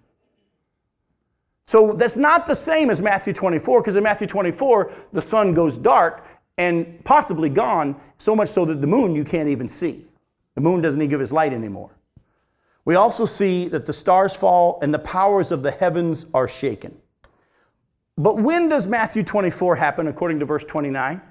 So 1.67 1.93
that's 1.93 2.17
not 2.17 2.45
the 2.45 2.56
same 2.56 2.89
as 2.89 3.02
Matthew 3.02 3.34
24, 3.34 3.82
because 3.82 3.95
in 3.95 4.04
Matthew 4.04 4.28
24, 4.28 4.91
the 5.13 5.21
sun 5.21 5.54
goes 5.54 5.78
dark 5.78 6.26
and 6.58 7.04
possibly 7.06 7.50
gone, 7.50 7.95
so 8.17 8.36
much 8.36 8.50
so 8.50 8.65
that 8.65 8.82
the 8.82 8.88
moon 8.88 9.15
you 9.15 9.24
can't 9.24 9.50
even 9.50 9.67
see. 9.67 10.06
The 10.56 10.62
moon 10.62 10.82
doesn't 10.82 11.00
even 11.00 11.10
give 11.10 11.21
its 11.21 11.32
light 11.32 11.54
anymore. 11.54 11.91
We 12.84 12.95
also 12.95 13.26
see 13.26 13.67
that 13.69 13.86
the 13.86 13.93
stars 13.93 14.36
fall 14.36 14.80
and 14.82 14.93
the 14.93 15.00
powers 15.00 15.52
of 15.52 15.63
the 15.63 15.71
heavens 15.71 16.26
are 16.34 16.47
shaken. 16.47 16.97
But 18.17 18.38
when 18.38 18.69
does 18.69 18.88
Matthew 18.88 19.24
24 19.24 19.76
happen 19.76 20.08
according 20.08 20.39
to 20.39 20.45
verse 20.45 20.63
29? 20.63 21.21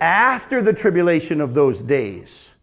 After 0.00 0.62
the 0.62 0.72
tribulation 0.72 1.40
of 1.40 1.54
those 1.54 1.82
days. 1.82 2.54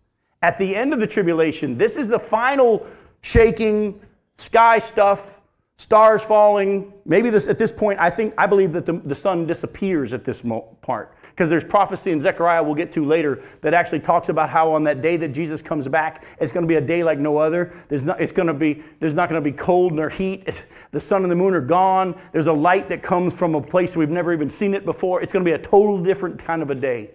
At 0.42 0.58
the 0.58 0.76
end 0.76 0.94
of 0.94 1.00
the 1.00 1.08
tribulation, 1.08 1.78
this 1.78 1.98
is 1.98 2.08
the 2.08 2.20
final 2.20 2.88
shaking, 3.22 4.00
sky 4.38 4.80
stuff, 4.80 5.40
stars 5.82 6.24
falling. 6.24 6.94
Maybe 7.06 7.32
this 7.32 7.48
at 7.48 7.58
this 7.58 7.72
point, 7.72 8.00
I 8.00 8.12
think 8.12 8.36
I 8.38 8.46
believe 8.46 8.72
that 8.74 8.86
the, 8.86 8.94
the 8.94 9.16
sun 9.16 9.48
disappears 9.48 10.14
at 10.14 10.24
this 10.24 10.46
part 10.82 11.16
because 11.30 11.50
there's 11.50 11.64
prophecy 11.64 12.12
in 12.12 12.20
Zechariah 12.20 12.62
we'll 12.62 12.76
get 12.76 12.92
to 12.92 13.04
later 13.04 13.42
that 13.62 13.74
actually 13.74 14.02
talks 14.02 14.30
about 14.30 14.50
how 14.50 14.72
on 14.72 14.84
that 14.84 15.02
day 15.02 15.18
that 15.18 15.30
Jesus 15.30 15.60
comes 15.62 15.88
back, 15.88 16.24
it's 16.40 16.52
going 16.52 16.64
to 16.64 16.68
be 16.68 16.76
a 16.76 16.82
day 16.82 17.04
like 17.04 17.18
no 17.18 17.38
other. 17.38 17.74
There's 17.88 18.06
not, 18.06 18.22
it's 18.22 18.32
going 18.32 18.48
to 18.48 18.54
be, 18.54 18.84
there's 19.00 19.16
not 19.16 19.28
going 19.28 19.44
to 19.44 19.50
be 19.50 19.56
cold 19.56 19.94
nor 19.94 20.10
heat. 20.10 20.44
It's, 20.46 20.68
the 20.92 21.02
sun 21.02 21.24
and 21.24 21.32
the 21.32 21.36
moon 21.36 21.56
are 21.56 21.62
gone. 21.62 22.16
There's 22.32 22.48
a 22.48 22.54
light 22.54 22.90
that 22.90 23.02
comes 23.02 23.36
from 23.36 23.56
a 23.56 23.62
place 23.62 23.96
we've 23.96 24.10
never 24.10 24.34
even 24.34 24.52
seen 24.52 24.76
it 24.76 24.86
before. 24.86 25.24
It's 25.24 25.34
going 25.34 25.44
to 25.44 25.50
be 25.50 25.56
a 25.56 25.60
total 25.60 26.02
different 26.04 26.38
kind 26.38 26.62
of 26.62 26.70
a 26.70 26.76
day. 26.76 27.12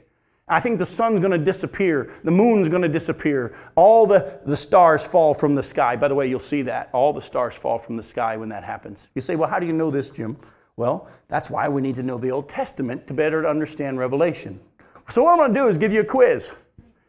I 0.48 0.60
think 0.60 0.78
the 0.78 0.86
sun's 0.86 1.18
going 1.18 1.32
to 1.32 1.38
disappear. 1.38 2.12
The 2.22 2.30
moon's 2.30 2.68
going 2.68 2.82
to 2.82 2.88
disappear. 2.88 3.52
All 3.74 4.06
the, 4.06 4.40
the 4.44 4.56
stars 4.56 5.04
fall 5.04 5.34
from 5.34 5.56
the 5.56 5.62
sky. 5.62 5.96
By 5.96 6.06
the 6.06 6.14
way, 6.14 6.28
you'll 6.28 6.38
see 6.38 6.62
that. 6.62 6.88
All 6.92 7.12
the 7.12 7.20
stars 7.20 7.54
fall 7.54 7.78
from 7.78 7.96
the 7.96 8.02
sky 8.02 8.36
when 8.36 8.48
that 8.50 8.62
happens. 8.62 9.08
You 9.16 9.20
say, 9.20 9.34
well, 9.34 9.50
how 9.50 9.58
do 9.58 9.66
you 9.66 9.72
know 9.72 9.90
this, 9.90 10.08
Jim? 10.10 10.36
Well, 10.76 11.08
that's 11.26 11.50
why 11.50 11.68
we 11.68 11.82
need 11.82 11.96
to 11.96 12.04
know 12.04 12.16
the 12.16 12.30
Old 12.30 12.48
Testament 12.48 13.08
to 13.08 13.14
better 13.14 13.46
understand 13.46 13.98
Revelation. 13.98 14.60
So, 15.08 15.24
what 15.24 15.32
I'm 15.32 15.38
going 15.38 15.54
to 15.54 15.60
do 15.60 15.66
is 15.66 15.78
give 15.78 15.92
you 15.92 16.02
a 16.02 16.04
quiz. 16.04 16.54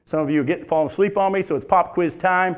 Some 0.06 0.22
of 0.22 0.32
you 0.32 0.42
are 0.42 0.46
getting 0.46 0.66
falling 0.66 0.88
asleep 0.88 1.18
on 1.18 1.34
me, 1.34 1.42
so 1.42 1.56
it's 1.56 1.66
pop 1.66 1.94
quiz 1.94 2.16
time. 2.16 2.56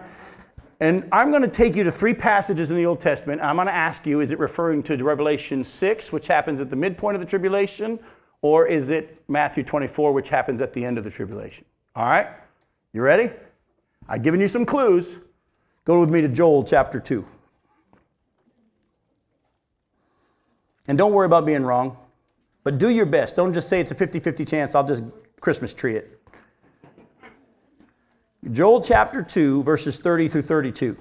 And 0.79 1.09
I'm 1.11 1.29
going 1.29 1.41
to 1.41 1.49
take 1.49 1.75
you 1.75 1.83
to 1.83 1.91
three 1.91 2.13
passages 2.13 2.71
in 2.71 2.77
the 2.77 2.85
Old 2.85 3.01
Testament. 3.01 3.41
I'm 3.41 3.55
going 3.55 3.67
to 3.67 3.75
ask 3.75 4.05
you 4.05 4.21
is 4.21 4.31
it 4.31 4.39
referring 4.39 4.83
to 4.83 5.03
Revelation 5.03 5.63
6, 5.63 6.13
which 6.13 6.27
happens 6.27 6.61
at 6.61 6.69
the 6.69 6.75
midpoint 6.77 7.15
of 7.15 7.21
the 7.21 7.27
tribulation, 7.27 7.99
or 8.41 8.65
is 8.65 8.89
it 8.89 9.21
Matthew 9.27 9.63
24, 9.63 10.13
which 10.13 10.29
happens 10.29 10.61
at 10.61 10.73
the 10.73 10.85
end 10.85 10.97
of 10.97 11.03
the 11.03 11.09
tribulation? 11.09 11.65
All 11.95 12.05
right? 12.05 12.27
You 12.93 13.01
ready? 13.01 13.31
I've 14.07 14.23
given 14.23 14.39
you 14.39 14.47
some 14.47 14.65
clues. 14.65 15.19
Go 15.85 15.99
with 15.99 16.09
me 16.09 16.21
to 16.21 16.27
Joel 16.27 16.63
chapter 16.63 16.99
2. 16.99 17.25
And 20.87 20.97
don't 20.97 21.13
worry 21.13 21.25
about 21.25 21.45
being 21.45 21.63
wrong, 21.63 21.97
but 22.63 22.77
do 22.79 22.89
your 22.89 23.05
best. 23.05 23.35
Don't 23.35 23.53
just 23.53 23.69
say 23.69 23.79
it's 23.79 23.91
a 23.91 23.95
50 23.95 24.19
50 24.19 24.45
chance, 24.45 24.73
I'll 24.73 24.87
just 24.87 25.03
Christmas 25.39 25.73
tree 25.73 25.95
it. 25.95 26.15
Joel 28.51 28.81
chapter 28.81 29.21
2, 29.21 29.63
verses 29.63 29.99
30 29.99 30.29
through 30.29 30.41
32. 30.43 30.97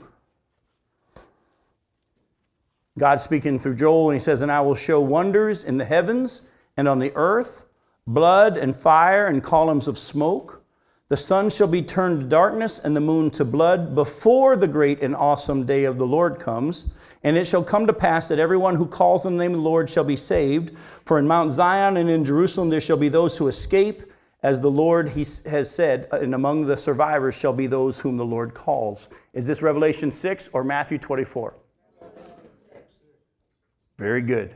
God 2.98 3.20
speaking 3.20 3.58
through 3.58 3.76
Joel, 3.76 4.10
and 4.10 4.14
he 4.14 4.20
says, 4.20 4.42
And 4.42 4.50
I 4.50 4.60
will 4.60 4.74
show 4.74 5.00
wonders 5.00 5.64
in 5.64 5.76
the 5.76 5.84
heavens 5.84 6.42
and 6.78 6.88
on 6.88 7.00
the 7.00 7.12
earth, 7.16 7.66
blood 8.06 8.56
and 8.56 8.74
fire 8.74 9.26
and 9.26 9.42
columns 9.42 9.88
of 9.88 9.98
smoke. 9.98 10.64
The 11.08 11.16
sun 11.16 11.50
shall 11.50 11.66
be 11.66 11.82
turned 11.82 12.20
to 12.20 12.26
darkness 12.26 12.78
and 12.78 12.94
the 12.94 13.00
moon 13.00 13.30
to 13.32 13.44
blood 13.44 13.94
before 13.96 14.56
the 14.56 14.68
great 14.68 15.02
and 15.02 15.16
awesome 15.16 15.66
day 15.66 15.84
of 15.84 15.98
the 15.98 16.06
Lord 16.06 16.38
comes. 16.38 16.92
And 17.24 17.36
it 17.36 17.46
shall 17.46 17.64
come 17.64 17.86
to 17.88 17.92
pass 17.92 18.28
that 18.28 18.38
everyone 18.38 18.76
who 18.76 18.86
calls 18.86 19.26
on 19.26 19.36
the 19.36 19.42
name 19.42 19.54
of 19.54 19.58
the 19.58 19.68
Lord 19.68 19.90
shall 19.90 20.04
be 20.04 20.16
saved. 20.16 20.76
For 21.04 21.18
in 21.18 21.26
Mount 21.26 21.50
Zion 21.50 21.96
and 21.96 22.08
in 22.08 22.24
Jerusalem 22.24 22.68
there 22.68 22.80
shall 22.80 22.96
be 22.96 23.08
those 23.08 23.36
who 23.36 23.48
escape, 23.48 24.02
as 24.44 24.60
the 24.60 24.70
Lord 24.70 25.08
he 25.08 25.26
has 25.50 25.68
said, 25.68 26.06
uh, 26.12 26.20
and 26.20 26.32
among 26.32 26.66
the 26.66 26.76
survivors 26.76 27.34
shall 27.34 27.52
be 27.52 27.66
those 27.66 27.98
whom 27.98 28.16
the 28.16 28.24
Lord 28.24 28.54
calls. 28.54 29.08
Is 29.32 29.48
this 29.48 29.62
Revelation 29.62 30.12
6 30.12 30.50
or 30.52 30.62
Matthew 30.62 30.98
24? 30.98 31.54
Very 33.96 34.22
good. 34.22 34.54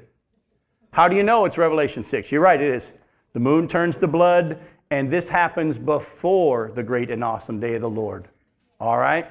How 0.92 1.08
do 1.08 1.16
you 1.16 1.22
know 1.22 1.46
it's 1.46 1.56
Revelation 1.56 2.04
6? 2.04 2.30
You're 2.30 2.42
right, 2.42 2.60
it 2.60 2.68
is. 2.68 2.92
The 3.32 3.40
moon 3.40 3.66
turns 3.66 3.96
to 3.96 4.06
blood, 4.06 4.58
and 4.90 5.08
this 5.08 5.30
happens 5.30 5.78
before 5.78 6.70
the 6.70 6.82
great 6.82 7.10
and 7.10 7.24
awesome 7.24 7.58
day 7.58 7.74
of 7.76 7.80
the 7.80 7.88
Lord. 7.88 8.28
All 8.78 8.98
right? 8.98 9.26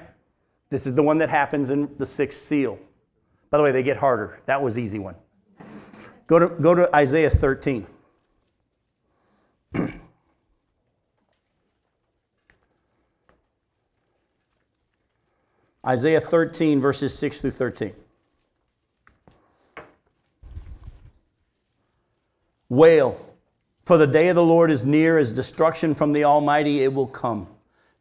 This 0.71 0.87
is 0.87 0.95
the 0.95 1.03
one 1.03 1.19
that 1.19 1.29
happens 1.29 1.69
in 1.69 1.95
the 1.99 2.05
sixth 2.05 2.39
seal. 2.39 2.79
By 3.51 3.59
the 3.59 3.63
way, 3.63 3.71
they 3.71 3.83
get 3.83 3.97
harder. 3.97 4.39
That 4.47 4.59
was 4.63 4.79
easy 4.79 4.97
one. 4.97 5.13
Go 6.25 6.39
to, 6.39 6.47
go 6.47 6.73
to 6.73 6.93
Isaiah 6.95 7.29
13. 7.29 7.85
Isaiah 15.85 16.21
13, 16.21 16.81
verses 16.81 17.15
6 17.15 17.41
through 17.41 17.51
13. 17.51 17.93
Wail, 22.71 23.19
for 23.83 23.97
the 23.97 24.07
day 24.07 24.29
of 24.29 24.37
the 24.37 24.41
Lord 24.41 24.71
is 24.71 24.85
near, 24.85 25.17
as 25.17 25.33
destruction 25.33 25.93
from 25.93 26.13
the 26.13 26.23
Almighty 26.23 26.81
it 26.83 26.93
will 26.93 27.05
come. 27.05 27.49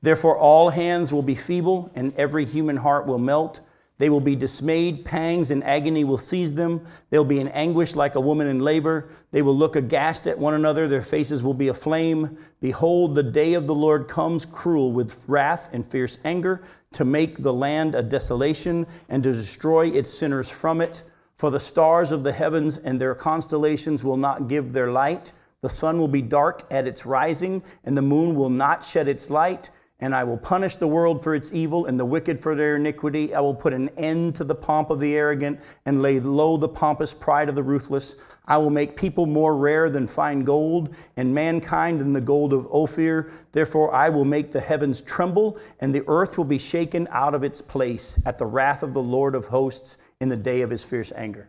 Therefore, 0.00 0.38
all 0.38 0.70
hands 0.70 1.12
will 1.12 1.24
be 1.24 1.34
feeble, 1.34 1.90
and 1.96 2.14
every 2.14 2.44
human 2.44 2.76
heart 2.76 3.04
will 3.04 3.18
melt. 3.18 3.58
They 3.98 4.08
will 4.08 4.20
be 4.20 4.36
dismayed, 4.36 5.04
pangs 5.04 5.50
and 5.50 5.64
agony 5.64 6.04
will 6.04 6.18
seize 6.18 6.54
them. 6.54 6.86
They'll 7.10 7.24
be 7.24 7.40
in 7.40 7.48
anguish 7.48 7.96
like 7.96 8.14
a 8.14 8.20
woman 8.20 8.46
in 8.46 8.60
labor. 8.60 9.08
They 9.32 9.42
will 9.42 9.56
look 9.56 9.74
aghast 9.74 10.28
at 10.28 10.38
one 10.38 10.54
another, 10.54 10.86
their 10.86 11.02
faces 11.02 11.42
will 11.42 11.52
be 11.52 11.66
aflame. 11.66 12.38
Behold, 12.60 13.16
the 13.16 13.24
day 13.24 13.54
of 13.54 13.66
the 13.66 13.74
Lord 13.74 14.06
comes 14.06 14.46
cruel 14.46 14.92
with 14.92 15.24
wrath 15.26 15.68
and 15.72 15.84
fierce 15.84 16.16
anger 16.24 16.62
to 16.92 17.04
make 17.04 17.42
the 17.42 17.52
land 17.52 17.96
a 17.96 18.04
desolation 18.04 18.86
and 19.08 19.24
to 19.24 19.32
destroy 19.32 19.88
its 19.88 20.14
sinners 20.16 20.48
from 20.48 20.80
it. 20.80 21.02
For 21.40 21.50
the 21.50 21.58
stars 21.58 22.12
of 22.12 22.22
the 22.22 22.34
heavens 22.34 22.76
and 22.76 23.00
their 23.00 23.14
constellations 23.14 24.04
will 24.04 24.18
not 24.18 24.46
give 24.46 24.74
their 24.74 24.88
light. 24.88 25.32
The 25.62 25.70
sun 25.70 25.98
will 25.98 26.06
be 26.06 26.20
dark 26.20 26.64
at 26.70 26.86
its 26.86 27.06
rising, 27.06 27.62
and 27.82 27.96
the 27.96 28.02
moon 28.02 28.34
will 28.34 28.50
not 28.50 28.84
shed 28.84 29.08
its 29.08 29.30
light 29.30 29.70
and 30.00 30.14
I 30.14 30.24
will 30.24 30.38
punish 30.38 30.76
the 30.76 30.88
world 30.88 31.22
for 31.22 31.34
its 31.34 31.52
evil 31.52 31.86
and 31.86 32.00
the 32.00 32.04
wicked 32.04 32.38
for 32.38 32.54
their 32.54 32.76
iniquity. 32.76 33.34
I 33.34 33.40
will 33.40 33.54
put 33.54 33.72
an 33.72 33.90
end 33.96 34.34
to 34.36 34.44
the 34.44 34.54
pomp 34.54 34.90
of 34.90 34.98
the 34.98 35.14
arrogant 35.14 35.60
and 35.84 36.02
lay 36.02 36.20
low 36.20 36.56
the 36.56 36.68
pompous 36.68 37.12
pride 37.12 37.48
of 37.48 37.54
the 37.54 37.62
ruthless. 37.62 38.16
I 38.46 38.56
will 38.56 38.70
make 38.70 38.96
people 38.96 39.26
more 39.26 39.56
rare 39.56 39.90
than 39.90 40.06
fine 40.06 40.42
gold, 40.42 40.94
and 41.16 41.34
mankind 41.34 42.00
than 42.00 42.12
the 42.12 42.20
gold 42.20 42.52
of 42.52 42.66
Ophir. 42.70 43.30
Therefore, 43.52 43.94
I 43.94 44.08
will 44.08 44.24
make 44.24 44.50
the 44.50 44.60
heavens 44.60 45.00
tremble, 45.00 45.58
and 45.80 45.94
the 45.94 46.04
earth 46.08 46.38
will 46.38 46.44
be 46.44 46.58
shaken 46.58 47.06
out 47.10 47.34
of 47.34 47.44
its 47.44 47.60
place 47.60 48.20
at 48.24 48.38
the 48.38 48.46
wrath 48.46 48.82
of 48.82 48.94
the 48.94 49.02
Lord 49.02 49.34
of 49.34 49.46
hosts 49.46 49.98
in 50.20 50.28
the 50.28 50.36
day 50.36 50.60
of 50.62 50.70
his 50.70 50.84
fierce 50.84 51.12
anger. 51.16 51.48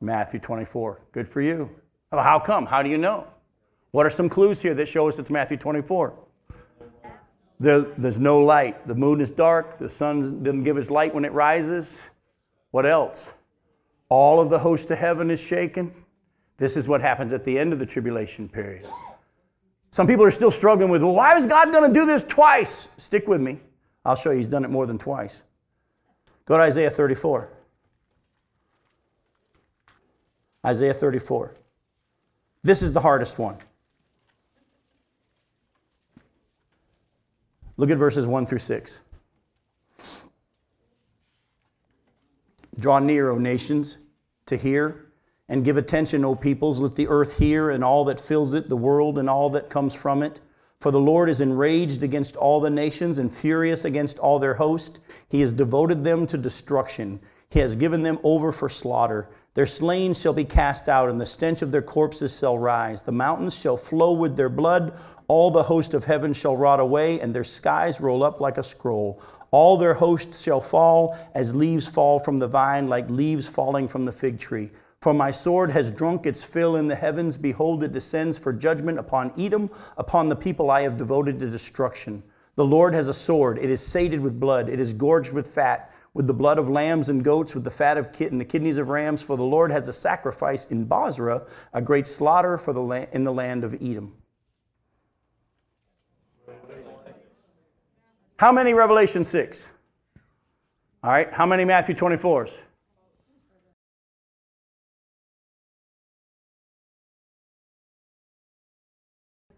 Matthew 0.00 0.38
24. 0.38 1.00
Good 1.12 1.26
for 1.26 1.40
you. 1.40 1.70
how 2.12 2.38
come? 2.38 2.66
How 2.66 2.82
do 2.82 2.90
you 2.90 2.98
know? 2.98 3.26
What 3.90 4.04
are 4.04 4.10
some 4.10 4.28
clues 4.28 4.60
here 4.60 4.74
that 4.74 4.88
show 4.88 5.08
us 5.08 5.18
it's 5.18 5.30
Matthew 5.30 5.56
24? 5.56 6.14
There, 7.58 7.80
there's 7.80 8.18
no 8.18 8.38
light. 8.40 8.86
The 8.86 8.94
moon 8.94 9.22
is 9.22 9.30
dark. 9.30 9.78
The 9.78 9.88
sun 9.88 10.42
doesn't 10.42 10.64
give 10.64 10.76
its 10.76 10.90
light 10.90 11.14
when 11.14 11.24
it 11.24 11.32
rises. 11.32 12.08
What 12.70 12.84
else? 12.84 13.32
All 14.10 14.40
of 14.40 14.50
the 14.50 14.58
host 14.58 14.90
of 14.90 14.98
heaven 14.98 15.30
is 15.30 15.40
shaken. 15.40 15.90
This 16.58 16.76
is 16.76 16.86
what 16.86 17.00
happens 17.00 17.32
at 17.32 17.44
the 17.44 17.58
end 17.58 17.72
of 17.72 17.78
the 17.78 17.86
tribulation 17.86 18.48
period. 18.48 18.86
Some 19.90 20.06
people 20.06 20.24
are 20.24 20.30
still 20.30 20.50
struggling 20.50 20.90
with, 20.90 21.02
well, 21.02 21.14
why 21.14 21.36
is 21.36 21.46
God 21.46 21.72
going 21.72 21.90
to 21.90 21.98
do 21.98 22.04
this 22.04 22.22
twice? 22.24 22.88
Stick 22.98 23.26
with 23.26 23.40
me. 23.40 23.60
I'll 24.04 24.16
show 24.16 24.30
you 24.30 24.36
he's 24.36 24.46
done 24.46 24.64
it 24.64 24.70
more 24.70 24.86
than 24.86 24.98
twice. 24.98 25.42
Go 26.46 26.56
to 26.56 26.62
Isaiah 26.62 26.90
34. 26.90 27.48
Isaiah 30.64 30.94
34. 30.94 31.54
This 32.62 32.82
is 32.82 32.92
the 32.92 33.00
hardest 33.00 33.38
one. 33.38 33.56
Look 37.76 37.90
at 37.90 37.98
verses 37.98 38.26
1 38.26 38.46
through 38.46 38.60
6. 38.60 39.00
Draw 42.78 42.98
near, 43.00 43.30
O 43.30 43.38
nations, 43.38 43.98
to 44.46 44.56
hear, 44.56 45.06
and 45.48 45.64
give 45.64 45.76
attention, 45.76 46.24
O 46.24 46.34
peoples. 46.34 46.78
Let 46.78 46.94
the 46.94 47.08
earth 47.08 47.38
hear, 47.38 47.70
and 47.70 47.84
all 47.84 48.04
that 48.06 48.20
fills 48.20 48.54
it, 48.54 48.68
the 48.68 48.76
world, 48.76 49.18
and 49.18 49.28
all 49.28 49.50
that 49.50 49.68
comes 49.68 49.94
from 49.94 50.22
it. 50.22 50.40
For 50.80 50.90
the 50.90 51.00
Lord 51.00 51.28
is 51.28 51.40
enraged 51.40 52.02
against 52.02 52.36
all 52.36 52.60
the 52.60 52.70
nations 52.70 53.18
and 53.18 53.34
furious 53.34 53.84
against 53.84 54.18
all 54.18 54.38
their 54.38 54.54
host. 54.54 55.00
He 55.28 55.40
has 55.40 55.52
devoted 55.52 56.04
them 56.04 56.26
to 56.26 56.36
destruction. 56.36 57.20
He 57.48 57.60
has 57.60 57.76
given 57.76 58.02
them 58.02 58.18
over 58.22 58.52
for 58.52 58.68
slaughter. 58.68 59.28
Their 59.54 59.66
slain 59.66 60.12
shall 60.12 60.34
be 60.34 60.44
cast 60.44 60.88
out, 60.88 61.08
and 61.08 61.20
the 61.20 61.24
stench 61.24 61.62
of 61.62 61.72
their 61.72 61.80
corpses 61.80 62.38
shall 62.38 62.58
rise. 62.58 63.02
The 63.02 63.12
mountains 63.12 63.54
shall 63.54 63.76
flow 63.76 64.12
with 64.12 64.36
their 64.36 64.50
blood. 64.50 64.98
All 65.28 65.50
the 65.50 65.62
host 65.62 65.94
of 65.94 66.04
heaven 66.04 66.32
shall 66.32 66.56
rot 66.56 66.80
away, 66.80 67.20
and 67.20 67.32
their 67.32 67.44
skies 67.44 68.00
roll 68.00 68.22
up 68.22 68.40
like 68.40 68.58
a 68.58 68.62
scroll. 68.62 69.22
All 69.52 69.76
their 69.76 69.94
hosts 69.94 70.42
shall 70.42 70.60
fall 70.60 71.16
as 71.34 71.54
leaves 71.54 71.86
fall 71.86 72.18
from 72.18 72.38
the 72.38 72.48
vine, 72.48 72.88
like 72.88 73.08
leaves 73.08 73.48
falling 73.48 73.88
from 73.88 74.04
the 74.04 74.12
fig 74.12 74.38
tree. 74.38 74.70
For 75.06 75.14
my 75.14 75.30
sword 75.30 75.70
has 75.70 75.92
drunk 75.92 76.26
its 76.26 76.42
fill 76.42 76.74
in 76.74 76.88
the 76.88 76.96
heavens. 76.96 77.38
Behold, 77.38 77.84
it 77.84 77.92
descends 77.92 78.38
for 78.38 78.52
judgment 78.52 78.98
upon 78.98 79.32
Edom, 79.38 79.70
upon 79.98 80.28
the 80.28 80.34
people 80.34 80.68
I 80.68 80.80
have 80.80 80.98
devoted 80.98 81.38
to 81.38 81.48
destruction. 81.48 82.24
The 82.56 82.64
Lord 82.64 82.92
has 82.92 83.06
a 83.06 83.14
sword. 83.14 83.56
It 83.58 83.70
is 83.70 83.80
sated 83.80 84.18
with 84.18 84.40
blood. 84.40 84.68
It 84.68 84.80
is 84.80 84.92
gorged 84.92 85.32
with 85.32 85.46
fat 85.46 85.92
with 86.14 86.26
the 86.26 86.34
blood 86.34 86.58
of 86.58 86.68
lambs 86.68 87.08
and 87.08 87.22
goats, 87.22 87.54
with 87.54 87.62
the 87.62 87.70
fat 87.70 87.96
of 87.98 88.10
kid 88.10 88.32
and 88.32 88.40
the 88.40 88.44
kidneys 88.44 88.78
of 88.78 88.88
rams. 88.88 89.22
For 89.22 89.36
the 89.36 89.44
Lord 89.44 89.70
has 89.70 89.86
a 89.86 89.92
sacrifice 89.92 90.66
in 90.72 90.84
Bozrah, 90.86 91.46
a 91.72 91.80
great 91.80 92.08
slaughter 92.08 92.58
for 92.58 92.72
the 92.72 92.82
la- 92.82 93.06
in 93.12 93.22
the 93.22 93.32
land 93.32 93.62
of 93.62 93.74
Edom. 93.74 94.12
How 98.38 98.50
many 98.50 98.74
Revelation 98.74 99.22
6? 99.22 99.70
All 101.04 101.12
right, 101.12 101.32
how 101.32 101.46
many 101.46 101.64
Matthew 101.64 101.94
24s? 101.94 102.58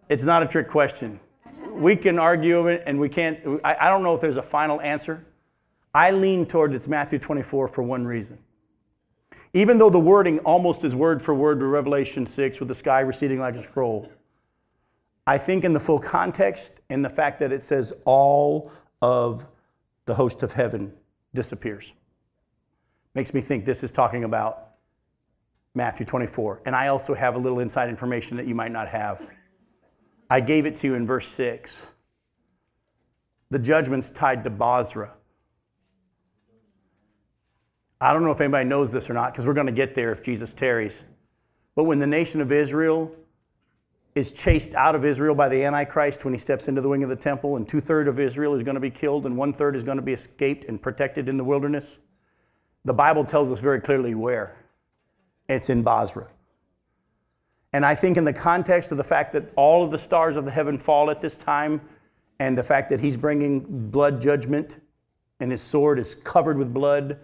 It's 0.09 0.25
not 0.25 0.43
a 0.43 0.47
trick 0.47 0.69
question. 0.69 1.21
We 1.71 1.97
can 1.97 2.19
argue 2.19 2.67
it 2.69 2.83
and 2.87 2.99
we 2.99 3.09
can't. 3.09 3.39
I, 3.65 3.77
I 3.81 3.91
don't 3.91 4.03
know 4.03 4.15
if 4.15 4.21
there's 4.21 4.37
a 4.37 4.43
final 4.43 4.81
answer. 4.81 5.25
I 5.95 6.11
lean 6.11 6.47
toward 6.47 6.75
it's 6.75 6.89
Matthew 6.89 7.19
24 7.19 7.69
for 7.69 7.83
one 7.83 8.07
reason. 8.07 8.39
Even 9.53 9.79
though 9.79 9.91
the 9.91 10.01
wording 10.01 10.39
almost 10.41 10.85
is 10.85 10.95
word 10.95 11.23
for 11.23 11.35
word 11.35 11.61
to 11.61 11.67
Revelation 11.67 12.27
6 12.27 12.59
with 12.59 12.69
the 12.69 12.75
sky 12.75 13.01
receding 13.01 13.39
like 13.39 13.55
a 13.55 13.63
scroll, 13.63 14.11
I 15.27 15.39
think 15.39 15.65
in 15.65 15.73
the 15.73 15.81
full 15.81 15.99
context 15.99 16.81
and 16.91 17.05
the 17.05 17.11
fact 17.11 17.39
that 17.41 17.53
it 17.53 17.63
says 17.63 17.93
all 18.05 18.73
of 19.03 19.47
the 20.07 20.15
host 20.15 20.43
of 20.43 20.53
heaven 20.53 20.93
disappears 21.35 21.93
makes 23.15 23.35
me 23.35 23.41
think 23.41 23.65
this 23.65 23.83
is 23.83 23.93
talking 23.93 24.25
about 24.25 24.69
Matthew 25.75 26.07
24. 26.07 26.63
And 26.67 26.75
I 26.75 26.89
also 26.89 27.15
have 27.15 27.35
a 27.37 27.39
little 27.39 27.61
inside 27.61 27.89
information 27.89 28.37
that 28.37 28.47
you 28.47 28.55
might 28.55 28.73
not 28.73 28.89
have. 28.89 29.23
I 30.31 30.41
gave 30.41 30.67
it 30.67 30.77
to 30.77 30.87
you 30.89 30.95
in 30.95 31.07
verse 31.07 31.27
6. 31.29 31.95
The 33.51 33.59
judgment's 33.59 34.11
tied 34.11 34.45
to 34.45 34.51
Bozrah. 34.51 35.15
I 38.01 38.13
don't 38.13 38.23
know 38.23 38.31
if 38.31 38.41
anybody 38.41 38.69
knows 38.69 38.93
this 38.93 39.11
or 39.11 39.15
not 39.15 39.33
because 39.33 39.47
we're 39.47 39.55
going 39.55 39.67
to 39.67 39.73
get 39.73 39.95
there 39.95 40.13
if 40.13 40.23
Jesus 40.23 40.55
tarries. 40.55 41.05
But 41.75 41.85
when 41.85 41.99
the 41.99 42.07
nation 42.07 42.41
of 42.41 42.53
Israel 42.53 43.15
is 44.15 44.33
chased 44.33 44.75
out 44.75 44.95
of 44.95 45.05
Israel 45.05 45.35
by 45.35 45.49
the 45.49 45.65
Antichrist 45.65 46.25
when 46.25 46.35
he 46.35 46.39
steps 46.39 46.69
into 46.69 46.81
the 46.81 46.89
wing 46.89 47.03
of 47.03 47.09
the 47.09 47.17
temple, 47.17 47.57
and 47.57 47.69
two 47.69 47.81
thirds 47.81 48.09
of 48.09 48.19
Israel 48.19 48.55
is 48.55 48.63
going 48.63 48.75
to 48.75 48.81
be 48.81 48.91
killed, 48.91 49.27
and 49.27 49.37
one 49.37 49.53
third 49.53 49.77
is 49.77 49.85
going 49.85 49.97
to 49.97 50.03
be 50.03 50.13
escaped 50.13 50.65
and 50.65 50.81
protected 50.81 51.29
in 51.29 51.37
the 51.37 51.45
wilderness, 51.45 51.99
the 52.85 52.95
Bible 52.95 53.25
tells 53.25 53.51
us 53.53 53.61
very 53.61 53.81
clearly 53.81 54.15
where. 54.15 54.57
It's 55.49 55.71
in 55.71 55.83
Bozrah. 55.83 56.29
And 57.73 57.85
I 57.85 57.95
think, 57.95 58.17
in 58.17 58.25
the 58.25 58.33
context 58.33 58.93
of 58.93 58.99
the 58.99 59.05
fact 59.05 59.33
that 59.33 59.53
all 59.57 59.85
of 59.85 59.91
the 59.91 59.99
stars 59.99 60.37
of 60.37 60.45
the 60.45 60.51
heaven 60.51 60.79
fall 60.79 61.11
at 61.11 61.21
this 61.21 61.37
time, 61.37 61.81
and 62.41 62.57
the 62.57 62.63
fact 62.63 62.89
that 62.89 63.01
he's 63.01 63.17
bringing 63.17 63.91
blood 63.91 64.21
judgment, 64.21 64.79
and 65.41 65.51
his 65.51 65.61
sword 65.61 65.99
is 65.99 66.15
covered 66.15 66.57
with 66.57 66.73
blood, 66.73 67.19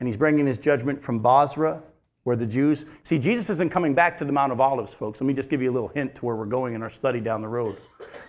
and 0.00 0.08
he's 0.08 0.16
bringing 0.16 0.46
his 0.46 0.58
judgment 0.58 1.02
from 1.02 1.20
Bozrah, 1.20 1.80
where 2.24 2.36
the 2.36 2.46
Jews. 2.46 2.86
See, 3.02 3.18
Jesus 3.18 3.50
isn't 3.50 3.70
coming 3.70 3.94
back 3.94 4.16
to 4.16 4.24
the 4.24 4.32
Mount 4.32 4.50
of 4.50 4.60
Olives, 4.60 4.94
folks. 4.94 5.20
Let 5.20 5.26
me 5.26 5.34
just 5.34 5.50
give 5.50 5.60
you 5.60 5.70
a 5.70 5.72
little 5.72 5.88
hint 5.88 6.14
to 6.16 6.24
where 6.24 6.34
we're 6.34 6.46
going 6.46 6.72
in 6.72 6.82
our 6.82 6.90
study 6.90 7.20
down 7.20 7.42
the 7.42 7.48
road. 7.48 7.76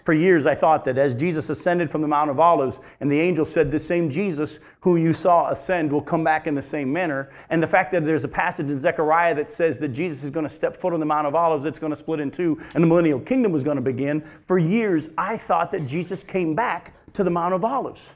For 0.04 0.14
years, 0.14 0.46
I 0.46 0.54
thought 0.54 0.84
that 0.84 0.98
as 0.98 1.16
Jesus 1.16 1.50
ascended 1.50 1.90
from 1.90 2.02
the 2.02 2.08
Mount 2.08 2.30
of 2.30 2.40
Olives, 2.40 2.82
and 3.00 3.10
the 3.10 3.20
angel 3.20 3.46
said, 3.46 3.72
This 3.72 3.88
same 3.88 4.10
Jesus 4.10 4.60
who 4.82 4.98
you 4.98 5.14
saw 5.14 5.50
ascend 5.50 5.92
will 5.92 6.02
come 6.02 6.26
back 6.26 6.46
in 6.46 6.56
the 6.56 6.62
same 6.62 6.92
manner. 6.92 7.30
And 7.50 7.64
the 7.64 7.68
fact 7.68 7.92
that 7.94 8.04
there's 8.04 8.26
a 8.26 8.30
passage 8.30 8.70
in 8.70 8.78
Zechariah 8.78 9.34
that 9.36 9.50
says 9.50 9.80
that 9.80 9.90
Jesus 9.90 10.24
is 10.24 10.30
going 10.30 10.46
to 10.46 10.50
step 10.50 10.76
foot 10.76 10.94
on 10.94 11.00
the 11.00 11.06
Mount 11.06 11.28
of 11.28 11.34
Olives, 11.34 11.64
it's 11.64 11.80
going 11.80 11.94
to 11.94 11.98
split 11.98 12.20
in 12.20 12.32
two, 12.32 12.60
and 12.74 12.84
the 12.84 12.88
millennial 12.88 13.22
kingdom 13.22 13.54
was 13.54 13.64
going 13.64 13.78
to 13.78 13.82
begin. 13.82 14.22
For 14.22 14.58
years, 14.58 15.10
I 15.18 15.38
thought 15.38 15.72
that 15.72 15.88
Jesus 15.88 16.22
came 16.22 16.54
back 16.54 16.94
to 17.14 17.24
the 17.24 17.32
Mount 17.32 17.54
of 17.54 17.64
Olives 17.64 18.16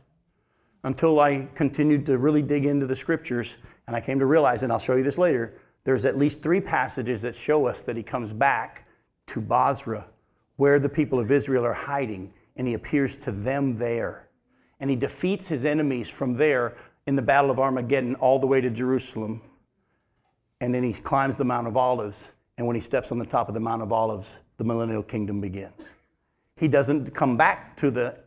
until 0.84 1.20
I 1.22 1.48
continued 1.56 2.06
to 2.08 2.18
really 2.18 2.42
dig 2.42 2.66
into 2.66 2.86
the 2.86 2.96
scriptures 2.96 3.58
and 3.90 3.96
I 3.96 4.02
came 4.02 4.20
to 4.20 4.28
realize, 4.28 4.62
and 4.62 4.72
I'll 4.72 4.78
show 4.78 4.96
you 4.96 5.02
this 5.02 5.18
later, 5.18 5.56
there's 5.84 6.06
at 6.06 6.18
least 6.18 6.44
three 6.44 6.62
passages 6.62 7.22
that 7.22 7.36
show 7.36 7.66
us 7.66 7.84
that 7.84 7.96
he 7.96 8.04
comes 8.04 8.34
back 8.34 8.88
to 9.28 9.42
Bozrah, 9.42 10.08
where 10.56 10.80
the 10.80 10.90
people 10.90 11.20
of 11.20 11.32
Israel 11.32 11.66
are 11.66 11.74
hiding, 11.74 12.34
and 12.56 12.68
he 12.68 12.74
appears 12.74 13.16
to 13.18 13.32
them 13.32 13.78
there. 13.78 14.28
And 14.80 14.90
he 14.90 14.96
defeats 14.96 15.48
his 15.48 15.66
enemies 15.66 16.10
from 16.10 16.36
there 16.36 16.76
in 17.06 17.16
the 17.16 17.22
Battle 17.22 17.52
of 17.52 17.60
Armageddon 17.60 18.16
all 18.16 18.40
the 18.40 18.48
way 18.48 18.62
to 18.62 18.70
Jerusalem. 18.70 19.42
And 20.62 20.74
then 20.74 20.84
he 20.84 20.94
climbs 20.94 21.38
the 21.38 21.46
Mount 21.46 21.68
of 21.68 21.78
Olives, 21.78 22.36
and 22.58 22.68
when 22.68 22.76
he 22.76 22.82
steps 22.82 23.12
on 23.12 23.18
the 23.18 23.26
top 23.26 23.48
of 23.48 23.54
the 23.54 23.60
Mount 23.60 23.82
of 23.82 23.92
Olives, 23.92 24.42
the 24.58 24.64
millennial 24.64 25.04
kingdom 25.04 25.40
begins. 25.40 25.96
He 26.58 26.68
doesn't 26.68 27.16
come 27.16 27.38
back 27.38 27.78
to 27.78 27.90
the 27.90 28.20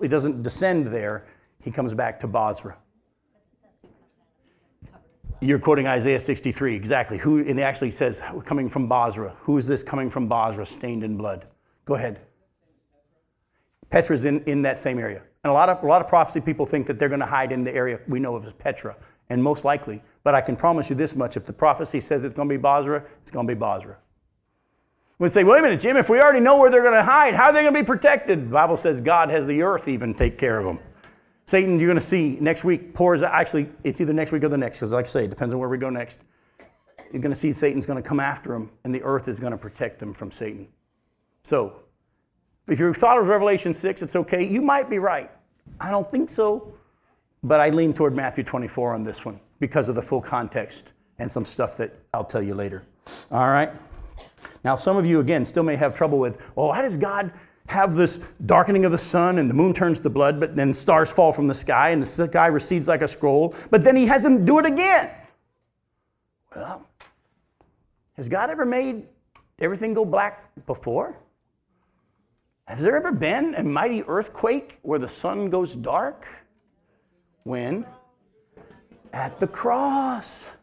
he 0.00 0.08
doesn't 0.08 0.42
descend 0.42 0.86
there. 0.86 1.26
He 1.62 1.70
comes 1.70 1.94
back 1.94 2.18
to 2.20 2.26
Bozrah. 2.26 2.76
You're 5.42 5.58
quoting 5.58 5.86
Isaiah 5.86 6.20
63, 6.20 6.74
exactly. 6.74 7.16
Who, 7.16 7.38
it 7.38 7.58
actually 7.58 7.92
says, 7.92 8.22
coming 8.44 8.68
from 8.68 8.88
Bozrah. 8.88 9.34
Who 9.40 9.56
is 9.56 9.66
this 9.66 9.82
coming 9.82 10.10
from 10.10 10.28
Bozrah, 10.28 10.66
stained 10.66 11.02
in 11.02 11.16
blood? 11.16 11.46
Go 11.86 11.94
ahead. 11.94 12.20
Petra's 13.88 14.26
in, 14.26 14.42
in 14.44 14.62
that 14.62 14.78
same 14.78 14.98
area. 14.98 15.22
And 15.42 15.50
a 15.50 15.54
lot, 15.54 15.70
of, 15.70 15.82
a 15.82 15.86
lot 15.86 16.02
of 16.02 16.08
prophecy 16.08 16.40
people 16.40 16.66
think 16.66 16.86
that 16.86 16.98
they're 16.98 17.08
going 17.08 17.20
to 17.20 17.26
hide 17.26 17.52
in 17.52 17.64
the 17.64 17.74
area 17.74 18.00
we 18.06 18.20
know 18.20 18.36
of 18.36 18.44
as 18.44 18.52
Petra, 18.52 18.94
and 19.30 19.42
most 19.42 19.64
likely. 19.64 20.02
But 20.22 20.34
I 20.34 20.42
can 20.42 20.56
promise 20.56 20.90
you 20.90 20.96
this 20.96 21.16
much 21.16 21.38
if 21.38 21.46
the 21.46 21.52
prophecy 21.54 22.00
says 22.00 22.24
it's 22.24 22.34
going 22.34 22.48
to 22.48 22.52
be 22.52 22.60
Bozrah, 22.60 23.02
it's 23.22 23.30
going 23.30 23.46
to 23.46 23.54
be 23.54 23.58
Bozrah. 23.58 23.96
We 25.18 25.28
say, 25.28 25.44
wait 25.44 25.58
a 25.58 25.62
minute, 25.62 25.80
Jim, 25.80 25.96
if 25.96 26.08
we 26.08 26.20
already 26.20 26.40
know 26.40 26.58
where 26.58 26.70
they're 26.70 26.82
going 26.82 26.94
to 26.94 27.02
hide, 27.02 27.34
how 27.34 27.44
are 27.44 27.52
they 27.52 27.62
going 27.62 27.74
to 27.74 27.80
be 27.80 27.86
protected? 27.86 28.48
The 28.48 28.52
Bible 28.52 28.76
says 28.76 29.00
God 29.00 29.30
has 29.30 29.46
the 29.46 29.62
earth 29.62 29.88
even 29.88 30.14
take 30.14 30.38
care 30.38 30.58
of 30.58 30.64
them. 30.64 30.78
Satan, 31.50 31.80
you're 31.80 31.88
going 31.88 31.98
to 31.98 32.00
see 32.00 32.38
next 32.40 32.62
week 32.62 32.94
pours, 32.94 33.24
actually, 33.24 33.68
it's 33.82 34.00
either 34.00 34.12
next 34.12 34.30
week 34.30 34.44
or 34.44 34.48
the 34.48 34.56
next, 34.56 34.78
because 34.78 34.92
like 34.92 35.06
I 35.06 35.08
say, 35.08 35.24
it 35.24 35.30
depends 35.30 35.52
on 35.52 35.58
where 35.58 35.68
we 35.68 35.78
go 35.78 35.90
next. 35.90 36.20
You're 37.12 37.20
going 37.20 37.32
to 37.32 37.34
see 37.34 37.52
Satan's 37.52 37.86
going 37.86 38.00
to 38.00 38.08
come 38.08 38.20
after 38.20 38.52
them, 38.52 38.70
and 38.84 38.94
the 38.94 39.02
earth 39.02 39.26
is 39.26 39.40
going 39.40 39.50
to 39.50 39.58
protect 39.58 39.98
them 39.98 40.14
from 40.14 40.30
Satan. 40.30 40.68
So, 41.42 41.80
if 42.68 42.78
you 42.78 42.94
thought 42.94 43.16
it 43.16 43.20
was 43.22 43.28
Revelation 43.28 43.74
6, 43.74 44.00
it's 44.00 44.14
okay. 44.14 44.46
You 44.46 44.62
might 44.62 44.88
be 44.88 45.00
right. 45.00 45.28
I 45.80 45.90
don't 45.90 46.08
think 46.08 46.28
so. 46.28 46.72
But 47.42 47.58
I 47.60 47.70
lean 47.70 47.94
toward 47.94 48.14
Matthew 48.14 48.44
24 48.44 48.94
on 48.94 49.02
this 49.02 49.24
one 49.24 49.40
because 49.58 49.88
of 49.88 49.96
the 49.96 50.02
full 50.02 50.20
context 50.20 50.92
and 51.18 51.28
some 51.28 51.44
stuff 51.44 51.76
that 51.78 51.92
I'll 52.14 52.22
tell 52.22 52.42
you 52.42 52.54
later. 52.54 52.84
All 53.32 53.48
right? 53.48 53.70
Now, 54.62 54.76
some 54.76 54.96
of 54.96 55.04
you, 55.04 55.18
again, 55.18 55.44
still 55.44 55.64
may 55.64 55.74
have 55.74 55.94
trouble 55.94 56.20
with, 56.20 56.52
well, 56.54 56.70
how 56.70 56.82
does 56.82 56.96
God 56.96 57.32
have 57.70 57.94
this 57.94 58.16
darkening 58.46 58.84
of 58.84 58.90
the 58.90 58.98
sun 58.98 59.38
and 59.38 59.48
the 59.48 59.54
moon 59.54 59.72
turns 59.72 60.00
to 60.00 60.10
blood, 60.10 60.40
but 60.40 60.56
then 60.56 60.72
stars 60.72 61.12
fall 61.12 61.32
from 61.32 61.46
the 61.46 61.54
sky 61.54 61.90
and 61.90 62.02
the 62.02 62.06
sky 62.06 62.48
recedes 62.48 62.88
like 62.88 63.00
a 63.00 63.08
scroll, 63.08 63.54
but 63.70 63.84
then 63.84 63.94
he 63.94 64.06
has 64.06 64.24
them 64.24 64.44
do 64.44 64.58
it 64.58 64.66
again. 64.66 65.08
Well, 66.54 66.84
has 68.14 68.28
God 68.28 68.50
ever 68.50 68.66
made 68.66 69.06
everything 69.60 69.94
go 69.94 70.04
black 70.04 70.52
before? 70.66 71.16
Has 72.66 72.80
there 72.80 72.96
ever 72.96 73.12
been 73.12 73.54
a 73.54 73.62
mighty 73.62 74.02
earthquake 74.02 74.80
where 74.82 74.98
the 74.98 75.08
sun 75.08 75.48
goes 75.48 75.76
dark? 75.76 76.26
When? 77.44 77.86
At 79.12 79.38
the 79.38 79.46
cross. 79.46 80.56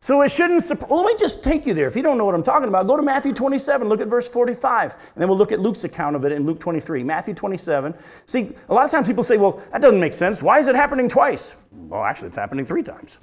So 0.00 0.22
it 0.22 0.30
shouldn't 0.30 0.62
surprise. 0.62 0.88
Well, 0.90 1.02
let 1.02 1.14
me 1.14 1.18
just 1.18 1.42
take 1.42 1.66
you 1.66 1.74
there. 1.74 1.88
If 1.88 1.96
you 1.96 2.02
don't 2.02 2.18
know 2.18 2.24
what 2.24 2.34
I'm 2.34 2.42
talking 2.42 2.68
about, 2.68 2.86
go 2.86 2.96
to 2.96 3.02
Matthew 3.02 3.32
27, 3.32 3.88
look 3.88 4.00
at 4.00 4.06
verse 4.06 4.28
45, 4.28 4.92
and 4.92 5.00
then 5.16 5.28
we'll 5.28 5.36
look 5.36 5.50
at 5.50 5.58
Luke's 5.58 5.82
account 5.82 6.14
of 6.14 6.24
it 6.24 6.30
in 6.30 6.46
Luke 6.46 6.60
23. 6.60 7.02
Matthew 7.02 7.34
27. 7.34 7.94
See, 8.26 8.52
a 8.68 8.74
lot 8.74 8.84
of 8.84 8.92
times 8.92 9.08
people 9.08 9.24
say, 9.24 9.38
well, 9.38 9.60
that 9.72 9.82
doesn't 9.82 9.98
make 9.98 10.12
sense. 10.12 10.40
Why 10.40 10.60
is 10.60 10.68
it 10.68 10.76
happening 10.76 11.08
twice? 11.08 11.56
Well, 11.72 12.04
actually, 12.04 12.28
it's 12.28 12.36
happening 12.36 12.64
three 12.64 12.84
times. 12.84 13.18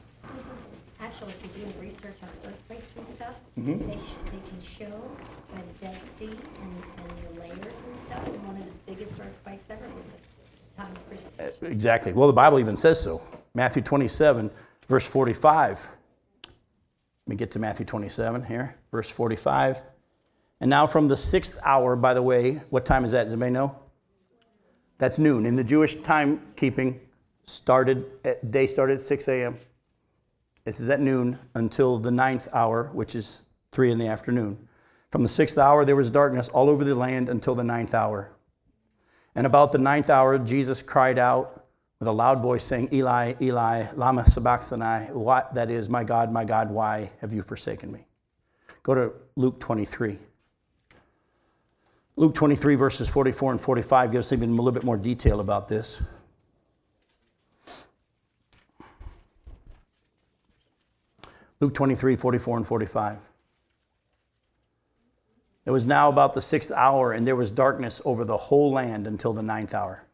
Actually, 0.99 1.30
if 1.30 1.57
you're 1.57 1.65
doing 1.65 1.82
research 1.82 2.17
on 2.21 2.30
earthquakes 2.45 2.93
and 2.97 3.07
stuff, 3.07 3.36
mm-hmm. 3.57 3.89
they, 3.89 3.95
sh- 3.95 4.15
they 4.26 4.49
can 4.49 4.61
show 4.61 5.01
by 5.55 5.61
the 5.61 5.86
Dead 5.86 6.03
Sea 6.03 6.26
and, 6.26 6.36
and 6.36 7.36
the 7.36 7.39
layers 7.39 7.84
and 7.88 7.95
stuff. 7.95 8.28
And 8.28 8.45
one 8.45 8.57
of 8.57 8.65
the 8.65 8.91
biggest 8.91 9.17
earthquakes 9.17 9.69
ever 9.69 9.86
was 9.95 10.13
a 10.13 10.82
time 10.82 10.91
of 10.91 11.09
crucifixion. 11.09 11.71
Exactly. 11.71 12.11
Well, 12.11 12.28
the 12.28 12.34
Bible 12.34 12.59
even 12.59 12.76
says 12.76 12.99
so. 12.99 13.21
Matthew 13.53 13.82
27, 13.82 14.51
verse 14.89 15.05
45. 15.05 15.95
Let 17.26 17.32
me 17.32 17.36
get 17.38 17.51
to 17.51 17.59
Matthew 17.59 17.86
27 17.86 18.43
here, 18.43 18.76
verse 18.91 19.09
45. 19.09 19.82
And 20.61 20.69
now 20.69 20.88
from 20.88 21.07
the 21.07 21.17
sixth 21.17 21.59
hour, 21.63 21.95
by 21.95 22.13
the 22.13 22.21
way, 22.21 22.61
what 22.69 22.86
time 22.86 23.03
is 23.03 23.11
that? 23.11 23.23
Does 23.23 23.34
anybody 23.34 23.51
know? 23.51 23.78
That's 24.97 25.19
noon. 25.19 25.45
In 25.45 25.55
the 25.55 25.63
Jewish 25.63 25.97
timekeeping, 25.97 26.99
started 27.45 28.05
at, 28.23 28.51
day 28.51 28.67
started 28.67 28.95
at 28.95 29.01
6 29.01 29.28
a.m. 29.28 29.57
This 30.63 30.80
is 30.80 30.89
at 30.89 30.99
noon 30.99 31.38
until 31.53 31.97
the 31.97 32.11
ninth 32.11 32.47
hour, 32.53 32.89
which 32.93 33.15
is 33.15 33.41
three 33.71 33.91
in 33.91 33.97
the 33.97 34.07
afternoon. 34.07 34.67
From 35.11 35.23
the 35.23 35.30
sixth 35.30 35.57
hour, 35.57 35.86
there 35.86 35.95
was 35.95 36.09
darkness 36.09 36.49
all 36.49 36.69
over 36.69 36.84
the 36.84 36.95
land 36.95 37.30
until 37.30 37.55
the 37.55 37.63
ninth 37.63 37.93
hour. 37.93 38.32
And 39.36 39.45
about 39.45 39.71
the 39.71 39.78
ninth 39.78 40.09
hour, 40.09 40.38
Jesus 40.39 40.82
cried 40.82 41.19
out 41.19 41.64
with 42.00 42.08
a 42.08 42.12
loud 42.12 42.41
voice 42.41 42.64
saying, 42.64 42.89
Eli, 42.91 43.34
Eli, 43.41 43.86
Lama 43.96 44.26
Sabachthani, 44.26 45.12
what 45.14 45.54
that 45.56 45.72
is, 45.72 45.89
my 45.89 46.04
God, 46.04 46.32
my 46.32 46.43
God, 46.43 46.70
why 46.70 47.12
have 47.22 47.32
you 47.32 47.41
forsaken 47.41 47.91
me? 47.91 48.06
Go 48.84 48.93
to 48.93 49.14
Luke 49.36 49.60
23. 49.60 50.18
Luke 52.18 52.34
23, 52.34 52.76
verses 52.76 53.10
44 53.10 53.54
and 53.54 53.62
45 53.62 54.12
gives 54.12 54.32
even 54.32 54.50
a 54.50 54.54
little 54.54 54.72
bit 54.72 54.84
more 54.84 54.98
detail 54.98 55.39
about 55.39 55.68
this. 55.68 56.02
Luke 61.60 61.74
23, 61.74 62.16
44 62.16 62.58
and 62.58 62.68
45. 62.68 63.18
It 65.66 65.72
was 65.72 65.86
now 65.86 66.10
about 66.10 66.34
the 66.34 66.41
sixth 66.41 66.72
hour, 66.72 67.14
and 67.14 67.26
there 67.26 67.36
was 67.36 67.50
darkness 67.50 68.02
over 68.06 68.24
the 68.24 68.38
whole 68.38 68.72
land 68.72 69.08
until 69.08 69.34
the 69.34 69.41
ninth 69.41 69.74
hour 69.74 70.05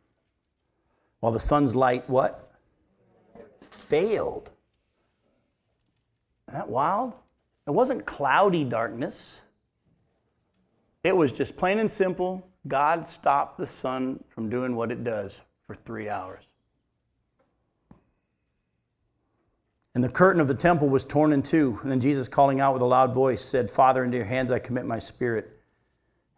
while 1.21 1.31
the 1.31 1.39
sun's 1.39 1.73
light, 1.75 2.07
what? 2.09 2.51
Failed. 3.61 4.51
Isn't 6.47 6.59
that 6.59 6.69
wild? 6.69 7.13
It 7.65 7.71
wasn't 7.71 8.05
cloudy 8.05 8.65
darkness. 8.65 9.43
It 11.03 11.15
was 11.15 11.31
just 11.31 11.55
plain 11.55 11.79
and 11.79 11.89
simple. 11.89 12.47
God 12.67 13.05
stopped 13.05 13.57
the 13.57 13.67
sun 13.67 14.23
from 14.29 14.49
doing 14.49 14.75
what 14.75 14.91
it 14.91 15.03
does 15.03 15.41
for 15.65 15.73
three 15.73 16.09
hours. 16.09 16.43
And 19.93 20.03
the 20.03 20.09
curtain 20.09 20.41
of 20.41 20.47
the 20.47 20.55
temple 20.55 20.89
was 20.89 21.05
torn 21.05 21.33
in 21.33 21.43
two. 21.43 21.79
And 21.83 21.91
then 21.91 21.99
Jesus, 21.99 22.27
calling 22.27 22.59
out 22.59 22.73
with 22.73 22.81
a 22.81 22.85
loud 22.85 23.13
voice, 23.13 23.41
said, 23.41 23.69
Father, 23.69 24.03
into 24.03 24.17
your 24.17 24.25
hands 24.25 24.51
I 24.51 24.59
commit 24.59 24.85
my 24.85 24.99
spirit. 24.99 25.60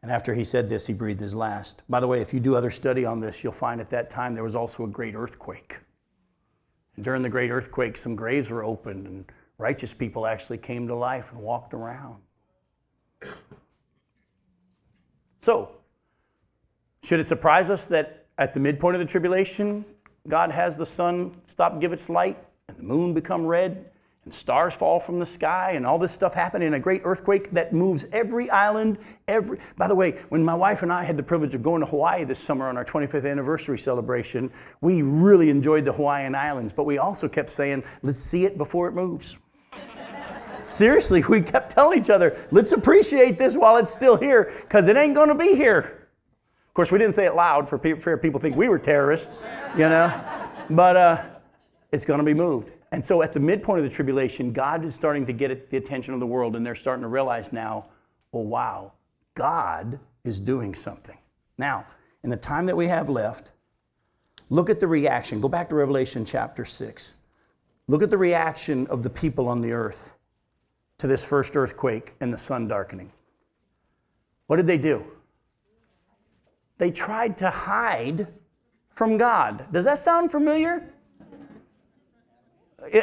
And 0.04 0.12
after 0.12 0.34
he 0.34 0.44
said 0.44 0.68
this, 0.68 0.86
he 0.86 0.94
breathed 0.94 1.22
his 1.22 1.34
last. 1.34 1.82
By 1.88 2.02
the 2.02 2.08
way, 2.08 2.20
if 2.20 2.34
you 2.34 2.42
do 2.42 2.56
other 2.56 2.70
study 2.70 3.06
on 3.06 3.22
this, 3.22 3.42
you'll 3.42 3.54
find 3.54 3.80
at 3.80 3.90
that 3.92 4.10
time 4.10 4.36
there 4.36 4.44
was 4.44 4.56
also 4.56 4.84
a 4.84 4.88
great 4.88 5.16
earthquake. 5.16 5.80
And 6.98 7.06
during 7.06 7.22
the 7.22 7.30
great 7.30 7.50
earthquake, 7.50 7.96
some 7.96 8.14
graves 8.14 8.50
were 8.50 8.66
opened, 8.66 9.08
and 9.08 9.26
righteous 9.58 9.94
people 9.94 10.28
actually 10.28 10.58
came 10.58 10.90
to 10.90 10.94
life 10.94 11.32
and 11.32 11.42
walked 11.42 11.74
around. 11.74 12.22
So, 15.40 15.72
should 17.02 17.22
it 17.22 17.26
surprise 17.26 17.70
us 17.70 17.86
that 17.86 18.26
at 18.38 18.54
the 18.54 18.60
midpoint 18.60 18.96
of 18.96 19.00
the 19.00 19.08
tribulation, 19.08 19.86
God 20.28 20.52
has 20.52 20.76
the 20.76 20.86
sun 20.86 21.34
stop 21.46 21.80
give 21.80 21.94
its 21.94 22.10
light 22.10 22.38
and 22.68 22.78
the 22.78 22.84
moon 22.84 23.14
become 23.14 23.46
red 23.46 23.90
and 24.26 24.34
stars 24.34 24.74
fall 24.74 25.00
from 25.00 25.20
the 25.20 25.26
sky 25.26 25.72
and 25.72 25.86
all 25.86 26.00
this 26.00 26.12
stuff 26.12 26.34
happened 26.34 26.64
in 26.64 26.76
a 26.76 26.80
great 26.80 27.02
earthquake 27.04 27.52
that 27.52 27.74
moves 27.74 28.06
every 28.14 28.50
island 28.50 28.98
every 29.28 29.60
by 29.78 29.88
the 29.88 29.96
way 29.96 30.12
when 30.30 30.44
my 30.44 30.54
wife 30.54 30.82
and 30.82 30.94
i 30.94 31.04
had 31.04 31.18
the 31.18 31.24
privilege 31.24 31.54
of 31.54 31.62
going 31.62 31.82
to 31.82 31.86
hawaii 31.86 32.24
this 32.24 32.40
summer 32.40 32.68
on 32.70 32.78
our 32.78 32.86
25th 32.86 33.30
anniversary 33.30 33.78
celebration 33.78 34.50
we 34.82 35.02
really 35.02 35.50
enjoyed 35.50 35.84
the 35.84 35.92
hawaiian 35.92 36.36
islands 36.36 36.72
but 36.72 36.86
we 36.86 36.98
also 36.98 37.28
kept 37.28 37.50
saying 37.50 37.84
let's 38.02 38.20
see 38.20 38.46
it 38.46 38.58
before 38.58 38.88
it 38.88 38.94
moves. 38.94 39.38
Seriously 40.66 41.22
we 41.28 41.42
kept 41.42 41.72
telling 41.72 42.00
each 42.00 42.10
other 42.10 42.38
let's 42.52 42.72
appreciate 42.72 43.38
this 43.38 43.58
while 43.58 43.76
it's 43.78 43.92
still 43.92 44.16
here 44.16 44.52
because 44.62 44.88
it 44.88 44.96
ain't 44.96 45.16
going 45.16 45.30
to 45.30 45.36
be 45.36 45.56
here. 45.56 46.08
Of 46.68 46.74
course 46.74 46.92
we 46.92 46.98
didn't 46.98 47.14
say 47.14 47.26
it 47.26 47.36
loud 47.36 47.68
for 47.68 47.78
fear 47.78 48.18
people 48.18 48.40
think 48.40 48.56
we 48.56 48.70
were 48.70 48.80
terrorists 48.80 49.40
you 49.74 49.90
know? 49.90 50.24
But 50.70 50.96
uh, 50.96 51.24
it's 51.92 52.06
going 52.06 52.20
to 52.20 52.26
be 52.26 52.34
moved 52.34 52.72
and 52.94 53.04
so 53.04 53.24
at 53.24 53.34
the 53.34 53.40
midpoint 53.40 53.80
of 53.80 53.84
the 53.84 53.90
tribulation, 53.90 54.54
God 54.54 54.86
is 54.86 54.94
starting 54.94 55.26
to 55.26 55.34
get 55.34 55.72
the 55.72 55.78
attention 55.78 56.14
of 56.14 56.20
the 56.20 56.28
world, 56.28 56.56
and 56.56 56.64
they're 56.64 56.76
starting 56.76 57.02
to 57.02 57.08
realize 57.08 57.52
now, 57.52 57.88
oh, 58.32 58.42
wow, 58.42 58.94
God 59.34 60.00
is 60.24 60.40
doing 60.40 60.76
something. 60.76 61.18
Now, 61.58 61.88
in 62.24 62.30
the 62.30 62.38
time 62.38 62.68
that 62.68 62.78
we 62.78 62.86
have 62.86 63.10
left, 63.10 63.52
look 64.52 64.70
at 64.70 64.80
the 64.80 64.86
reaction. 64.86 65.42
Go 65.42 65.50
back 65.50 65.70
to 65.70 65.76
Revelation 65.76 66.24
chapter 66.24 66.66
6. 66.66 67.14
Look 67.88 68.04
at 68.04 68.12
the 68.12 68.18
reaction 68.18 68.86
of 68.86 69.02
the 69.02 69.10
people 69.10 69.48
on 69.50 69.62
the 69.62 69.72
earth 69.72 70.16
to 71.00 71.08
this 71.08 71.26
first 71.26 71.56
earthquake 71.56 72.14
and 72.22 72.32
the 72.32 72.38
sun 72.38 72.68
darkening. 72.68 73.12
What 74.46 74.58
did 74.58 74.68
they 74.68 74.78
do? 74.78 75.04
They 76.78 76.92
tried 76.92 77.38
to 77.38 77.50
hide 77.50 78.28
from 78.94 79.18
God. 79.18 79.66
Does 79.72 79.86
that 79.86 79.98
sound 79.98 80.30
familiar? 80.30 80.93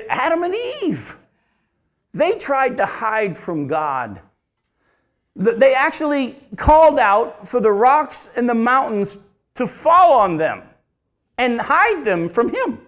Adam 0.08 0.42
and 0.42 0.54
Eve. 0.82 1.16
They 2.12 2.38
tried 2.38 2.76
to 2.78 2.86
hide 2.86 3.38
from 3.38 3.66
God. 3.66 4.20
They 5.36 5.74
actually 5.74 6.36
called 6.56 6.98
out 6.98 7.46
for 7.46 7.60
the 7.60 7.70
rocks 7.70 8.30
and 8.36 8.48
the 8.48 8.54
mountains 8.54 9.18
to 9.54 9.66
fall 9.66 10.12
on 10.12 10.36
them 10.36 10.62
and 11.38 11.60
hide 11.60 12.04
them 12.04 12.28
from 12.28 12.52
Him. 12.52 12.80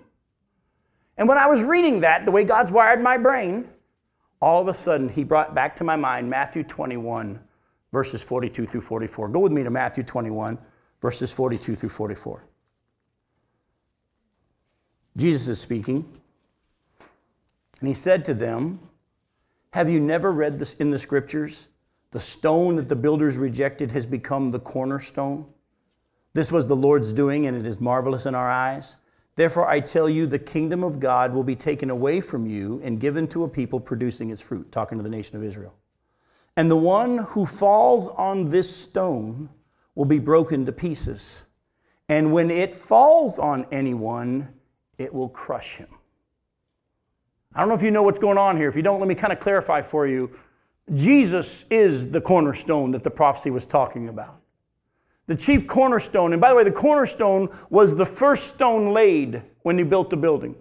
And 1.16 1.28
when 1.28 1.38
I 1.38 1.46
was 1.46 1.62
reading 1.62 2.00
that, 2.00 2.24
the 2.24 2.30
way 2.30 2.44
God's 2.44 2.72
wired 2.72 3.00
my 3.00 3.16
brain, 3.16 3.68
all 4.40 4.60
of 4.60 4.68
a 4.68 4.74
sudden 4.74 5.08
He 5.08 5.24
brought 5.24 5.54
back 5.54 5.76
to 5.76 5.84
my 5.84 5.96
mind 5.96 6.28
Matthew 6.28 6.64
21, 6.64 7.38
verses 7.92 8.22
42 8.22 8.66
through 8.66 8.80
44. 8.80 9.28
Go 9.28 9.38
with 9.38 9.52
me 9.52 9.62
to 9.62 9.70
Matthew 9.70 10.02
21, 10.02 10.58
verses 11.00 11.32
42 11.32 11.76
through 11.76 11.88
44. 11.88 12.44
Jesus 15.16 15.48
is 15.48 15.60
speaking. 15.60 16.04
And 17.82 17.88
he 17.88 17.94
said 17.94 18.24
to 18.26 18.34
them, 18.34 18.78
Have 19.72 19.90
you 19.90 19.98
never 19.98 20.30
read 20.30 20.56
this 20.56 20.74
in 20.74 20.90
the 20.90 20.98
scriptures? 21.00 21.66
The 22.12 22.20
stone 22.20 22.76
that 22.76 22.88
the 22.88 22.94
builders 22.94 23.36
rejected 23.36 23.90
has 23.90 24.06
become 24.06 24.52
the 24.52 24.60
cornerstone. 24.60 25.46
This 26.32 26.52
was 26.52 26.68
the 26.68 26.76
Lord's 26.76 27.12
doing, 27.12 27.48
and 27.48 27.56
it 27.56 27.66
is 27.66 27.80
marvelous 27.80 28.24
in 28.26 28.36
our 28.36 28.48
eyes. 28.48 28.98
Therefore, 29.34 29.68
I 29.68 29.80
tell 29.80 30.08
you, 30.08 30.26
the 30.26 30.38
kingdom 30.38 30.84
of 30.84 31.00
God 31.00 31.34
will 31.34 31.42
be 31.42 31.56
taken 31.56 31.90
away 31.90 32.20
from 32.20 32.46
you 32.46 32.80
and 32.84 33.00
given 33.00 33.26
to 33.28 33.42
a 33.42 33.48
people 33.48 33.80
producing 33.80 34.30
its 34.30 34.40
fruit, 34.40 34.70
talking 34.70 34.96
to 34.96 35.02
the 35.02 35.10
nation 35.10 35.36
of 35.36 35.42
Israel. 35.42 35.74
And 36.56 36.70
the 36.70 36.76
one 36.76 37.18
who 37.18 37.46
falls 37.46 38.06
on 38.06 38.48
this 38.48 38.72
stone 38.72 39.48
will 39.96 40.04
be 40.04 40.20
broken 40.20 40.64
to 40.66 40.72
pieces. 40.72 41.46
And 42.08 42.32
when 42.32 42.48
it 42.48 42.76
falls 42.76 43.40
on 43.40 43.66
anyone, 43.72 44.54
it 44.98 45.12
will 45.12 45.30
crush 45.30 45.74
him. 45.78 45.88
I 47.54 47.60
don't 47.60 47.68
know 47.68 47.74
if 47.74 47.82
you 47.82 47.90
know 47.90 48.02
what's 48.02 48.18
going 48.18 48.38
on 48.38 48.56
here. 48.56 48.68
If 48.68 48.76
you 48.76 48.82
don't, 48.82 48.98
let 48.98 49.08
me 49.08 49.14
kind 49.14 49.32
of 49.32 49.40
clarify 49.40 49.82
for 49.82 50.06
you. 50.06 50.30
Jesus 50.94 51.64
is 51.70 52.10
the 52.10 52.20
cornerstone 52.20 52.90
that 52.92 53.02
the 53.02 53.10
prophecy 53.10 53.50
was 53.50 53.66
talking 53.66 54.08
about. 54.08 54.40
The 55.26 55.36
chief 55.36 55.66
cornerstone, 55.66 56.32
and 56.32 56.40
by 56.40 56.48
the 56.48 56.56
way, 56.56 56.64
the 56.64 56.72
cornerstone 56.72 57.48
was 57.70 57.96
the 57.96 58.06
first 58.06 58.54
stone 58.54 58.92
laid 58.92 59.42
when 59.62 59.78
you 59.78 59.84
built 59.84 60.10
the 60.10 60.16
building. 60.16 60.56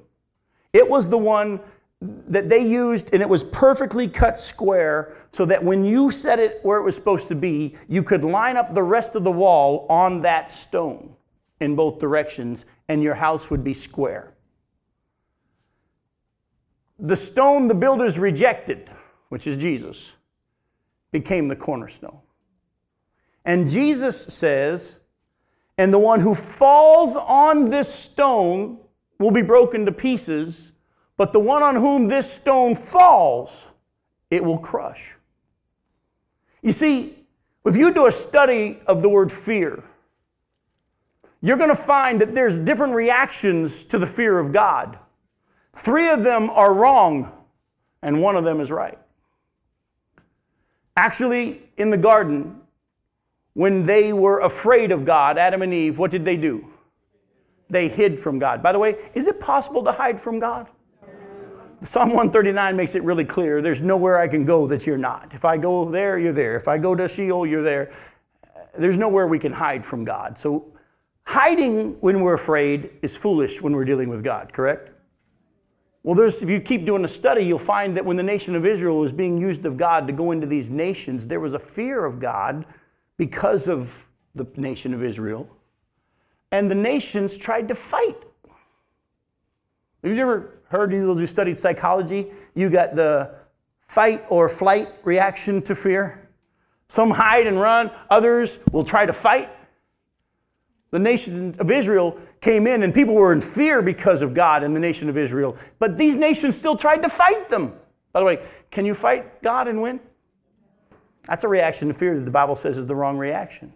It 0.74 0.88
was 0.88 1.10
the 1.10 1.18
one 1.18 1.60
that 2.02 2.50
they 2.50 2.66
used, 2.66 3.14
and 3.14 3.22
it 3.22 3.30
was 3.30 3.44
perfectly 3.44 4.08
cut 4.08 4.40
square 4.40 5.16
so 5.32 5.46
that 5.46 5.64
when 5.64 5.86
you 5.86 6.12
set 6.12 6.40
it 6.40 6.60
where 6.64 6.78
it 6.78 6.84
was 6.84 6.96
supposed 6.96 7.28
to 7.30 7.36
be, 7.36 7.76
you 7.88 8.04
could 8.04 8.24
line 8.24 8.58
up 8.58 8.74
the 8.74 8.84
rest 8.84 9.16
of 9.16 9.24
the 9.24 9.32
wall 9.32 9.86
on 9.90 10.22
that 10.22 10.52
stone 10.52 11.16
in 11.60 11.76
both 11.76 12.00
directions, 12.00 12.66
and 12.88 13.02
your 13.02 13.16
house 13.16 13.50
would 13.50 13.64
be 13.64 13.74
square. 13.74 14.34
The 17.02 17.16
stone 17.16 17.68
the 17.68 17.76
builders 17.76 18.20
rejected, 18.20 18.90
which 19.30 19.48
is 19.48 19.58
Jesus, 19.58 20.14
became 21.12 21.48
the 21.48 21.56
cornerstone. 21.56 22.20
And 23.44 23.68
Jesus 23.68 24.22
says, 24.22 25.00
and 25.80 25.92
the 25.92 26.00
one 26.00 26.20
who 26.20 26.36
falls 26.36 27.16
on 27.16 27.72
this 27.72 27.92
stone 27.92 28.78
will 29.18 29.32
be 29.32 29.42
broken 29.42 29.86
to 29.88 29.92
pieces, 29.92 30.74
but 31.18 31.34
the 31.34 31.40
one 31.40 31.64
on 31.64 31.76
whom 31.76 32.08
this 32.08 32.32
stone 32.32 32.76
falls, 32.76 33.72
it 34.30 34.44
will 34.44 34.60
crush. 34.60 35.16
You 36.62 36.72
see, 36.72 37.16
if 37.66 37.76
you 37.76 37.92
do 37.94 38.06
a 38.06 38.12
study 38.12 38.80
of 38.86 39.02
the 39.02 39.10
word 39.10 39.32
fear, 39.32 39.84
you're 41.42 41.58
going 41.58 41.70
to 41.70 41.76
find 41.76 42.22
that 42.22 42.34
there's 42.34 42.60
different 42.60 42.94
reactions 42.94 43.86
to 43.86 43.98
the 43.98 44.06
fear 44.06 44.38
of 44.38 44.52
God. 44.52 45.00
Three 45.74 46.10
of 46.10 46.24
them 46.24 46.50
are 46.50 46.74
wrong, 46.74 47.32
and 48.02 48.22
one 48.22 48.36
of 48.36 48.44
them 48.44 48.60
is 48.60 48.72
right. 48.72 48.98
Actually, 50.98 51.62
in 51.78 51.90
the 51.90 51.98
garden, 51.98 52.62
when 53.54 53.84
they 53.84 54.14
were 54.14 54.40
afraid 54.40 54.92
of 54.92 55.06
God, 55.06 55.38
Adam 55.38 55.62
and 55.62 55.74
Eve, 55.74 55.98
what 55.98 56.12
did 56.12 56.26
they 56.26 56.36
do? 56.36 56.68
They 57.70 57.88
hid 57.88 58.20
from 58.20 58.40
God. 58.40 58.62
By 58.62 58.72
the 58.72 58.80
way, 58.80 58.98
is 59.14 59.28
it 59.28 59.40
possible 59.40 59.84
to 59.84 59.92
hide 59.92 60.20
from 60.20 60.40
God? 60.40 60.68
Psalm 61.84 62.10
139 62.10 62.76
makes 62.76 62.94
it 62.94 63.02
really 63.02 63.26
clear 63.26 63.60
there's 63.60 63.82
nowhere 63.82 64.20
I 64.20 64.28
can 64.28 64.46
go 64.46 64.68
that 64.68 64.86
you're 64.86 65.00
not. 65.00 65.34
If 65.34 65.46
I 65.46 65.58
go 65.58 65.90
there, 65.90 66.20
you're 66.20 66.34
there. 66.34 66.56
If 66.56 66.68
I 66.68 66.78
go 66.78 66.94
to 66.94 67.08
Sheol, 67.08 67.48
you're 67.48 67.64
there. 67.64 67.92
There's 68.78 68.98
nowhere 68.98 69.26
we 69.26 69.40
can 69.40 69.52
hide 69.52 69.84
from 69.84 70.06
God. 70.06 70.38
So, 70.38 70.72
hiding 71.24 72.00
when 72.02 72.22
we're 72.22 72.36
afraid 72.36 72.92
is 73.02 73.18
foolish 73.18 73.62
when 73.62 73.74
we're 73.74 73.86
dealing 73.86 74.10
with 74.10 74.24
God, 74.24 74.54
correct? 74.54 74.91
Well, 76.04 76.20
if 76.20 76.50
you 76.50 76.60
keep 76.60 76.86
doing 76.86 77.06
a 77.06 77.08
study, 77.08 77.46
you'll 77.46 77.60
find 77.60 77.96
that 77.96 78.04
when 78.04 78.18
the 78.18 78.24
nation 78.24 78.56
of 78.56 78.66
Israel 78.66 78.98
was 78.98 79.14
being 79.14 79.38
used 79.38 79.66
of 79.66 79.78
God 79.78 80.08
to 80.08 80.14
go 80.14 80.32
into 80.32 80.48
these 80.48 80.72
nations, 80.72 81.28
there 81.28 81.40
was 81.40 81.54
a 81.54 81.60
fear 81.60 82.06
of 82.06 82.20
God 82.20 82.66
because 83.18 83.68
of 83.68 84.06
the 84.34 84.48
nation 84.56 84.96
of 84.96 85.04
Israel. 85.04 85.48
And 86.52 86.72
the 86.72 86.76
nations 86.76 87.38
tried 87.38 87.68
to 87.68 87.76
fight. 87.76 88.18
Have 90.04 90.12
you 90.12 90.22
ever 90.22 90.60
heard 90.70 90.92
of 90.92 91.02
those 91.02 91.20
who 91.20 91.28
studied 91.28 91.60
psychology? 91.60 92.32
You 92.56 92.72
got 92.72 92.96
the 92.96 93.36
fight 93.88 94.26
or 94.30 94.50
flight 94.50 94.90
reaction 95.04 95.62
to 95.64 95.76
fear. 95.76 96.30
Some 96.88 97.12
hide 97.12 97.46
and 97.46 97.60
run, 97.60 97.92
others 98.10 98.60
will 98.72 98.84
try 98.84 99.06
to 99.06 99.14
fight. 99.14 99.50
The 100.92 101.00
nation 101.00 101.56
of 101.58 101.72
Israel 101.72 102.18
came 102.42 102.68
in 102.68 102.84
and 102.84 102.94
people 102.94 103.16
were 103.16 103.32
in 103.32 103.42
fear 103.42 103.82
because 103.82 104.22
of 104.22 104.34
God 104.34 104.62
and 104.64 104.76
the 104.76 104.80
nation 104.80 105.10
of 105.10 105.18
Israel. 105.18 105.56
But 105.80 105.98
these 105.98 106.18
nations 106.18 106.58
still 106.58 106.76
tried 106.76 107.02
to 107.04 107.10
fight 107.10 107.50
them. 107.50 107.74
By 108.12 108.20
the 108.20 108.26
way, 108.26 108.46
can 108.72 108.86
you 108.86 108.94
fight 108.94 109.42
God 109.42 109.70
and 109.70 109.82
win? 109.82 110.02
That's 111.26 111.46
a 111.46 111.48
reaction 111.48 111.88
to 111.88 111.94
fear 111.94 112.18
that 112.18 112.26
the 112.26 112.32
Bible 112.32 112.56
says 112.56 112.78
is 112.78 112.86
the 112.86 112.96
wrong 112.96 113.18
reaction. 113.18 113.72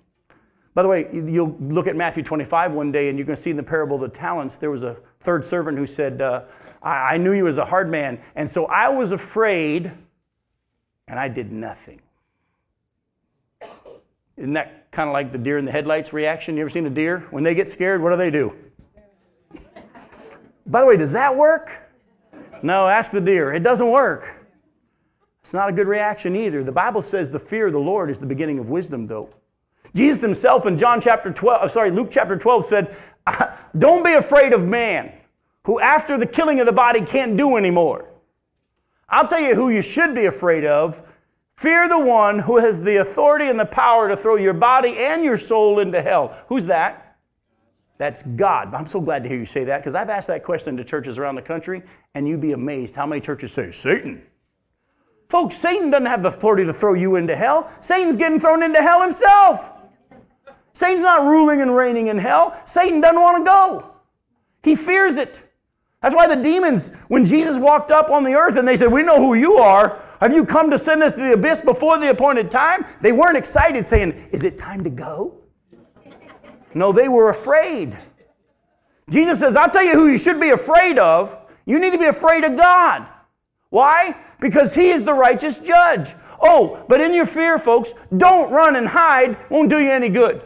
By 0.74 0.84
the 0.84 0.90
way, 0.90 1.08
you'll 1.14 1.56
look 1.62 1.88
at 1.88 1.96
Matthew 1.96 2.22
25 2.22 2.74
one 2.74 2.92
day 2.92 3.08
and 3.08 3.18
you're 3.18 3.26
going 3.26 3.38
to 3.38 3.42
see 3.42 3.52
in 3.52 3.58
the 3.58 3.64
parable 3.64 3.96
of 3.96 4.02
the 4.02 4.10
talents, 4.10 4.58
there 4.58 4.72
was 4.72 4.84
a 4.84 4.98
third 5.22 5.46
servant 5.46 5.78
who 5.78 5.86
said, 5.86 6.22
uh, 6.22 6.44
I, 6.84 7.14
I 7.14 7.18
knew 7.18 7.32
you 7.32 7.48
as 7.48 7.58
a 7.58 7.64
hard 7.64 7.90
man, 7.90 8.20
and 8.36 8.50
so 8.50 8.66
I 8.66 8.90
was 8.90 9.14
afraid 9.14 9.94
and 11.08 11.18
I 11.18 11.30
did 11.30 11.54
nothing. 11.54 12.02
Isn't 14.36 14.54
that 14.54 14.85
kind 14.96 15.10
of 15.10 15.14
like 15.14 15.34
the 15.34 15.38
deer 15.38 15.58
in 15.58 15.66
the 15.66 15.72
headlights 15.72 16.14
reaction? 16.14 16.56
You 16.56 16.62
ever 16.62 16.70
seen 16.70 16.86
a 16.86 16.90
deer? 16.90 17.28
When 17.30 17.44
they 17.44 17.54
get 17.54 17.68
scared, 17.68 18.02
what 18.02 18.12
do 18.12 18.16
they 18.16 18.32
do? 18.32 18.56
By 20.66 20.82
the 20.82 20.88
way, 20.88 20.98
does 20.98 21.12
that 21.12 21.36
work? 21.36 21.92
No, 22.64 22.88
ask 22.88 23.12
the 23.12 23.22
deer. 23.22 23.54
It 23.54 23.62
doesn't 23.62 23.92
work. 23.92 24.48
It's 25.42 25.54
not 25.54 25.70
a 25.70 25.74
good 25.74 25.88
reaction 25.88 26.36
either. 26.36 26.64
The 26.64 26.72
Bible 26.72 27.02
says 27.02 27.30
the 27.30 27.38
fear 27.38 27.68
of 27.68 27.74
the 27.74 27.80
Lord 27.80 28.10
is 28.10 28.18
the 28.18 28.26
beginning 28.26 28.58
of 28.58 28.70
wisdom, 28.70 29.06
though. 29.06 29.30
Jesus 29.94 30.22
himself 30.22 30.66
in 30.66 30.78
John 30.78 31.00
chapter 31.00 31.32
12, 31.32 31.62
uh, 31.62 31.68
sorry, 31.68 31.92
Luke 31.92 32.08
chapter 32.10 32.38
12 32.38 32.66
said, 32.66 32.96
Don't 33.78 34.04
be 34.04 34.14
afraid 34.14 34.54
of 34.54 34.66
man, 34.66 35.14
who 35.66 35.80
after 35.80 36.18
the 36.18 36.26
killing 36.26 36.62
of 36.62 36.66
the 36.66 36.72
body 36.72 37.02
can't 37.02 37.38
do 37.38 37.58
anymore. 37.58 38.10
I'll 39.10 39.28
tell 39.28 39.42
you 39.42 39.56
who 39.56 39.70
you 39.70 39.82
should 39.82 40.16
be 40.16 40.26
afraid 40.26 40.66
of. 40.66 41.04
Fear 41.58 41.88
the 41.88 42.00
one 42.00 42.40
who 42.40 42.58
has 42.58 42.84
the 42.84 42.98
authority 42.98 43.48
and 43.48 43.60
the 43.60 43.66
power 43.66 44.10
to 44.10 44.18
throw 44.18 44.36
your 44.36 44.54
body 44.54 44.98
and 44.98 45.24
your 45.24 45.38
soul 45.38 45.80
into 45.80 46.02
hell. 46.02 46.36
Who's 46.48 46.66
that? 46.66 47.18
That's 47.98 48.24
God. 48.24 48.74
I'm 48.74 48.88
so 48.88 49.00
glad 49.00 49.24
to 49.24 49.30
hear 49.30 49.40
you 49.40 49.46
say 49.46 49.64
that 49.64 49.78
because 49.78 49.96
I've 49.96 50.10
asked 50.10 50.28
that 50.28 50.44
question 50.44 50.76
to 50.76 50.84
churches 50.84 51.18
around 51.18 51.36
the 51.36 51.42
country, 51.42 51.82
and 52.14 52.28
you'd 52.28 52.42
be 52.42 52.52
amazed 52.52 52.96
how 52.96 53.06
many 53.06 53.22
churches 53.22 53.54
say, 53.54 53.72
Satan. 53.72 54.22
Folks, 55.30 55.56
Satan 55.56 55.90
doesn't 55.90 56.06
have 56.06 56.22
the 56.22 56.30
authority 56.30 56.66
to 56.66 56.74
throw 56.74 56.94
you 56.94 57.16
into 57.16 57.36
hell. 57.36 57.72
Satan's 57.80 58.18
getting 58.18 58.38
thrown 58.38 58.62
into 58.62 58.82
hell 58.82 59.02
himself. 59.02 59.72
Satan's 60.74 61.02
not 61.04 61.24
ruling 61.24 61.62
and 61.62 61.74
reigning 61.74 62.08
in 62.08 62.18
hell. 62.18 62.62
Satan 62.66 63.00
doesn't 63.00 63.22
want 63.22 63.46
to 63.46 63.50
go. 63.50 63.92
He 64.62 64.76
fears 64.76 65.16
it. 65.16 65.42
That's 66.06 66.14
why 66.14 66.28
the 66.28 66.40
demons, 66.40 66.94
when 67.08 67.26
Jesus 67.26 67.58
walked 67.58 67.90
up 67.90 68.12
on 68.12 68.24
the 68.24 68.36
earth 68.36 68.58
and 68.58 68.68
they 68.68 68.76
said, 68.76 68.92
We 68.92 69.02
know 69.02 69.18
who 69.18 69.34
you 69.34 69.56
are. 69.56 70.00
Have 70.22 70.36
you 70.36 70.46
come 70.46 70.70
to 70.70 70.78
send 70.78 71.02
us 71.02 71.16
to 71.16 71.20
the 71.20 71.34
abyss 71.34 71.62
before 71.62 71.98
the 71.98 72.12
appointed 72.12 72.52
time? 72.52 72.86
They 73.02 73.12
weren't 73.12 73.38
excited, 73.38 73.88
saying, 73.88 74.12
Is 74.32 74.44
it 74.44 74.56
time 74.56 74.84
to 74.84 74.92
go? 74.92 75.42
No, 76.76 76.92
they 76.92 77.08
were 77.08 77.30
afraid. 77.30 77.98
Jesus 79.10 79.40
says, 79.40 79.56
I'll 79.56 79.72
tell 79.72 79.82
you 79.82 79.94
who 79.94 80.08
you 80.08 80.20
should 80.20 80.40
be 80.40 80.52
afraid 80.52 81.00
of. 81.00 81.36
You 81.66 81.80
need 81.80 81.94
to 81.94 81.98
be 81.98 82.06
afraid 82.06 82.44
of 82.44 82.56
God. 82.56 83.08
Why? 83.72 84.16
Because 84.40 84.76
he 84.76 84.90
is 84.90 85.04
the 85.04 85.14
righteous 85.16 85.58
judge. 85.58 86.14
Oh, 86.40 86.86
but 86.88 87.02
in 87.02 87.16
your 87.16 87.26
fear, 87.26 87.58
folks, 87.58 87.96
don't 88.16 88.52
run 88.52 88.76
and 88.76 88.88
hide, 88.88 89.38
won't 89.50 89.72
do 89.72 89.80
you 89.80 89.90
any 89.90 90.10
good. 90.10 90.44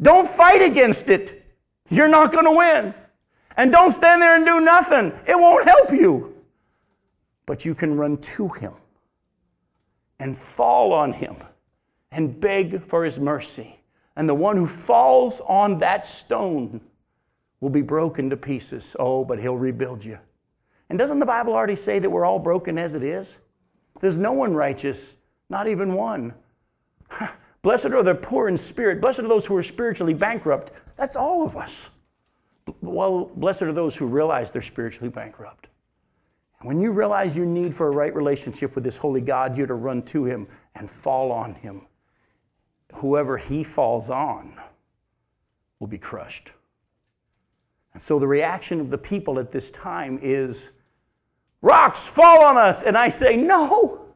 Don't 0.00 0.26
fight 0.26 0.62
against 0.62 1.10
it. 1.10 1.44
You're 1.90 2.08
not 2.08 2.32
going 2.32 2.46
to 2.46 2.52
win. 2.52 2.94
And 3.56 3.72
don't 3.72 3.90
stand 3.90 4.22
there 4.22 4.36
and 4.36 4.46
do 4.46 4.60
nothing. 4.60 5.12
It 5.26 5.38
won't 5.38 5.64
help 5.64 5.90
you. 5.90 6.34
But 7.46 7.64
you 7.64 7.74
can 7.74 7.96
run 7.96 8.16
to 8.16 8.48
him 8.48 8.72
and 10.20 10.36
fall 10.36 10.92
on 10.92 11.12
him 11.12 11.36
and 12.10 12.38
beg 12.38 12.82
for 12.82 13.04
his 13.04 13.18
mercy. 13.18 13.80
And 14.16 14.28
the 14.28 14.34
one 14.34 14.56
who 14.56 14.66
falls 14.66 15.40
on 15.40 15.78
that 15.80 16.04
stone 16.04 16.80
will 17.60 17.70
be 17.70 17.82
broken 17.82 18.30
to 18.30 18.36
pieces. 18.36 18.94
Oh, 18.98 19.24
but 19.24 19.38
he'll 19.38 19.56
rebuild 19.56 20.04
you. 20.04 20.18
And 20.90 20.98
doesn't 20.98 21.20
the 21.20 21.26
Bible 21.26 21.54
already 21.54 21.76
say 21.76 21.98
that 21.98 22.10
we're 22.10 22.26
all 22.26 22.38
broken 22.38 22.78
as 22.78 22.94
it 22.94 23.02
is? 23.02 23.38
There's 24.00 24.18
no 24.18 24.32
one 24.32 24.54
righteous, 24.54 25.16
not 25.48 25.66
even 25.66 25.94
one. 25.94 26.34
Blessed 27.62 27.86
are 27.86 28.02
the 28.02 28.14
poor 28.14 28.48
in 28.48 28.56
spirit. 28.56 29.00
Blessed 29.00 29.20
are 29.20 29.28
those 29.28 29.46
who 29.46 29.56
are 29.56 29.62
spiritually 29.62 30.12
bankrupt. 30.12 30.72
That's 30.96 31.16
all 31.16 31.44
of 31.44 31.56
us. 31.56 31.91
Well, 32.80 33.30
blessed 33.36 33.62
are 33.62 33.72
those 33.72 33.96
who 33.96 34.06
realize 34.06 34.52
they're 34.52 34.62
spiritually 34.62 35.08
bankrupt. 35.08 35.68
When 36.60 36.80
you 36.80 36.92
realize 36.92 37.36
your 37.36 37.46
need 37.46 37.74
for 37.74 37.88
a 37.88 37.90
right 37.90 38.14
relationship 38.14 38.74
with 38.74 38.84
this 38.84 38.96
holy 38.96 39.20
God, 39.20 39.58
you're 39.58 39.66
to 39.66 39.74
run 39.74 40.02
to 40.04 40.24
him 40.24 40.46
and 40.76 40.88
fall 40.88 41.32
on 41.32 41.54
him. 41.54 41.86
Whoever 42.94 43.36
he 43.36 43.64
falls 43.64 44.10
on 44.10 44.56
will 45.80 45.88
be 45.88 45.98
crushed. 45.98 46.52
And 47.94 48.00
so 48.00 48.18
the 48.18 48.28
reaction 48.28 48.80
of 48.80 48.90
the 48.90 48.98
people 48.98 49.40
at 49.40 49.50
this 49.50 49.70
time 49.72 50.18
is 50.22 50.72
rocks 51.62 52.06
fall 52.06 52.44
on 52.44 52.56
us. 52.56 52.84
And 52.84 52.96
I 52.96 53.08
say, 53.08 53.36
no, 53.36 54.14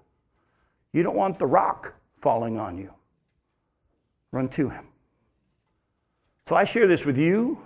you 0.92 1.02
don't 1.02 1.16
want 1.16 1.38
the 1.38 1.46
rock 1.46 1.94
falling 2.20 2.58
on 2.58 2.78
you. 2.78 2.94
Run 4.30 4.48
to 4.50 4.68
him. 4.68 4.86
So 6.46 6.54
I 6.54 6.64
share 6.64 6.86
this 6.86 7.04
with 7.04 7.18
you 7.18 7.58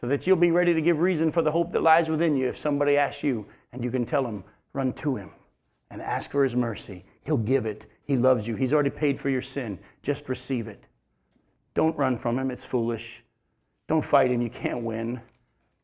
so 0.00 0.06
that 0.06 0.26
you'll 0.26 0.36
be 0.36 0.50
ready 0.50 0.74
to 0.74 0.80
give 0.80 1.00
reason 1.00 1.32
for 1.32 1.42
the 1.42 1.50
hope 1.50 1.72
that 1.72 1.82
lies 1.82 2.08
within 2.08 2.36
you 2.36 2.48
if 2.48 2.56
somebody 2.56 2.96
asks 2.96 3.24
you 3.24 3.46
and 3.72 3.82
you 3.82 3.90
can 3.90 4.04
tell 4.04 4.22
them, 4.22 4.44
run 4.72 4.92
to 4.92 5.16
him 5.16 5.30
and 5.90 6.00
ask 6.00 6.30
for 6.30 6.44
his 6.44 6.54
mercy. 6.54 7.04
He'll 7.24 7.36
give 7.36 7.66
it. 7.66 7.86
He 8.04 8.16
loves 8.16 8.46
you. 8.46 8.54
He's 8.54 8.72
already 8.72 8.90
paid 8.90 9.18
for 9.18 9.28
your 9.28 9.42
sin. 9.42 9.78
Just 10.02 10.28
receive 10.28 10.68
it. 10.68 10.86
Don't 11.74 11.96
run 11.96 12.16
from 12.16 12.38
him. 12.38 12.50
It's 12.50 12.64
foolish. 12.64 13.24
Don't 13.88 14.04
fight 14.04 14.30
him. 14.30 14.40
You 14.40 14.50
can't 14.50 14.84
win. 14.84 15.20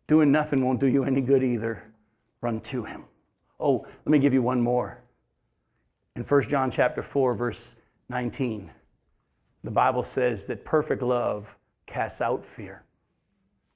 Doing 0.07 0.31
nothing 0.31 0.65
won't 0.65 0.81
do 0.81 0.87
you 0.87 1.05
any 1.05 1.21
good 1.21 1.43
either. 1.43 1.83
Run 2.41 2.61
to 2.61 2.85
him. 2.85 3.05
Oh, 3.59 3.87
let 4.05 4.11
me 4.11 4.19
give 4.19 4.33
you 4.33 4.43
one 4.43 4.61
more. 4.61 5.03
In 6.17 6.23
1 6.23 6.43
John 6.43 6.71
chapter 6.71 7.03
4 7.03 7.35
verse 7.35 7.77
19, 8.11 8.71
the 9.65 9.71
Bible 9.71 10.03
says 10.03 10.47
that 10.47 10.65
perfect 10.65 11.03
love 11.03 11.57
casts 11.87 12.21
out 12.21 12.45
fear. 12.45 12.85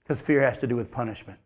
Because 0.09 0.23
fear 0.23 0.41
has 0.41 0.57
to 0.57 0.67
do 0.67 0.75
with 0.75 0.91
punishment. 0.91 1.39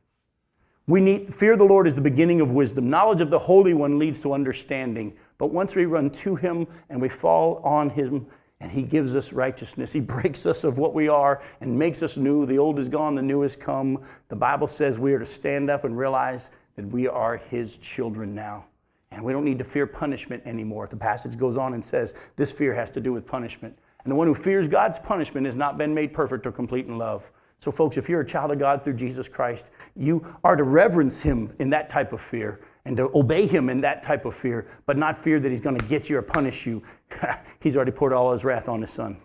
We 0.87 1.01
need 1.01 1.35
fear 1.35 1.55
of 1.55 1.59
the 1.59 1.65
Lord 1.65 1.89
is 1.89 1.97
the 1.97 2.01
beginning 2.01 2.41
of 2.41 2.53
wisdom. 2.53 2.89
Knowledge 2.89 3.21
of 3.21 3.29
the 3.29 3.39
Holy 3.41 3.75
One 3.75 3.99
leads 3.99 4.21
to 4.21 4.33
understanding. 4.33 5.15
But 5.37 5.49
once 5.49 5.75
we 5.75 5.87
run 5.87 6.11
to 6.11 6.37
him 6.37 6.69
and 6.89 7.03
we 7.03 7.09
fall 7.09 7.57
on 7.65 7.91
him 7.91 8.25
and 8.61 8.71
he 8.71 8.85
gives 8.85 9.17
us 9.17 9.33
righteousness, 9.33 9.93
he 9.93 9.99
breaks 10.15 10.47
us 10.47 10.63
of 10.63 10.79
what 10.79 10.95
we 10.95 11.09
are 11.09 11.43
and 11.61 11.77
makes 11.77 12.05
us 12.05 12.17
new. 12.17 12.47
The 12.47 12.59
old 12.59 12.79
is 12.79 12.89
gone, 12.89 13.17
the 13.17 13.23
new 13.23 13.41
has 13.41 13.57
come. 13.57 14.01
The 14.29 14.37
Bible 14.37 14.69
says 14.69 14.97
we 14.97 15.13
are 15.13 15.19
to 15.19 15.27
stand 15.27 15.69
up 15.69 15.83
and 15.83 15.99
realize 15.99 16.53
that 16.77 16.87
we 16.87 17.09
are 17.09 17.39
his 17.39 17.79
children 17.79 18.33
now. 18.33 18.67
And 19.11 19.25
we 19.25 19.33
don't 19.33 19.45
need 19.45 19.59
to 19.59 19.65
fear 19.65 19.89
punishment 19.89 20.45
anymore. 20.47 20.87
The 20.87 20.97
passage 20.97 21.37
goes 21.37 21.57
on 21.57 21.75
and 21.75 21.85
says 21.85 22.15
this 22.37 22.53
fear 22.53 22.75
has 22.75 22.93
to 22.93 23.01
do 23.01 23.13
with 23.13 23.27
punishment. 23.27 23.77
And 24.05 24.13
the 24.13 24.17
one 24.17 24.29
who 24.29 24.37
fears 24.37 24.69
God's 24.69 25.01
punishment 25.01 25.47
has 25.47 25.57
not 25.57 25.79
been 25.79 25.93
made 25.93 26.13
perfect 26.13 26.47
or 26.47 26.53
complete 26.53 26.87
in 26.87 26.97
love. 26.97 27.29
So, 27.63 27.71
folks, 27.71 27.97
if 27.97 28.09
you're 28.09 28.23
a 28.23 28.27
child 28.27 28.51
of 28.51 28.59
God 28.59 28.83
through 28.83 28.95
Jesus 28.95 29.29
Christ, 29.29 29.71
you 29.95 30.27
are 30.43 30.57
to 30.57 30.65
reverence 30.65 31.23
Him 31.23 31.55
in 31.61 31.71
that 31.71 31.89
type 31.89 32.13
of 32.13 32.21
fear 32.21 32.59
and 32.85 32.97
to 32.97 33.09
obey 33.17 33.47
Him 33.47 33.69
in 33.69 33.81
that 33.83 34.03
type 34.03 34.25
of 34.25 34.35
fear, 34.35 34.67
but 34.85 34.99
not 34.99 35.17
fear 35.17 35.39
that 35.39 35.49
He's 35.49 35.61
going 35.61 35.79
to 35.79 35.87
get 35.87 36.11
you 36.11 36.19
or 36.19 36.23
punish 36.23 36.67
you. 36.67 36.83
he's 37.61 37.77
already 37.77 37.93
poured 37.93 38.13
all 38.13 38.33
His 38.33 38.45
wrath 38.45 38.69
on 38.69 38.81
His 38.81 38.91
Son. 38.91 39.17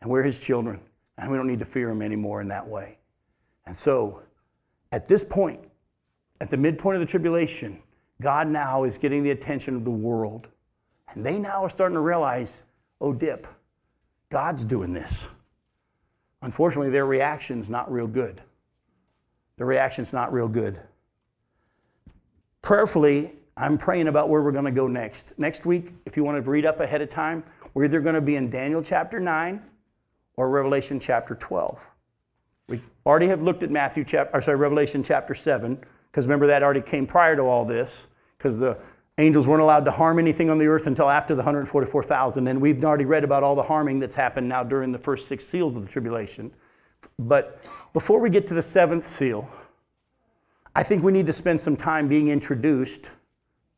And 0.00 0.10
we're 0.10 0.22
His 0.22 0.40
children, 0.40 0.80
and 1.18 1.30
we 1.30 1.36
don't 1.36 1.46
need 1.46 1.58
to 1.58 1.66
fear 1.66 1.90
Him 1.90 2.00
anymore 2.00 2.40
in 2.40 2.48
that 2.48 2.66
way. 2.66 2.96
And 3.66 3.76
so, 3.76 4.22
at 4.90 5.06
this 5.06 5.22
point, 5.22 5.60
at 6.40 6.48
the 6.48 6.56
midpoint 6.56 6.94
of 6.94 7.00
the 7.00 7.06
tribulation, 7.06 7.82
God 8.22 8.48
now 8.48 8.84
is 8.84 8.96
getting 8.96 9.22
the 9.22 9.32
attention 9.32 9.76
of 9.76 9.84
the 9.84 9.90
world. 9.90 10.48
And 11.10 11.22
they 11.22 11.38
now 11.38 11.64
are 11.64 11.68
starting 11.68 11.96
to 11.96 12.00
realize, 12.00 12.64
oh, 12.98 13.12
dip, 13.12 13.46
God's 14.30 14.64
doing 14.64 14.94
this. 14.94 15.28
Unfortunately, 16.42 16.90
their 16.90 17.06
reaction's 17.06 17.68
not 17.68 17.90
real 17.90 18.06
good. 18.06 18.40
Their 19.56 19.66
reaction's 19.66 20.12
not 20.12 20.32
real 20.32 20.48
good. 20.48 20.80
Prayerfully, 22.62 23.34
I'm 23.56 23.76
praying 23.76 24.06
about 24.06 24.28
where 24.28 24.42
we're 24.42 24.52
going 24.52 24.64
to 24.64 24.70
go 24.70 24.86
next. 24.86 25.38
Next 25.38 25.66
week, 25.66 25.92
if 26.06 26.16
you 26.16 26.22
want 26.22 26.42
to 26.42 26.50
read 26.50 26.64
up 26.64 26.78
ahead 26.78 27.02
of 27.02 27.08
time, 27.08 27.42
we're 27.74 27.84
either 27.84 28.00
going 28.00 28.14
to 28.14 28.20
be 28.20 28.36
in 28.36 28.50
Daniel 28.50 28.82
chapter 28.82 29.18
9 29.18 29.62
or 30.36 30.48
Revelation 30.48 31.00
chapter 31.00 31.34
12. 31.34 31.84
We 32.68 32.82
already 33.04 33.26
have 33.26 33.42
looked 33.42 33.64
at 33.64 33.70
Matthew 33.70 34.04
chapter, 34.04 34.36
or 34.36 34.42
sorry, 34.42 34.58
Revelation 34.58 35.02
chapter 35.02 35.34
7, 35.34 35.78
because 36.10 36.26
remember 36.26 36.46
that 36.46 36.62
already 36.62 36.80
came 36.80 37.06
prior 37.06 37.34
to 37.34 37.42
all 37.42 37.64
this, 37.64 38.08
because 38.36 38.58
the 38.58 38.78
angels 39.18 39.46
weren't 39.46 39.62
allowed 39.62 39.84
to 39.84 39.90
harm 39.90 40.18
anything 40.18 40.48
on 40.48 40.58
the 40.58 40.66
earth 40.66 40.86
until 40.86 41.10
after 41.10 41.34
the 41.34 41.42
144,000. 41.42 42.46
And 42.46 42.60
we've 42.60 42.82
already 42.84 43.04
read 43.04 43.24
about 43.24 43.42
all 43.42 43.56
the 43.56 43.62
harming 43.62 43.98
that's 43.98 44.14
happened 44.14 44.48
now 44.48 44.62
during 44.62 44.92
the 44.92 44.98
first 44.98 45.26
six 45.26 45.44
seals 45.46 45.76
of 45.76 45.82
the 45.82 45.88
tribulation. 45.88 46.52
But 47.18 47.62
before 47.92 48.20
we 48.20 48.30
get 48.30 48.46
to 48.46 48.54
the 48.54 48.62
seventh 48.62 49.04
seal, 49.04 49.48
I 50.74 50.82
think 50.82 51.02
we 51.02 51.12
need 51.12 51.26
to 51.26 51.32
spend 51.32 51.60
some 51.60 51.76
time 51.76 52.08
being 52.08 52.28
introduced 52.28 53.10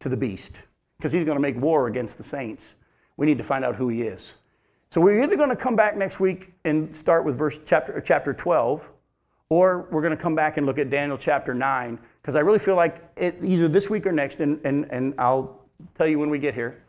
to 0.00 0.08
the 0.08 0.16
beast 0.16 0.62
because 0.98 1.12
he's 1.12 1.24
going 1.24 1.36
to 1.36 1.42
make 1.42 1.56
war 1.56 1.86
against 1.86 2.18
the 2.18 2.22
saints. 2.22 2.74
We 3.16 3.26
need 3.26 3.38
to 3.38 3.44
find 3.44 3.64
out 3.64 3.76
who 3.76 3.88
he 3.88 4.02
is. 4.02 4.34
So 4.90 5.00
we're 5.00 5.22
either 5.22 5.36
going 5.36 5.50
to 5.50 5.56
come 5.56 5.76
back 5.76 5.96
next 5.96 6.20
week 6.20 6.52
and 6.64 6.94
start 6.94 7.24
with 7.24 7.38
verse 7.38 7.58
chapter 7.64 8.00
chapter 8.00 8.34
12 8.34 8.90
or 9.50 9.88
we're 9.90 10.00
going 10.00 10.16
to 10.16 10.22
come 10.22 10.36
back 10.36 10.56
and 10.56 10.66
look 10.66 10.78
at 10.78 10.90
Daniel 10.90 11.18
chapter 11.18 11.52
9 11.52 11.98
because 12.22 12.36
I 12.36 12.40
really 12.40 12.60
feel 12.60 12.76
like 12.76 13.02
it, 13.16 13.34
either 13.42 13.66
this 13.68 13.90
week 13.90 14.06
or 14.06 14.12
next, 14.12 14.40
and, 14.40 14.64
and, 14.64 14.84
and 14.90 15.14
I'll 15.18 15.60
tell 15.94 16.06
you 16.06 16.18
when 16.18 16.30
we 16.30 16.38
get 16.38 16.54
here, 16.54 16.82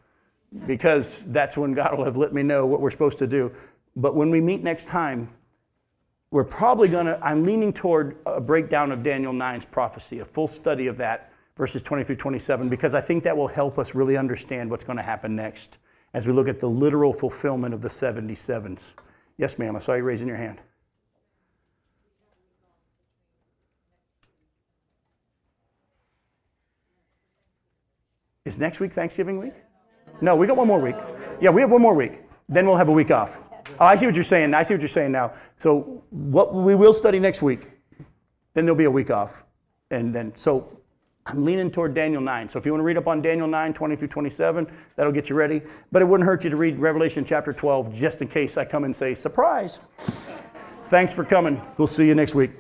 because 0.68 1.26
that's 1.32 1.57
when 1.57 1.74
God 1.74 1.97
will 1.97 2.05
have 2.05 2.18
let 2.18 2.34
me 2.34 2.43
know 2.43 2.68
what 2.68 2.80
we're 2.80 2.91
supposed 2.91 3.18
to 3.20 3.28
do. 3.28 3.51
But 3.95 4.16
when 4.16 4.30
we 4.30 4.41
meet 4.41 4.64
next 4.64 4.88
time, 4.88 5.30
we're 6.30 6.43
probably 6.43 6.88
going 6.88 7.07
to, 7.07 7.20
I'm 7.22 7.43
leaning 7.43 7.74
toward 7.74 8.18
a 8.26 8.39
breakdown 8.39 8.91
of 8.91 9.03
Daniel 9.03 9.34
9's 9.34 9.66
prophecy, 9.66 10.20
a 10.20 10.26
full 10.26 10.47
study 10.47 10.88
of 10.88 10.97
that, 10.97 11.34
verses 11.57 11.82
20 11.82 12.03
through 12.03 12.16
27, 12.18 12.70
because 12.70 12.93
I 12.93 13.01
think 13.01 13.24
that 13.24 13.36
will 13.36 13.47
help 13.47 13.80
us 13.80 13.95
really 13.95 14.18
understand 14.18 14.70
what's 14.70 14.84
going 14.84 14.97
to 14.97 15.03
happen 15.03 15.36
next 15.36 15.80
as 16.14 16.28
we 16.28 16.34
look 16.34 16.47
at 16.47 16.59
the 16.59 16.70
literal 16.70 17.12
fulfillment 17.12 17.74
of 17.74 17.82
the 17.82 17.89
77s. 17.89 18.93
Yes, 19.38 19.57
ma'am, 19.57 19.76
I 19.76 19.80
saw 19.80 19.93
you 19.93 20.03
raising 20.03 20.28
your 20.28 20.38
hand. 20.38 20.59
Is 28.46 28.58
next 28.58 28.80
week 28.80 28.92
Thanksgiving 28.92 29.38
week? 29.38 29.54
No, 30.20 30.36
we 30.36 30.48
got 30.48 30.58
one 30.58 30.68
more 30.68 30.80
week. 30.80 30.96
Yeah, 31.39 31.52
we 31.52 31.62
have 31.62 31.70
one 31.72 31.82
more 31.82 31.94
week. 31.94 32.24
Then 32.50 32.66
we'll 32.66 32.76
have 32.76 32.89
a 32.89 32.92
week 32.92 33.12
off. 33.12 33.39
Oh, 33.80 33.86
I 33.86 33.96
see 33.96 34.08
what 34.08 34.16
you're 34.16 34.24
saying. 34.24 34.56
I 34.56 34.64
see 34.64 34.74
what 34.74 34.82
you're 34.82 34.88
saying 34.88 35.12
now. 35.12 35.34
So 35.58 36.04
what 36.10 36.56
we 36.56 36.74
will 36.74 36.92
study 36.92 37.20
next 37.20 37.44
week, 37.44 37.70
then 38.56 38.66
there'll 38.66 38.76
be 38.76 38.86
a 38.86 38.92
week 38.92 39.12
off. 39.12 39.44
And 39.92 40.14
then, 40.14 40.36
so 40.36 40.76
I'm 41.28 41.44
leaning 41.44 41.70
toward 41.70 41.94
Daniel 41.94 42.22
9. 42.22 42.50
So 42.50 42.58
if 42.58 42.66
you 42.66 42.72
want 42.72 42.82
to 42.82 42.86
read 42.86 42.98
up 42.98 43.08
on 43.08 43.22
Daniel 43.22 43.48
9, 43.48 43.74
20 43.74 43.96
through 43.96 44.08
27, 44.08 44.68
that'll 44.96 45.14
get 45.14 45.30
you 45.30 45.36
ready. 45.36 45.62
But 45.92 46.02
it 46.02 46.06
wouldn't 46.06 46.26
hurt 46.26 46.44
you 46.44 46.50
to 46.50 46.58
read 46.58 46.80
Revelation 46.80 47.24
chapter 47.24 47.54
12 47.54 47.94
just 47.94 48.24
in 48.24 48.28
case 48.28 48.58
I 48.58 48.66
come 48.66 48.86
and 48.86 48.96
say, 48.96 49.14
surprise. 49.14 49.80
Thanks 50.86 51.14
for 51.14 51.24
coming. 51.24 51.62
We'll 51.78 51.86
see 51.86 52.08
you 52.08 52.16
next 52.16 52.34
week. 52.34 52.52